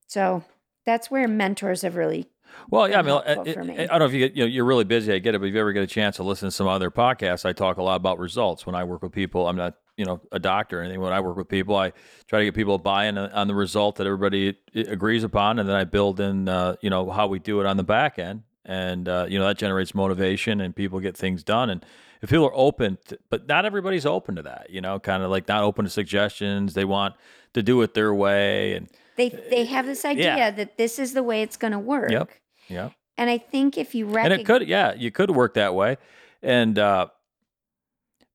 So 0.08 0.42
that's 0.86 1.10
where 1.10 1.26
mentors 1.28 1.82
have 1.82 1.96
really, 1.96 2.28
Well, 2.70 2.88
yeah, 2.88 2.98
I 2.98 3.02
mean, 3.02 3.10
helpful 3.10 3.48
I, 3.48 3.52
for 3.52 3.60
I- 3.60 3.64
me. 3.64 3.78
I 3.78 3.86
don't 3.86 3.98
know 4.00 4.04
if 4.06 4.12
you 4.12 4.18
get, 4.20 4.36
you 4.36 4.42
know, 4.44 4.48
you're 4.48 4.64
really 4.64 4.84
busy. 4.84 5.12
I 5.12 5.18
get 5.18 5.34
it, 5.34 5.38
but 5.38 5.46
if 5.48 5.54
you 5.54 5.60
ever 5.60 5.72
get 5.72 5.82
a 5.82 5.86
chance 5.86 6.16
to 6.16 6.22
listen 6.22 6.48
to 6.48 6.50
some 6.50 6.66
other 6.66 6.90
podcasts, 6.90 7.44
I 7.44 7.52
talk 7.52 7.76
a 7.76 7.82
lot 7.82 7.96
about 7.96 8.18
results. 8.18 8.66
When 8.66 8.74
I 8.74 8.84
work 8.84 9.02
with 9.02 9.12
people, 9.12 9.46
I'm 9.48 9.56
not, 9.56 9.74
you 9.96 10.04
know, 10.04 10.20
a 10.32 10.38
doctor 10.38 10.78
or 10.80 10.82
anything. 10.82 11.00
When 11.00 11.12
I 11.12 11.20
work 11.20 11.36
with 11.36 11.48
people, 11.48 11.76
I 11.76 11.92
try 12.26 12.38
to 12.40 12.44
get 12.46 12.54
people 12.54 12.78
to 12.78 12.82
buy 12.82 13.04
in 13.06 13.18
on 13.18 13.46
the 13.48 13.54
result 13.54 13.96
that 13.96 14.06
everybody 14.06 14.56
agrees 14.74 15.22
upon, 15.24 15.58
and 15.58 15.68
then 15.68 15.76
I 15.76 15.84
build 15.84 16.20
in, 16.20 16.48
uh, 16.48 16.76
you 16.80 16.90
know, 16.90 17.10
how 17.10 17.26
we 17.26 17.38
do 17.38 17.60
it 17.60 17.66
on 17.66 17.76
the 17.76 17.84
back 17.84 18.18
end, 18.18 18.42
and 18.64 19.08
uh, 19.08 19.26
you 19.28 19.38
know 19.38 19.46
that 19.46 19.58
generates 19.58 19.94
motivation, 19.94 20.60
and 20.62 20.74
people 20.74 21.00
get 21.00 21.16
things 21.16 21.42
done. 21.44 21.68
And 21.70 21.84
if 22.22 22.30
people 22.30 22.46
are 22.46 22.54
open, 22.54 22.96
to, 23.08 23.18
but 23.28 23.46
not 23.46 23.64
everybody's 23.66 24.06
open 24.06 24.36
to 24.36 24.42
that, 24.42 24.68
you 24.70 24.80
know, 24.80 24.98
kind 24.98 25.22
of 25.22 25.30
like 25.30 25.46
not 25.48 25.62
open 25.62 25.84
to 25.84 25.90
suggestions. 25.90 26.72
They 26.74 26.84
want 26.86 27.14
to 27.52 27.62
do 27.62 27.82
it 27.82 27.92
their 27.94 28.14
way, 28.14 28.74
and 28.74 28.88
they 29.20 29.28
they 29.50 29.64
have 29.66 29.86
this 29.86 30.04
idea 30.04 30.52
that 30.52 30.76
this 30.76 30.98
is 30.98 31.12
the 31.12 31.22
way 31.22 31.42
it's 31.42 31.56
going 31.56 31.72
to 31.72 31.78
work. 31.78 32.10
Yep. 32.10 32.30
yeah. 32.68 32.90
And 33.16 33.28
I 33.28 33.38
think 33.38 33.76
if 33.76 33.94
you 33.94 34.06
recognize, 34.06 34.32
and 34.32 34.40
it 34.40 34.44
could 34.44 34.68
yeah 34.68 34.94
you 34.94 35.10
could 35.10 35.30
work 35.30 35.54
that 35.54 35.74
way 35.74 35.98
and 36.42 36.78
uh 36.78 37.08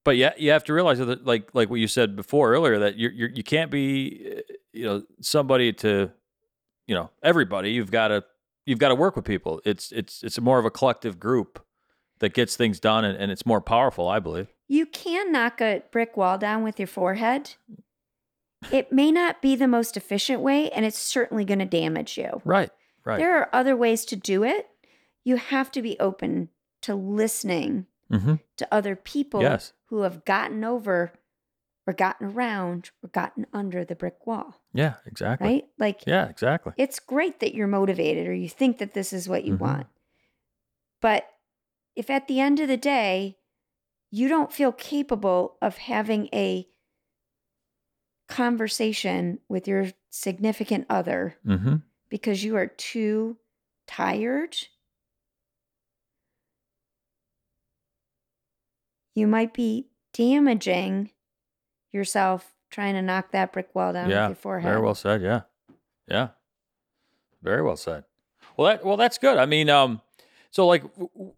but 0.04 0.16
yeah 0.16 0.34
you 0.38 0.52
have 0.52 0.64
to 0.66 0.74
realize 0.74 1.00
that 1.00 1.26
like 1.26 1.50
like 1.54 1.70
what 1.70 1.80
you 1.80 1.88
said 1.88 2.16
before 2.16 2.54
earlier 2.54 2.80
that 2.80 2.98
you're, 2.98 3.12
you're 3.12 3.30
you 3.30 3.44
can't 3.44 3.72
be 3.72 4.34
uh, 4.38 4.54
you 4.74 4.86
know 4.86 5.04
somebody 5.22 5.74
to 5.74 6.12
you 6.86 6.94
know 6.94 7.10
everybody 7.24 7.72
you've 7.72 7.90
got 7.90 8.10
to 8.10 8.24
you've 8.68 8.78
got 8.78 8.90
to 8.90 8.96
work 8.96 9.16
with 9.16 9.26
people 9.26 9.60
it's 9.66 9.92
it's 9.92 10.22
it's 10.22 10.40
more 10.40 10.60
of 10.60 10.66
a 10.66 10.72
collective 10.72 11.20
group 11.20 11.66
that 12.20 12.34
gets 12.36 12.56
things 12.56 12.80
done 12.80 13.04
and, 13.04 13.18
and 13.18 13.32
it's 13.32 13.46
more 13.46 13.62
powerful 13.62 14.08
i 14.08 14.20
believe 14.20 14.54
you 14.68 14.86
can 14.86 15.32
knock 15.32 15.62
a 15.62 15.84
brick 15.92 16.18
wall 16.18 16.38
down 16.38 16.64
with 16.64 16.80
your 16.80 16.88
forehead. 16.88 17.56
It 18.72 18.92
may 18.92 19.12
not 19.12 19.42
be 19.42 19.56
the 19.56 19.68
most 19.68 19.96
efficient 19.96 20.42
way, 20.42 20.70
and 20.72 20.86
it's 20.86 20.98
certainly 20.98 21.46
going 21.46 21.60
to 21.60 21.66
damage 21.66 22.18
you. 22.18 22.42
right 22.46 22.70
right 23.04 23.18
There 23.20 23.38
are 23.38 23.50
other 23.54 23.76
ways 23.76 24.06
to 24.06 24.16
do 24.16 24.44
it. 24.44 24.68
You 25.24 25.38
have 25.38 25.72
to 25.74 25.82
be 25.82 26.00
open 26.00 26.50
to 26.82 26.96
listening 26.96 27.86
mm-hmm. 28.12 28.36
to 28.58 28.68
other 28.72 28.96
people 28.96 29.42
Yes. 29.42 29.74
who 29.86 30.02
have 30.02 30.26
gotten 30.26 30.64
over 30.64 31.14
or 31.88 31.94
gotten 31.94 32.28
around 32.28 32.90
or 33.04 33.10
gotten 33.10 33.46
under 33.54 33.86
the 33.86 33.96
brick 33.96 34.26
wall, 34.26 34.60
yeah 34.74 34.96
exactly 35.06 35.48
right? 35.48 35.66
Like, 35.78 36.04
yeah 36.08 36.28
exactly 36.28 36.74
it's 36.78 37.00
great 37.00 37.40
that 37.42 37.54
you're 37.54 37.68
motivated 37.68 38.28
or 38.28 38.34
you 38.34 38.50
think 38.50 38.80
that 38.80 38.94
this 38.96 39.14
is 39.14 39.30
what 39.30 39.44
you 39.46 39.54
Mhm. 39.56 39.60
want. 39.60 39.88
But 41.02 41.28
if 41.96 42.10
at 42.10 42.28
the 42.28 42.40
end 42.40 42.60
of 42.60 42.68
the 42.68 42.78
day, 42.78 43.38
you 44.10 44.28
don't 44.28 44.52
feel 44.52 44.72
capable 44.72 45.58
of 45.62 45.78
having 45.78 46.28
a 46.34 46.68
conversation 48.28 49.40
with 49.48 49.68
your 49.68 49.88
significant 50.10 50.86
other 50.90 51.38
mm-hmm. 51.46 51.76
because 52.10 52.44
you 52.44 52.56
are 52.56 52.68
too 52.68 53.38
tired, 53.88 54.56
you 59.14 59.28
might 59.28 59.54
be 59.54 59.88
damaging 60.14 61.12
yourself 61.92 62.54
trying 62.70 62.94
to 62.94 63.02
knock 63.02 63.32
that 63.32 63.54
brick 63.54 63.74
wall 63.74 63.94
down 63.94 64.10
yeah 64.10 64.24
with 64.28 64.38
your 64.38 64.42
forehead. 64.42 64.70
Very 64.70 64.82
well 64.82 64.96
said. 64.96 65.22
Yeah, 65.22 65.42
yeah, 66.08 66.30
very 67.42 67.62
well 67.62 67.78
said. 67.78 68.04
Well, 68.58 68.68
that 68.68 68.86
well, 68.86 68.98
that's 68.98 69.18
good. 69.18 69.38
I 69.38 69.46
mean, 69.46 69.70
um, 69.70 70.02
so 70.56 70.66
like, 70.68 70.86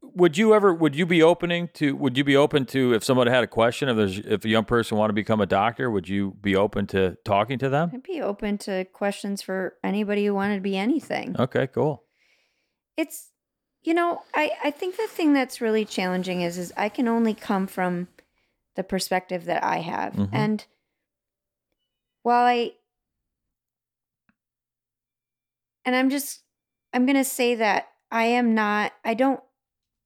would 0.04 0.38
you 0.38 0.54
ever 0.54 0.72
would 0.72 0.96
you 0.96 1.08
be 1.08 1.24
opening 1.24 1.70
to 1.74 1.96
would 1.96 2.16
you 2.20 2.24
be 2.24 2.36
open 2.36 2.68
to 2.68 2.94
if 2.94 3.04
somebody 3.04 3.32
had 3.32 3.44
a 3.44 3.48
question 3.48 3.90
if 3.90 3.98
there's 3.98 4.20
if 4.20 4.46
a 4.46 4.48
young 4.48 4.64
person 4.64 4.96
want 4.96 5.10
to 5.10 5.14
become 5.14 5.42
a 5.42 5.48
doctor 5.48 5.90
would 5.90 6.08
you 6.08 6.38
be 6.40 6.56
open 6.56 6.86
to 6.86 7.18
talking 7.26 7.58
to 7.58 7.68
them? 7.68 7.90
I'd 7.92 8.04
be 8.04 8.22
open 8.22 8.60
to 8.60 8.86
questions 8.86 9.42
for 9.42 9.74
anybody 9.84 10.24
who 10.28 10.36
wanted 10.36 10.58
to 10.58 10.62
be 10.62 10.78
anything. 10.78 11.36
Okay, 11.40 11.66
cool. 11.66 12.04
It's 12.96 13.32
you 13.82 13.96
know, 13.96 14.22
I 14.36 14.52
I 14.64 14.70
think 14.70 14.98
the 14.98 15.08
thing 15.08 15.34
that's 15.34 15.62
really 15.62 15.84
challenging 15.84 16.42
is 16.42 16.60
is 16.60 16.72
I 16.78 16.88
can 16.88 17.08
only 17.08 17.34
come 17.34 17.66
from 17.66 18.10
the 18.76 18.84
perspective 18.84 19.46
that 19.46 19.64
I 19.64 19.78
have. 19.78 20.14
Mhm. 20.14 20.30
And 20.32 20.66
while 22.22 22.46
I 22.46 22.74
and 25.86 25.96
I'm 25.96 26.12
just 26.12 26.44
I'm 26.94 27.08
going 27.08 27.18
to 27.18 27.24
say 27.24 27.56
that 27.56 27.88
I 28.12 28.26
am 28.26 28.54
not 28.56 28.94
I 29.04 29.14
don't 29.14 29.42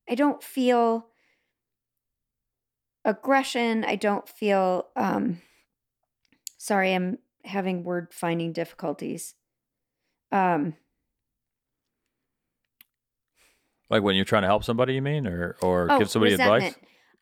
I 0.09 0.15
don't 0.15 0.43
feel 0.43 1.07
aggression, 3.05 3.83
I 3.83 3.95
don't 3.95 4.27
feel 4.27 4.87
um 4.95 5.41
sorry, 6.57 6.93
I'm 6.93 7.17
having 7.43 7.83
word 7.83 8.13
finding 8.13 8.53
difficulties. 8.53 9.35
Um 10.31 10.75
Like 13.89 14.03
when 14.03 14.15
you're 14.15 14.25
trying 14.25 14.43
to 14.43 14.47
help 14.47 14.63
somebody, 14.63 14.93
you 14.95 15.01
mean, 15.01 15.27
or 15.27 15.57
or 15.61 15.87
Oh, 15.91 15.99
give 15.99 16.09
somebody 16.09 16.31
resentment. 16.33 16.77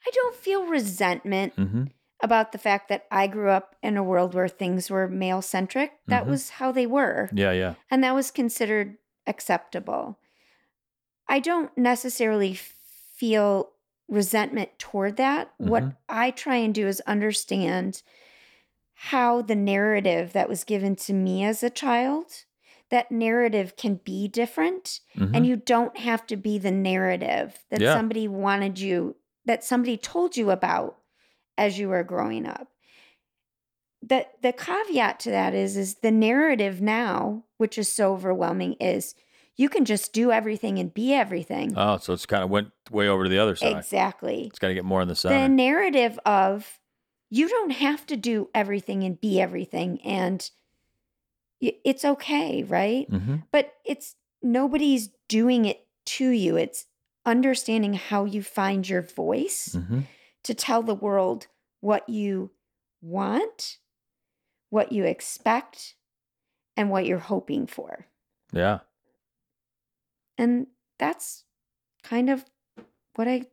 I 0.05 0.11
don't 0.13 0.35
feel 0.35 0.65
resentment? 0.65 1.55
Mm-hmm. 1.55 1.83
about 2.21 2.51
the 2.51 2.57
fact 2.57 2.89
that 2.89 3.05
I 3.09 3.27
grew 3.27 3.49
up 3.49 3.77
in 3.81 3.95
a 3.95 4.03
world 4.03 4.33
where 4.33 4.49
things 4.49 4.89
were 4.91 5.07
male 5.07 5.41
centric. 5.41 5.93
That 6.07 6.25
Mhm. 6.25 6.27
was 6.27 6.49
how 6.49 6.69
they 6.73 6.85
were, 6.85 7.29
Yeah, 7.31 7.53
yeah. 7.53 7.75
and 7.89 8.03
that 8.03 8.13
was 8.13 8.29
considered 8.29 8.97
acceptable. 9.25 10.19
I 11.29 11.39
don't 11.39 11.75
necessarily 11.77 12.55
feel 12.55 13.71
resentment 14.07 14.71
toward 14.79 15.17
that. 15.17 15.53
What 15.57 15.83
Mhm. 15.83 15.97
I 16.09 16.31
try 16.31 16.55
and 16.55 16.73
do 16.73 16.87
is 16.87 16.99
understand 17.01 18.01
how 18.93 19.41
the 19.41 19.55
narrative 19.55 20.33
that 20.33 20.49
was 20.49 20.63
given 20.63 20.95
to 20.95 21.13
me 21.13 21.43
as 21.45 21.63
a 21.63 21.69
child 21.69 22.45
that 22.89 23.11
narrative 23.11 23.75
can 23.77 23.95
be 24.03 24.27
different 24.27 24.99
Mhm. 25.15 25.35
and 25.35 25.45
you 25.45 25.55
don't 25.55 25.95
have 25.99 26.25
to 26.25 26.35
be 26.35 26.57
the 26.57 26.71
narrative 26.71 27.63
that 27.69 27.79
Yeah. 27.79 27.93
somebody 27.93 28.27
wanted 28.27 28.79
you 28.79 29.15
that 29.45 29.63
somebody 29.63 29.95
told 29.95 30.35
you 30.35 30.49
about 30.51 30.97
as 31.57 31.77
you 31.79 31.87
were 31.89 32.03
growing 32.03 32.45
up 32.47 32.67
the 34.01 34.25
the 34.41 34.51
caveat 34.53 35.19
to 35.19 35.29
that 35.29 35.53
is 35.53 35.77
is 35.77 35.95
the 35.95 36.11
narrative 36.11 36.81
now 36.81 37.43
which 37.57 37.77
is 37.77 37.87
so 37.89 38.13
overwhelming 38.13 38.73
is 38.79 39.13
you 39.59 39.67
can 39.69 39.83
just 39.83 40.13
do 40.13 40.31
everything 40.31 40.79
and 40.79 40.93
be 40.93 41.13
everything 41.13 41.73
oh, 41.75 41.97
so 41.97 42.13
it's 42.13 42.25
kind 42.25 42.43
of 42.43 42.49
went 42.49 42.71
way 42.89 43.07
over 43.07 43.23
to 43.25 43.29
the 43.29 43.37
other 43.39 43.55
side. 43.55 43.75
exactly 43.77 44.45
It's 44.45 44.59
got 44.59 44.69
to 44.69 44.73
get 44.73 44.85
more 44.85 45.01
in 45.01 45.07
the 45.07 45.15
side. 45.15 45.33
the 45.33 45.49
narrative 45.49 46.17
of 46.25 46.79
you 47.29 47.47
don't 47.49 47.71
have 47.71 48.05
to 48.07 48.15
do 48.17 48.49
everything 48.55 49.03
and 49.03 49.19
be 49.19 49.39
everything 49.39 49.99
and 50.03 50.49
it's 51.61 52.05
okay, 52.05 52.63
right? 52.63 53.09
Mm-hmm. 53.11 53.35
But 53.51 53.73
it's 53.83 54.15
nobody's 54.41 55.09
doing 55.27 55.65
it 55.65 55.85
to 56.05 56.29
you. 56.29 56.55
It's 56.55 56.85
understanding 57.25 57.95
how 57.95 58.23
you 58.23 58.41
find 58.41 58.87
your 58.87 59.01
voice 59.01 59.75
Mm-hmm. 59.77 59.99
to 60.43 60.53
tell 60.53 60.81
the 60.83 60.95
world 60.95 61.47
what 61.81 62.07
you 62.07 62.51
want, 63.01 63.77
what 64.69 64.93
you 64.93 65.03
expect, 65.03 65.95
and 66.77 66.89
what 66.89 67.05
you're 67.05 67.19
hoping 67.19 67.67
for. 67.67 68.05
Yeah. 68.53 68.79
And 70.39 70.65
that's 70.97 71.43
kind 72.01 72.29
of 72.29 72.43
what 73.15 73.27
I 73.27 73.43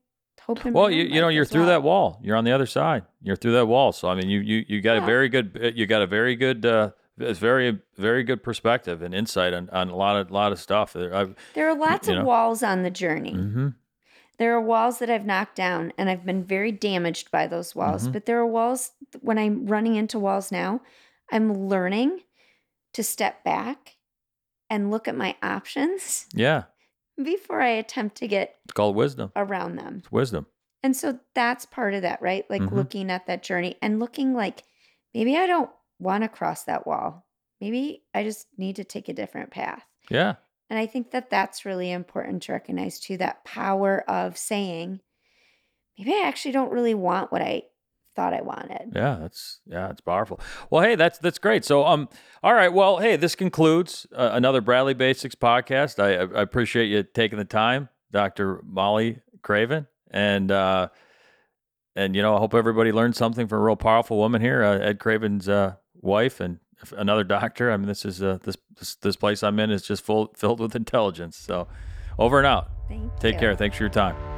hope 0.40 0.64
Well, 0.64 0.90
you 0.90 1.02
you 1.04 1.20
know 1.20 1.28
you're 1.28 1.44
through 1.44 1.62
well. 1.62 1.68
that 1.70 1.82
wall. 1.82 2.20
You're 2.22 2.36
on 2.36 2.44
the 2.44 2.52
other 2.52 2.66
side. 2.66 3.02
You're 3.20 3.36
through 3.36 3.52
that 3.54 3.66
wall. 3.66 3.92
So 3.92 4.08
I 4.08 4.14
mean, 4.14 4.28
you 4.30 4.40
you 4.40 4.64
you 4.68 4.80
got 4.80 4.96
a 4.96 5.00
very 5.04 5.28
good 5.28 5.58
uh, 5.62 5.66
you 5.74 5.86
got 5.86 6.02
a 6.02 6.06
very 6.06 6.36
good 6.36 6.64
uh, 6.64 6.90
it's 7.18 7.38
very 7.40 7.80
very 7.96 8.22
good 8.22 8.42
perspective 8.42 9.02
and 9.02 9.14
insight 9.14 9.52
on, 9.52 9.68
on 9.70 9.88
a 9.90 9.96
lot 9.96 10.16
of 10.16 10.30
lot 10.30 10.52
of 10.52 10.58
stuff. 10.60 10.94
I've, 10.96 11.34
There 11.54 11.68
are 11.68 11.74
lots 11.76 12.06
of 12.08 12.16
know. 12.16 12.24
walls 12.24 12.62
on 12.62 12.82
the 12.82 12.90
journey. 12.90 13.32
mm-hmm. 13.34 13.68
There 14.38 14.52
are 14.54 14.60
walls 14.60 14.98
that 14.98 15.08
I've 15.10 15.24
knocked 15.24 15.56
down 15.56 15.92
and 15.96 16.10
I've 16.10 16.24
been 16.26 16.44
very 16.44 16.70
damaged 16.70 17.30
by 17.30 17.46
those 17.46 17.74
walls. 17.74 18.06
Mhm. 18.06 18.12
But 18.12 18.26
there 18.26 18.38
are 18.38 18.46
walls 18.46 18.92
when 19.22 19.38
I'm 19.38 19.66
running 19.66 19.96
into 19.96 20.18
walls 20.18 20.52
now, 20.52 20.82
I'm 21.32 21.68
learning 21.68 22.20
to 22.92 23.02
step 23.02 23.42
back 23.44 23.96
and 24.68 24.90
look 24.90 25.08
at 25.08 25.16
my 25.16 25.36
options 25.42 26.26
Yeah, 26.34 26.64
before 27.22 27.60
I 27.60 27.68
attempt 27.70 28.16
to 28.18 28.28
get 28.28 28.56
it's 28.64 28.72
called 28.72 28.96
wisdom. 28.96 29.32
around 29.36 29.76
them. 29.76 29.98
It's 29.98 30.12
wisdom. 30.12 30.46
And 30.82 30.96
so 30.96 31.18
that's 31.34 31.66
part 31.66 31.94
of 31.94 32.02
that, 32.02 32.20
right? 32.22 32.48
Like 32.50 32.62
Mhm. 32.62 32.72
looking 32.72 33.10
at 33.10 33.26
that 33.26 33.42
journey 33.42 33.76
and 33.82 33.98
looking 33.98 34.34
like 34.34 34.62
maybe 35.14 35.36
I 35.36 35.46
don't 35.46 35.70
want 35.98 36.22
to 36.22 36.28
cross 36.28 36.64
that 36.64 36.86
wall. 36.86 37.26
Maybe 37.60 38.04
I 38.14 38.22
just 38.22 38.46
need 38.58 38.76
to 38.76 38.84
take 38.84 39.08
a 39.08 39.14
different 39.14 39.50
path. 39.50 39.84
Yeah, 40.10 40.36
And 40.68 40.78
I 40.78 40.86
think 40.86 41.10
that 41.12 41.30
that's 41.30 41.64
really 41.64 41.90
important 41.90 42.42
to 42.44 42.52
recognize 42.52 43.00
too 43.00 43.16
that 43.18 43.44
power 43.44 44.08
of 44.10 44.36
saying, 44.36 45.00
maybe 45.98 46.12
I 46.12 46.22
actually 46.26 46.52
don't 46.52 46.72
really 46.72 46.94
want 46.94 47.32
what 47.32 47.42
I 47.42 47.62
thought 48.16 48.34
I 48.34 48.40
wanted. 48.40 48.92
yeah. 48.94 49.18
That's 49.20 49.60
yeah. 49.66 49.90
It's 49.90 50.00
powerful. 50.00 50.40
Well, 50.70 50.82
hey, 50.82 50.94
that's 50.96 51.18
that's 51.18 51.38
great. 51.38 51.64
So 51.64 51.86
um, 51.86 52.08
all 52.42 52.54
right. 52.54 52.72
Well, 52.72 52.98
hey, 52.98 53.16
this 53.16 53.34
concludes 53.34 54.06
uh, 54.16 54.30
another 54.32 54.60
Bradley 54.60 54.94
Basics 54.94 55.34
podcast. 55.34 56.02
I, 56.02 56.14
I 56.38 56.42
appreciate 56.42 56.86
you 56.86 57.02
taking 57.02 57.38
the 57.38 57.44
time, 57.44 57.88
Doctor 58.10 58.60
Molly 58.64 59.20
Craven, 59.42 59.86
and 60.10 60.50
uh, 60.50 60.88
and 61.94 62.16
you 62.16 62.22
know 62.22 62.34
I 62.34 62.38
hope 62.38 62.54
everybody 62.54 62.90
learned 62.90 63.14
something 63.14 63.46
from 63.46 63.58
a 63.58 63.62
real 63.62 63.76
powerful 63.76 64.16
woman 64.16 64.40
here, 64.40 64.64
uh, 64.64 64.78
Ed 64.78 64.98
Craven's 64.98 65.48
uh, 65.48 65.74
wife, 66.00 66.40
and 66.40 66.58
another 66.96 67.24
doctor. 67.24 67.70
I 67.70 67.76
mean, 67.76 67.86
this 67.86 68.04
is 68.04 68.22
uh, 68.22 68.38
this, 68.42 68.56
this 68.78 68.94
this 68.96 69.16
place 69.16 69.42
I'm 69.42 69.60
in 69.60 69.70
is 69.70 69.82
just 69.82 70.02
full 70.02 70.32
filled 70.36 70.60
with 70.60 70.74
intelligence. 70.74 71.36
So, 71.36 71.68
over 72.18 72.38
and 72.38 72.46
out. 72.46 72.70
Thank 72.88 73.18
Take 73.20 73.34
you. 73.34 73.40
care. 73.40 73.56
Thanks 73.56 73.76
for 73.76 73.82
your 73.82 73.90
time. 73.90 74.35